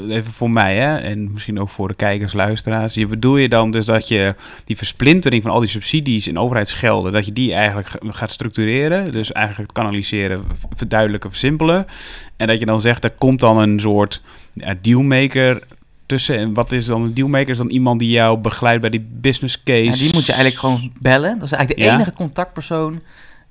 Even 0.09 0.31
voor 0.31 0.49
mij, 0.51 0.75
hè, 0.77 0.97
en 0.97 1.31
misschien 1.31 1.59
ook 1.59 1.69
voor 1.69 1.87
de 1.87 1.93
kijkers, 1.93 2.33
luisteraars. 2.33 2.93
Je 2.93 3.05
bedoel 3.07 3.37
je 3.37 3.49
dan 3.49 3.71
dus 3.71 3.85
dat 3.85 4.07
je 4.07 4.35
die 4.65 4.77
versplintering 4.77 5.43
van 5.43 5.51
al 5.51 5.59
die 5.59 5.69
subsidies 5.69 6.27
en 6.27 6.39
overheidsgelden, 6.39 7.11
dat 7.11 7.25
je 7.25 7.33
die 7.33 7.53
eigenlijk 7.53 7.87
ga- 7.87 7.99
gaat 8.03 8.31
structureren, 8.31 9.11
dus 9.11 9.31
eigenlijk 9.31 9.73
kanaliseren, 9.73 10.43
verduidelijken, 10.75 11.29
versimpelen. 11.29 11.85
En 12.37 12.47
dat 12.47 12.59
je 12.59 12.65
dan 12.65 12.81
zegt, 12.81 13.03
er 13.03 13.11
komt 13.17 13.39
dan 13.39 13.57
een 13.57 13.79
soort 13.79 14.21
ja, 14.53 14.75
dealmaker 14.81 15.61
tussen. 16.05 16.37
En 16.37 16.53
wat 16.53 16.71
is 16.71 16.85
dan 16.85 17.01
een 17.01 17.13
dealmaker? 17.13 17.49
Is 17.49 17.57
dan 17.57 17.69
iemand 17.69 17.99
die 17.99 18.09
jou 18.09 18.37
begeleidt 18.37 18.81
bij 18.81 18.89
die 18.89 19.07
business 19.11 19.63
case? 19.63 19.91
En 19.91 19.97
die 19.97 20.13
moet 20.13 20.25
je 20.25 20.33
eigenlijk 20.33 20.61
gewoon 20.61 20.91
bellen. 20.99 21.33
Dat 21.39 21.43
is 21.43 21.51
eigenlijk 21.51 21.79
de 21.79 21.85
Ja? 21.91 21.95
enige 21.95 22.13
contactpersoon 22.15 23.01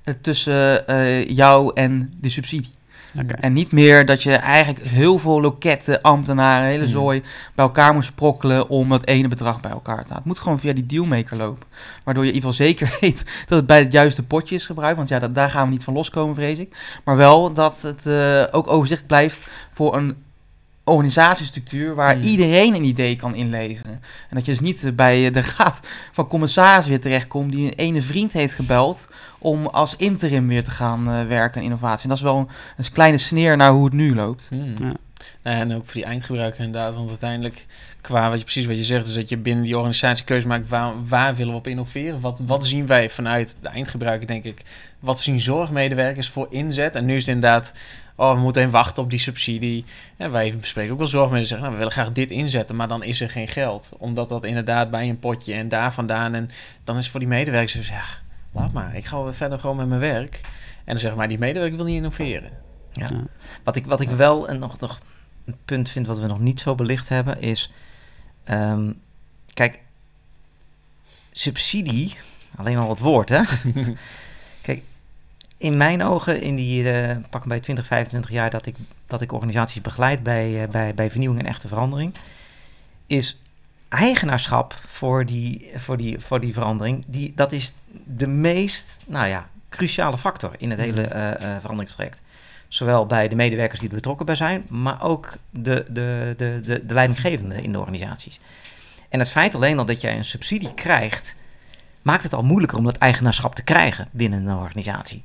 eh, 0.02 0.14
tussen 0.20 0.86
eh, 0.88 1.28
jou 1.28 1.70
en 1.74 2.12
de 2.20 2.28
subsidie. 2.28 2.70
En 3.14 3.52
niet 3.52 3.72
meer 3.72 4.06
dat 4.06 4.22
je 4.22 4.32
eigenlijk 4.32 4.86
heel 4.86 5.18
veel 5.18 5.40
loketten, 5.40 6.02
ambtenaren, 6.02 6.66
hele 6.66 6.82
Hmm. 6.82 6.92
zooi 6.92 7.22
bij 7.54 7.64
elkaar 7.64 7.94
moet 7.94 8.04
sprokkelen 8.04 8.68
om 8.68 8.88
dat 8.88 9.06
ene 9.06 9.28
bedrag 9.28 9.60
bij 9.60 9.70
elkaar 9.70 9.96
te 9.96 10.02
halen. 10.02 10.16
Het 10.16 10.24
moet 10.24 10.38
gewoon 10.38 10.58
via 10.58 10.72
die 10.72 10.86
dealmaker 10.86 11.36
lopen. 11.36 11.66
Waardoor 12.04 12.24
je 12.24 12.30
in 12.30 12.34
ieder 12.34 12.50
geval 12.50 12.66
zeker 12.66 12.96
weet 13.00 13.24
dat 13.46 13.58
het 13.58 13.66
bij 13.66 13.78
het 13.78 13.92
juiste 13.92 14.22
potje 14.22 14.54
is 14.54 14.66
gebruikt. 14.66 14.96
Want 14.96 15.08
ja, 15.08 15.18
dat, 15.18 15.34
daar 15.34 15.50
gaan 15.50 15.64
we 15.64 15.70
niet 15.70 15.84
van 15.84 15.94
loskomen, 15.94 16.34
vrees 16.34 16.58
ik. 16.58 16.98
Maar 17.04 17.16
wel 17.16 17.52
dat 17.52 17.82
het 17.82 18.06
eh, 18.06 18.44
ook 18.50 18.70
overzicht 18.70 19.06
blijft 19.06 19.44
voor 19.70 19.96
een 19.96 20.16
organisatiestructuur 20.84 21.94
waar 21.94 22.12
Hmm. 22.14 22.22
iedereen 22.22 22.74
een 22.74 22.84
idee 22.84 23.16
kan 23.16 23.34
inleveren. 23.34 23.92
En 24.28 24.36
dat 24.36 24.44
je 24.44 24.50
dus 24.50 24.60
niet 24.60 24.92
bij 24.96 25.30
de 25.30 25.54
raad 25.56 25.80
van 26.12 26.26
commissaris 26.26 26.86
weer 26.86 27.00
terechtkomt 27.00 27.52
die 27.52 27.66
een 27.66 27.72
ene 27.72 28.02
vriend 28.02 28.32
heeft 28.32 28.54
gebeld 28.54 29.08
om 29.38 29.66
als 29.66 29.96
interim 29.96 30.48
weer 30.48 30.64
te 30.64 30.70
gaan 30.70 31.08
eh, 31.10 31.26
werken 31.26 31.58
aan 31.58 31.66
innovatie. 31.66 32.02
En 32.02 32.08
dat 32.08 32.18
is 32.18 32.24
wel 32.24 32.36
een, 32.36 32.48
een 32.76 32.92
kleine 32.92 33.18
sneer 33.18 33.56
naar 33.56 33.70
hoe 33.70 33.84
het 33.84 33.94
nu 33.94 34.14
loopt. 34.14 34.46
Hmm. 34.50 34.74
Ja. 34.78 34.92
Nou, 35.42 35.56
en 35.56 35.74
ook 35.74 35.84
voor 35.84 35.94
die 35.94 36.04
eindgebruiker 36.04 36.64
inderdaad. 36.64 36.94
Want 36.94 37.08
uiteindelijk, 37.08 37.66
qua 38.00 38.28
wat 38.28 38.38
je 38.38 38.44
precies 38.44 38.66
wat 38.66 38.76
je 38.76 38.84
zegt, 38.84 39.08
is 39.08 39.14
dat 39.14 39.28
je 39.28 39.36
binnen 39.36 39.64
die 39.64 39.76
organisatie 39.76 40.24
keuze 40.24 40.46
maakt 40.46 40.68
waar, 40.68 41.06
waar 41.08 41.34
willen 41.34 41.52
we 41.52 41.58
op 41.58 41.66
innoveren. 41.66 42.20
Wat, 42.20 42.40
wat 42.46 42.66
zien 42.66 42.86
wij 42.86 43.10
vanuit 43.10 43.56
de 43.60 43.68
eindgebruiker, 43.68 44.26
denk 44.26 44.44
ik. 44.44 44.62
Wat 44.98 45.20
zien 45.20 45.40
zorgmedewerkers 45.40 46.28
voor 46.28 46.46
inzet? 46.50 46.94
En 46.94 47.04
nu 47.04 47.16
is 47.16 47.26
het 47.26 47.34
inderdaad, 47.34 47.72
oh, 48.14 48.34
we 48.34 48.40
moeten 48.40 48.62
even 48.62 48.74
wachten 48.74 49.02
op 49.02 49.10
die 49.10 49.18
subsidie. 49.18 49.84
En 50.16 50.30
wij 50.32 50.56
bespreken 50.56 50.92
ook 50.92 50.98
wel 50.98 51.06
zorgmedewerkers 51.06 51.48
zeggen, 51.48 51.66
nou, 51.66 51.80
we 51.80 51.84
willen 51.84 52.04
graag 52.04 52.14
dit 52.14 52.30
inzetten, 52.30 52.76
maar 52.76 52.88
dan 52.88 53.02
is 53.02 53.20
er 53.20 53.30
geen 53.30 53.48
geld. 53.48 53.90
Omdat 53.98 54.28
dat 54.28 54.44
inderdaad 54.44 54.90
bij 54.90 55.08
een 55.08 55.18
potje 55.18 55.54
en 55.54 55.68
daar 55.68 55.92
vandaan. 55.92 56.34
En 56.34 56.50
dan 56.84 56.96
is 56.96 57.08
voor 57.08 57.20
die 57.20 57.28
medewerkers, 57.28 57.72
dus, 57.72 57.88
ja, 57.88 58.04
laat 58.52 58.72
maar. 58.72 58.96
Ik 58.96 59.04
ga 59.04 59.22
wel 59.22 59.32
verder 59.32 59.58
gewoon 59.58 59.76
met 59.76 59.88
mijn 59.88 60.00
werk. 60.00 60.40
En 60.76 60.92
dan 60.92 60.98
zeggen 60.98 61.18
maar 61.18 61.28
die 61.28 61.38
medewerker 61.38 61.76
wil 61.76 61.86
niet 61.86 61.96
innoveren. 61.96 62.50
Ja. 62.92 63.08
Ja. 63.10 63.24
Wat 63.64 63.76
ik, 63.76 63.86
wat 63.86 64.00
ik 64.00 64.10
wel 64.10 64.48
en 64.48 64.58
nog, 64.58 64.80
nog 64.80 65.00
een 65.44 65.56
punt 65.64 65.88
vind 65.88 66.06
wat 66.06 66.18
we 66.18 66.26
nog 66.26 66.40
niet 66.40 66.60
zo 66.60 66.74
belicht 66.74 67.08
hebben 67.08 67.40
is... 67.40 67.72
ehm, 68.44 68.92
kijk, 69.52 69.80
subsidie, 71.32 72.16
alleen 72.56 72.76
al 72.76 72.88
het 72.88 72.98
woord 72.98 73.28
hè. 73.28 73.42
kijk, 74.62 74.82
in 75.56 75.76
mijn 75.76 76.02
ogen, 76.02 76.40
in 76.40 76.56
die 76.56 76.90
eh 76.90 77.16
pak 77.30 77.46
bij 77.46 77.60
20, 77.60 77.86
25 77.86 78.30
jaar 78.30 78.50
dat 78.50 78.66
ik, 78.66 78.76
dat 79.06 79.20
ik 79.20 79.32
organisaties 79.32 79.80
begeleid 79.80 80.22
bij, 80.22 80.62
eh, 80.62 80.68
bij, 80.68 80.94
bij 80.94 81.10
vernieuwing 81.10 81.40
en 81.40 81.48
echte 81.48 81.68
verandering... 81.68 82.14
is 83.06 83.38
eigenaarschap 83.88 84.74
voor 84.86 85.26
die, 85.26 85.70
voor 85.74 85.96
die, 85.96 86.20
voor 86.20 86.40
die 86.40 86.52
verandering, 86.52 87.04
die, 87.06 87.32
dat 87.34 87.52
is 87.52 87.74
de 88.04 88.26
meest, 88.26 88.98
nou 89.06 89.26
ja, 89.26 89.48
cruciale 89.68 90.18
factor 90.18 90.50
in 90.58 90.70
het 90.70 90.78
hele 90.78 91.02
eh 91.02 91.32
eh, 91.32 91.60
veranderingstraject. 91.60 92.22
Zowel 92.74 93.06
bij 93.06 93.28
de 93.28 93.34
medewerkers 93.34 93.80
die 93.80 93.88
er 93.88 93.94
betrokken 93.94 94.26
bij 94.26 94.34
zijn, 94.34 94.64
maar 94.68 95.02
ook 95.02 95.36
de, 95.50 95.86
de, 95.88 96.34
de, 96.36 96.60
de, 96.64 96.86
de 96.86 96.94
leidinggevenden 96.94 97.62
in 97.62 97.72
de 97.72 97.78
organisaties. 97.78 98.40
En 99.08 99.18
het 99.18 99.30
feit 99.30 99.54
alleen 99.54 99.78
al 99.78 99.84
dat 99.84 100.00
jij 100.00 100.16
een 100.16 100.24
subsidie 100.24 100.74
krijgt, 100.74 101.34
maakt 102.02 102.22
het 102.22 102.34
al 102.34 102.42
moeilijker 102.42 102.78
om 102.78 102.84
dat 102.84 102.96
eigenaarschap 102.96 103.54
te 103.54 103.64
krijgen 103.64 104.08
binnen 104.10 104.46
een 104.46 104.56
organisatie. 104.56 105.24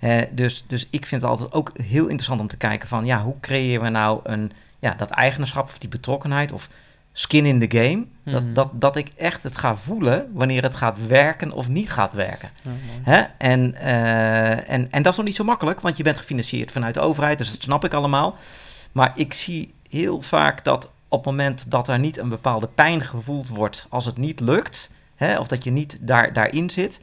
Eh, 0.00 0.22
dus, 0.30 0.64
dus 0.66 0.86
ik 0.90 1.06
vind 1.06 1.22
het 1.22 1.30
altijd 1.30 1.52
ook 1.52 1.72
heel 1.82 2.04
interessant 2.04 2.40
om 2.40 2.48
te 2.48 2.56
kijken 2.56 2.88
van, 2.88 3.04
ja, 3.04 3.22
hoe 3.22 3.40
creëren 3.40 3.82
we 3.82 3.88
nou 3.88 4.20
een, 4.22 4.52
ja, 4.78 4.94
dat 4.94 5.10
eigenaarschap 5.10 5.68
of 5.68 5.78
die 5.78 5.88
betrokkenheid 5.88 6.52
of 6.52 6.68
skin 7.18 7.46
in 7.46 7.68
the 7.68 7.78
game, 7.78 8.04
Mhm. 8.22 8.34
dat, 8.34 8.54
dat, 8.54 8.80
dat 8.80 8.96
ik 8.96 9.08
echt 9.16 9.42
het 9.42 9.56
ga 9.56 9.76
voelen 9.76 10.30
wanneer 10.32 10.62
het 10.62 10.74
gaat 10.74 11.06
werken 11.06 11.52
of 11.52 11.68
niet 11.68 11.90
gaat 11.90 12.12
werken. 12.12 12.50
Hè? 13.02 13.22
En, 13.38 13.74
eh, 13.74 14.70
en, 14.70 14.90
en 14.90 15.02
dat 15.02 15.12
is 15.12 15.16
nog 15.18 15.26
niet 15.26 15.36
zo 15.36 15.44
makkelijk, 15.44 15.80
want 15.80 15.96
je 15.96 16.02
bent 16.02 16.16
gefinancierd 16.18 16.70
vanuit 16.72 16.94
de 16.94 17.00
overheid, 17.00 17.38
dus 17.38 17.52
dat 17.52 17.62
snap 17.62 17.84
ik 17.84 17.94
allemaal. 17.94 18.36
Maar 18.92 19.12
ik 19.14 19.32
zie 19.34 19.74
heel 19.88 20.20
vaak 20.20 20.64
dat 20.64 20.90
op 21.08 21.18
het 21.24 21.26
moment 21.26 21.70
dat 21.70 21.88
er 21.88 21.98
niet 21.98 22.18
een 22.18 22.28
bepaalde 22.28 22.68
pijn 22.74 23.00
gevoeld 23.00 23.48
wordt 23.48 23.86
als 23.88 24.04
het 24.04 24.16
niet 24.18 24.40
lukt, 24.40 24.90
hè, 25.16 25.38
of 25.38 25.46
dat 25.46 25.64
je 25.64 25.70
niet 25.70 25.98
daar, 26.00 26.32
daarin 26.32 26.70
zit, 26.70 27.00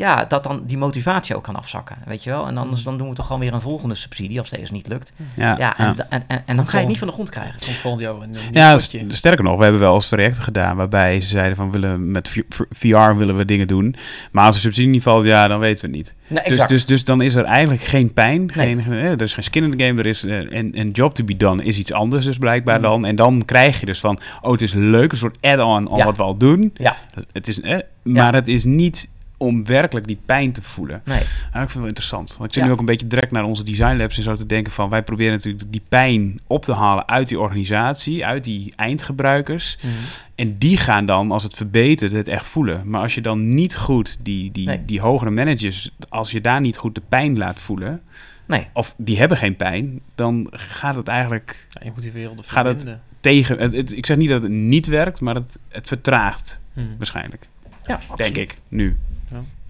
ja, 0.00 0.24
dat 0.24 0.44
dan 0.44 0.62
die 0.66 0.78
motivatie 0.78 1.36
ook 1.36 1.42
kan 1.44 1.56
afzakken, 1.56 1.96
weet 2.06 2.24
je 2.24 2.30
wel. 2.30 2.46
En 2.46 2.56
anders 2.58 2.82
dan 2.82 2.98
doen 2.98 3.08
we 3.08 3.14
toch 3.14 3.26
gewoon 3.26 3.40
weer 3.40 3.52
een 3.54 3.60
volgende 3.60 3.94
subsidie 3.94 4.38
als 4.38 4.50
deze 4.50 4.72
niet 4.72 4.88
lukt. 4.88 5.12
Ja, 5.36 5.54
Ja, 5.58 5.78
en, 5.78 6.10
en, 6.10 6.24
en, 6.26 6.42
en 6.46 6.56
dan 6.56 6.66
ga 6.66 6.72
je 6.72 6.78
het 6.78 6.88
niet 6.88 6.98
van 6.98 7.06
de 7.08 7.12
grond 7.12 7.30
krijgen. 7.30 7.60
Komt 7.64 7.76
volgend 7.76 8.02
jaar 8.02 8.14
een 8.14 8.36
Ja, 8.52 8.72
potje. 8.72 9.04
sterker 9.08 9.44
nog, 9.44 9.56
we 9.56 9.62
hebben 9.62 9.80
wel 9.80 9.94
eens 9.94 10.08
trajecten 10.08 10.42
gedaan 10.42 10.76
waarbij 10.76 11.20
ze 11.20 11.28
zeiden 11.28 11.56
van 11.56 11.70
willen 11.70 12.10
met 12.10 12.42
VR 12.70 13.14
willen 13.16 13.36
we 13.36 13.44
dingen 13.44 13.66
doen, 13.68 13.94
maar 14.32 14.44
als 14.46 14.54
de 14.54 14.60
subsidie 14.60 14.90
niet 14.90 15.02
valt, 15.02 15.24
ja, 15.24 15.48
dan 15.48 15.58
weten 15.58 15.90
we 15.90 15.96
het 15.96 16.06
niet. 16.06 16.14
Nee, 16.28 16.38
Dus, 16.38 16.46
exact. 16.52 16.68
dus, 16.68 16.86
dus 16.86 17.04
dan 17.04 17.20
is 17.20 17.34
er 17.34 17.44
eigenlijk 17.44 17.82
geen 17.82 18.12
pijn, 18.12 18.52
geen, 18.52 18.80
eh, 18.80 19.04
er 19.04 19.22
is 19.22 19.34
geen 19.34 19.44
skin 19.44 19.64
in 19.64 19.76
the 19.76 19.84
game, 19.84 19.98
er 19.98 20.06
is 20.06 20.24
eh, 20.24 20.56
en 20.58 20.74
en 20.74 20.90
job 20.90 21.14
to 21.14 21.24
be 21.24 21.36
done 21.36 21.64
is 21.64 21.78
iets 21.78 21.92
anders 21.92 22.24
dus 22.24 22.38
blijkbaar 22.38 22.76
Mm. 22.76 22.82
dan. 22.82 23.04
En 23.04 23.16
dan 23.16 23.42
krijg 23.44 23.80
je 23.80 23.86
dus 23.86 24.00
van, 24.00 24.18
oh 24.40 24.52
het 24.52 24.60
is 24.60 24.72
leuk, 24.72 25.12
een 25.12 25.18
soort 25.18 25.36
add-on 25.40 25.90
aan 25.90 25.96
Ja. 25.96 26.04
wat 26.04 26.16
we 26.16 26.22
al 26.22 26.36
doen. 26.36 26.70
Ja. 26.74 26.96
Het 27.32 27.48
is, 27.48 27.60
eh, 27.60 27.78
maar 28.02 28.34
het 28.34 28.48
is 28.48 28.64
niet 28.64 29.08
om 29.42 29.64
werkelijk 29.66 30.06
die 30.06 30.18
pijn 30.26 30.52
te 30.52 30.62
voelen. 30.62 31.02
Nee. 31.04 31.18
Ja, 31.18 31.22
ik 31.44 31.50
vind 31.52 31.66
het 31.68 31.74
wel 31.74 31.86
interessant. 31.86 32.28
Want 32.36 32.44
ik 32.48 32.52
zit 32.54 32.62
Ja. 32.62 32.64
nu 32.68 32.72
ook 32.72 32.78
een 32.80 32.84
beetje 32.86 33.06
direct 33.06 33.30
naar 33.32 33.44
onze 33.44 33.64
design 33.64 33.96
labs 33.96 34.16
en 34.16 34.22
zo 34.22 34.34
te 34.34 34.46
denken 34.46 34.72
van 34.72 34.88
wij 34.90 35.02
proberen 35.02 35.32
natuurlijk 35.32 35.72
die 35.72 35.82
pijn 35.88 36.40
op 36.46 36.62
te 36.64 36.72
halen 36.72 37.08
uit 37.08 37.28
die 37.28 37.40
organisatie, 37.40 38.26
uit 38.26 38.44
die 38.44 38.72
eindgebruikers. 38.76 39.78
Mhm. 39.82 39.92
En 40.34 40.58
die 40.58 40.76
gaan 40.76 41.06
dan, 41.06 41.30
als 41.30 41.42
het 41.42 41.54
verbetert, 41.54 42.12
het 42.12 42.28
echt 42.28 42.46
voelen. 42.46 42.82
Maar 42.90 43.00
als 43.02 43.14
je 43.14 43.20
dan 43.20 43.48
niet 43.48 43.76
goed 43.76 44.18
die, 44.22 44.52
die, 44.52 44.66
Nee. 44.66 44.84
die 44.84 45.00
hogere 45.00 45.30
managers, 45.30 45.90
als 46.08 46.30
je 46.30 46.40
daar 46.40 46.60
niet 46.60 46.76
goed 46.76 46.94
de 46.94 47.02
pijn 47.08 47.38
laat 47.38 47.60
voelen, 47.60 48.02
Nee. 48.46 48.66
of 48.72 48.94
die 48.96 49.18
hebben 49.18 49.36
geen 49.36 49.56
pijn, 49.56 50.00
dan 50.14 50.46
gaat 50.50 50.94
het 50.94 51.08
eigenlijk 51.08 51.66
Ja, 51.70 51.80
je 51.84 51.90
moet 51.94 52.02
die 52.02 52.12
werelden 52.12 52.44
Gaat 52.44 52.66
het- 52.66 52.98
tegen. 53.20 53.58
Het, 53.58 53.72
het- 53.72 53.96
ik 53.96 54.06
zeg 54.06 54.16
niet 54.16 54.28
dat 54.28 54.42
het 54.42 54.50
niet 54.50 54.86
werkt, 54.86 55.20
maar 55.20 55.34
het, 55.34 55.58
het 55.68 55.88
vertraagt 55.88 56.60
Mhm. 56.74 56.86
waarschijnlijk. 56.98 57.48
Ja, 57.86 57.98
Denk 58.16 58.36
ik, 58.36 58.58
nu. 58.68 58.96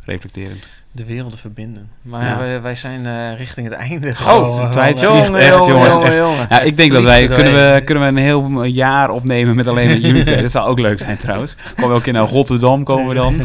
Reflecterend. 0.04 0.68
De 0.92 1.04
werelden 1.04 1.38
verbinden. 1.38 1.90
Maar 2.02 2.24
Ja. 2.26 2.38
wij, 2.38 2.62
wij 2.62 2.76
zijn 2.76 3.06
eh, 3.06 3.36
richting 3.38 3.68
het 3.68 3.76
einde. 3.78 4.08
Oh, 4.26 4.70
tijd 4.70 5.02
eh, 5.02 5.04
echt, 5.06 5.64
jongens. 5.64 5.94
echt. 5.94 6.14
jongen. 6.14 6.46
Ja, 6.48 6.60
ik 6.60 6.76
denk 6.76 6.92
dat 6.92 7.02
wij 7.02 7.26
kunnen, 7.26 7.52
we 7.74 7.80
kunnen 7.84 8.04
we 8.04 8.08
een 8.20 8.24
heel 8.26 8.64
jaar 8.64 9.10
opnemen 9.10 9.56
met 9.56 9.66
alleen 9.66 9.88
met 9.88 10.02
jullie 10.02 10.22
twee. 10.24 10.42
Dat 10.42 10.50
zou 10.50 10.68
ook 10.68 10.78
leuk 10.78 11.00
zijn 11.00 11.16
trouwens. 11.16 11.56
Komen 11.74 11.90
we 11.90 11.96
ook 11.96 12.06
in 12.06 12.14
naar 12.14 12.28
Rotterdam 12.28 12.84
komen 12.84 13.08
we 13.08 13.14
dan. 13.14 13.40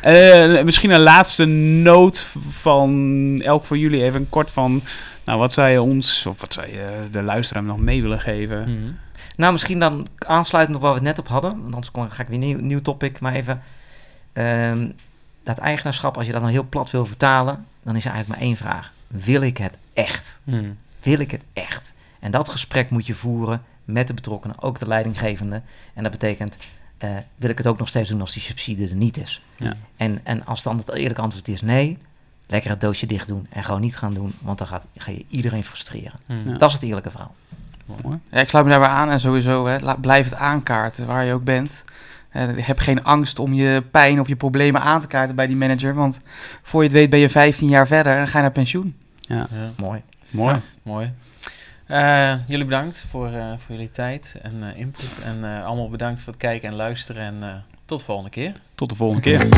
Eh, 0.00 0.62
misschien 0.62 0.90
een 0.90 1.00
laatste 1.00 1.44
noot 1.44 2.26
van 2.48 3.40
elk 3.44 3.64
van 3.64 3.78
jullie 3.78 4.02
even 4.02 4.28
kort 4.28 4.50
van. 4.50 4.80
Nou, 5.24 5.38
wat 5.38 5.52
zou 5.52 5.68
je 5.68 5.82
ons 5.82 6.26
of 6.26 6.40
wat 6.40 6.52
zou 6.52 6.66
je 6.66 6.86
de 7.10 7.22
luisteraar 7.22 7.62
nog 7.62 7.78
mee 7.78 8.02
willen 8.02 8.20
geven? 8.20 8.60
Mhm. 8.60 8.92
Nou, 9.36 9.52
misschien 9.52 9.78
dan 9.78 10.06
aansluitend 10.18 10.76
op 10.76 10.82
waar 10.82 10.90
we 10.92 10.98
het 10.98 11.06
net 11.06 11.18
op 11.18 11.28
hadden. 11.28 11.50
Want 11.50 11.64
anders 11.74 11.90
kom- 11.90 12.10
ga 12.10 12.22
ik 12.22 12.28
weer 12.28 12.38
een 12.42 12.46
nieuw, 12.46 12.58
nieuw 12.60 12.82
topic. 12.82 13.20
Maar 13.20 13.32
even 13.32 13.62
ehm, 14.34 14.88
dat 15.42 15.58
eigenaarschap, 15.58 16.16
als 16.16 16.26
je 16.26 16.32
dat 16.32 16.40
nou 16.40 16.52
heel 16.52 16.66
plat 16.68 16.90
wil 16.90 17.06
vertalen, 17.06 17.66
dan 17.82 17.96
is 17.96 18.04
er 18.04 18.10
eigenlijk 18.10 18.40
maar 18.40 18.48
één 18.48 18.56
vraag. 18.56 18.92
Wil 19.06 19.40
ik 19.40 19.56
het 19.56 19.78
echt? 19.92 20.40
Mhm. 20.44 20.72
Wil 21.02 21.18
ik 21.18 21.30
het 21.30 21.42
echt? 21.52 21.94
En 22.20 22.30
dat 22.30 22.48
gesprek 22.48 22.90
moet 22.90 23.06
je 23.06 23.14
voeren 23.14 23.62
met 23.84 24.06
de 24.06 24.14
betrokkenen, 24.14 24.62
ook 24.62 24.78
de 24.78 24.86
leidinggevende. 24.86 25.62
En 25.94 26.02
dat 26.02 26.12
betekent, 26.12 26.56
eh, 26.98 27.10
wil 27.36 27.50
ik 27.50 27.58
het 27.58 27.66
ook 27.66 27.78
nog 27.78 27.88
steeds 27.88 28.08
doen 28.08 28.20
als 28.20 28.32
die 28.32 28.42
subsidie 28.42 28.88
er 28.88 28.94
niet 28.94 29.16
is? 29.16 29.42
Ja. 29.56 29.76
En, 29.96 30.20
en 30.22 30.46
als 30.46 30.62
dan 30.62 30.78
het 30.78 30.94
eerlijke 30.94 31.20
antwoord 31.20 31.48
is 31.48 31.62
nee, 31.62 31.98
lekker 32.46 32.70
het 32.70 32.80
doosje 32.80 33.06
dicht 33.06 33.28
doen 33.28 33.46
en 33.50 33.64
gewoon 33.64 33.80
niet 33.80 33.96
gaan 33.96 34.14
doen, 34.14 34.34
want 34.40 34.58
dan 34.58 34.66
gaat, 34.66 34.86
ga 34.96 35.10
je 35.10 35.24
iedereen 35.28 35.64
frustreren. 35.64 36.20
Hmm. 36.26 36.48
Ja. 36.48 36.58
Dat 36.58 36.68
is 36.68 36.74
het 36.74 36.82
eerlijke 36.82 37.10
verhaal. 37.10 37.34
Ja, 38.30 38.40
ik 38.40 38.48
sluit 38.48 38.64
me 38.64 38.70
daarbij 38.70 38.88
aan 38.88 39.10
en 39.10 39.20
sowieso, 39.20 39.66
hè, 39.66 39.96
blijf 40.00 40.24
het 40.24 40.34
aankaarten 40.34 41.06
waar 41.06 41.24
je 41.24 41.32
ook 41.32 41.44
bent. 41.44 41.84
Eh, 42.34 42.48
heb 42.56 42.78
geen 42.78 43.04
angst 43.04 43.38
om 43.38 43.52
je 43.52 43.82
pijn 43.90 44.20
of 44.20 44.28
je 44.28 44.36
problemen 44.36 44.80
aan 44.80 45.00
te 45.00 45.06
kaarten 45.06 45.36
bij 45.36 45.46
die 45.46 45.56
manager. 45.56 45.94
Want 45.94 46.18
voor 46.62 46.80
je 46.82 46.88
het 46.88 46.96
weet 46.96 47.10
ben 47.10 47.18
je 47.18 47.28
15 47.30 47.68
jaar 47.68 47.86
verder 47.86 48.12
en 48.12 48.18
dan 48.18 48.28
ga 48.28 48.36
je 48.36 48.42
naar 48.42 48.52
pensioen. 48.52 48.96
Ja, 49.20 49.36
Ja, 49.36 49.70
Mooi. 49.76 50.02
mooi. 50.30 50.56
mooi. 50.82 51.12
Eh, 51.86 52.34
jullie 52.46 52.64
bedankt 52.64 53.06
voor, 53.10 53.26
eh, 53.26 53.46
voor 53.48 53.74
jullie 53.74 53.90
tijd 53.90 54.34
en 54.42 54.52
eh, 54.62 54.80
input. 54.80 55.16
En 55.24 55.44
eh, 55.44 55.64
allemaal 55.64 55.88
bedankt 55.90 56.22
voor 56.22 56.32
het 56.32 56.42
kijken 56.42 56.68
en 56.68 56.74
luisteren. 56.74 57.22
En 57.22 57.36
eh, 57.42 57.48
tot 57.84 57.98
de 57.98 58.04
volgende 58.04 58.30
keer. 58.30 58.52
Tot 58.74 58.88
de 58.90 58.96
volgende 58.96 59.22
keer. 59.22 59.48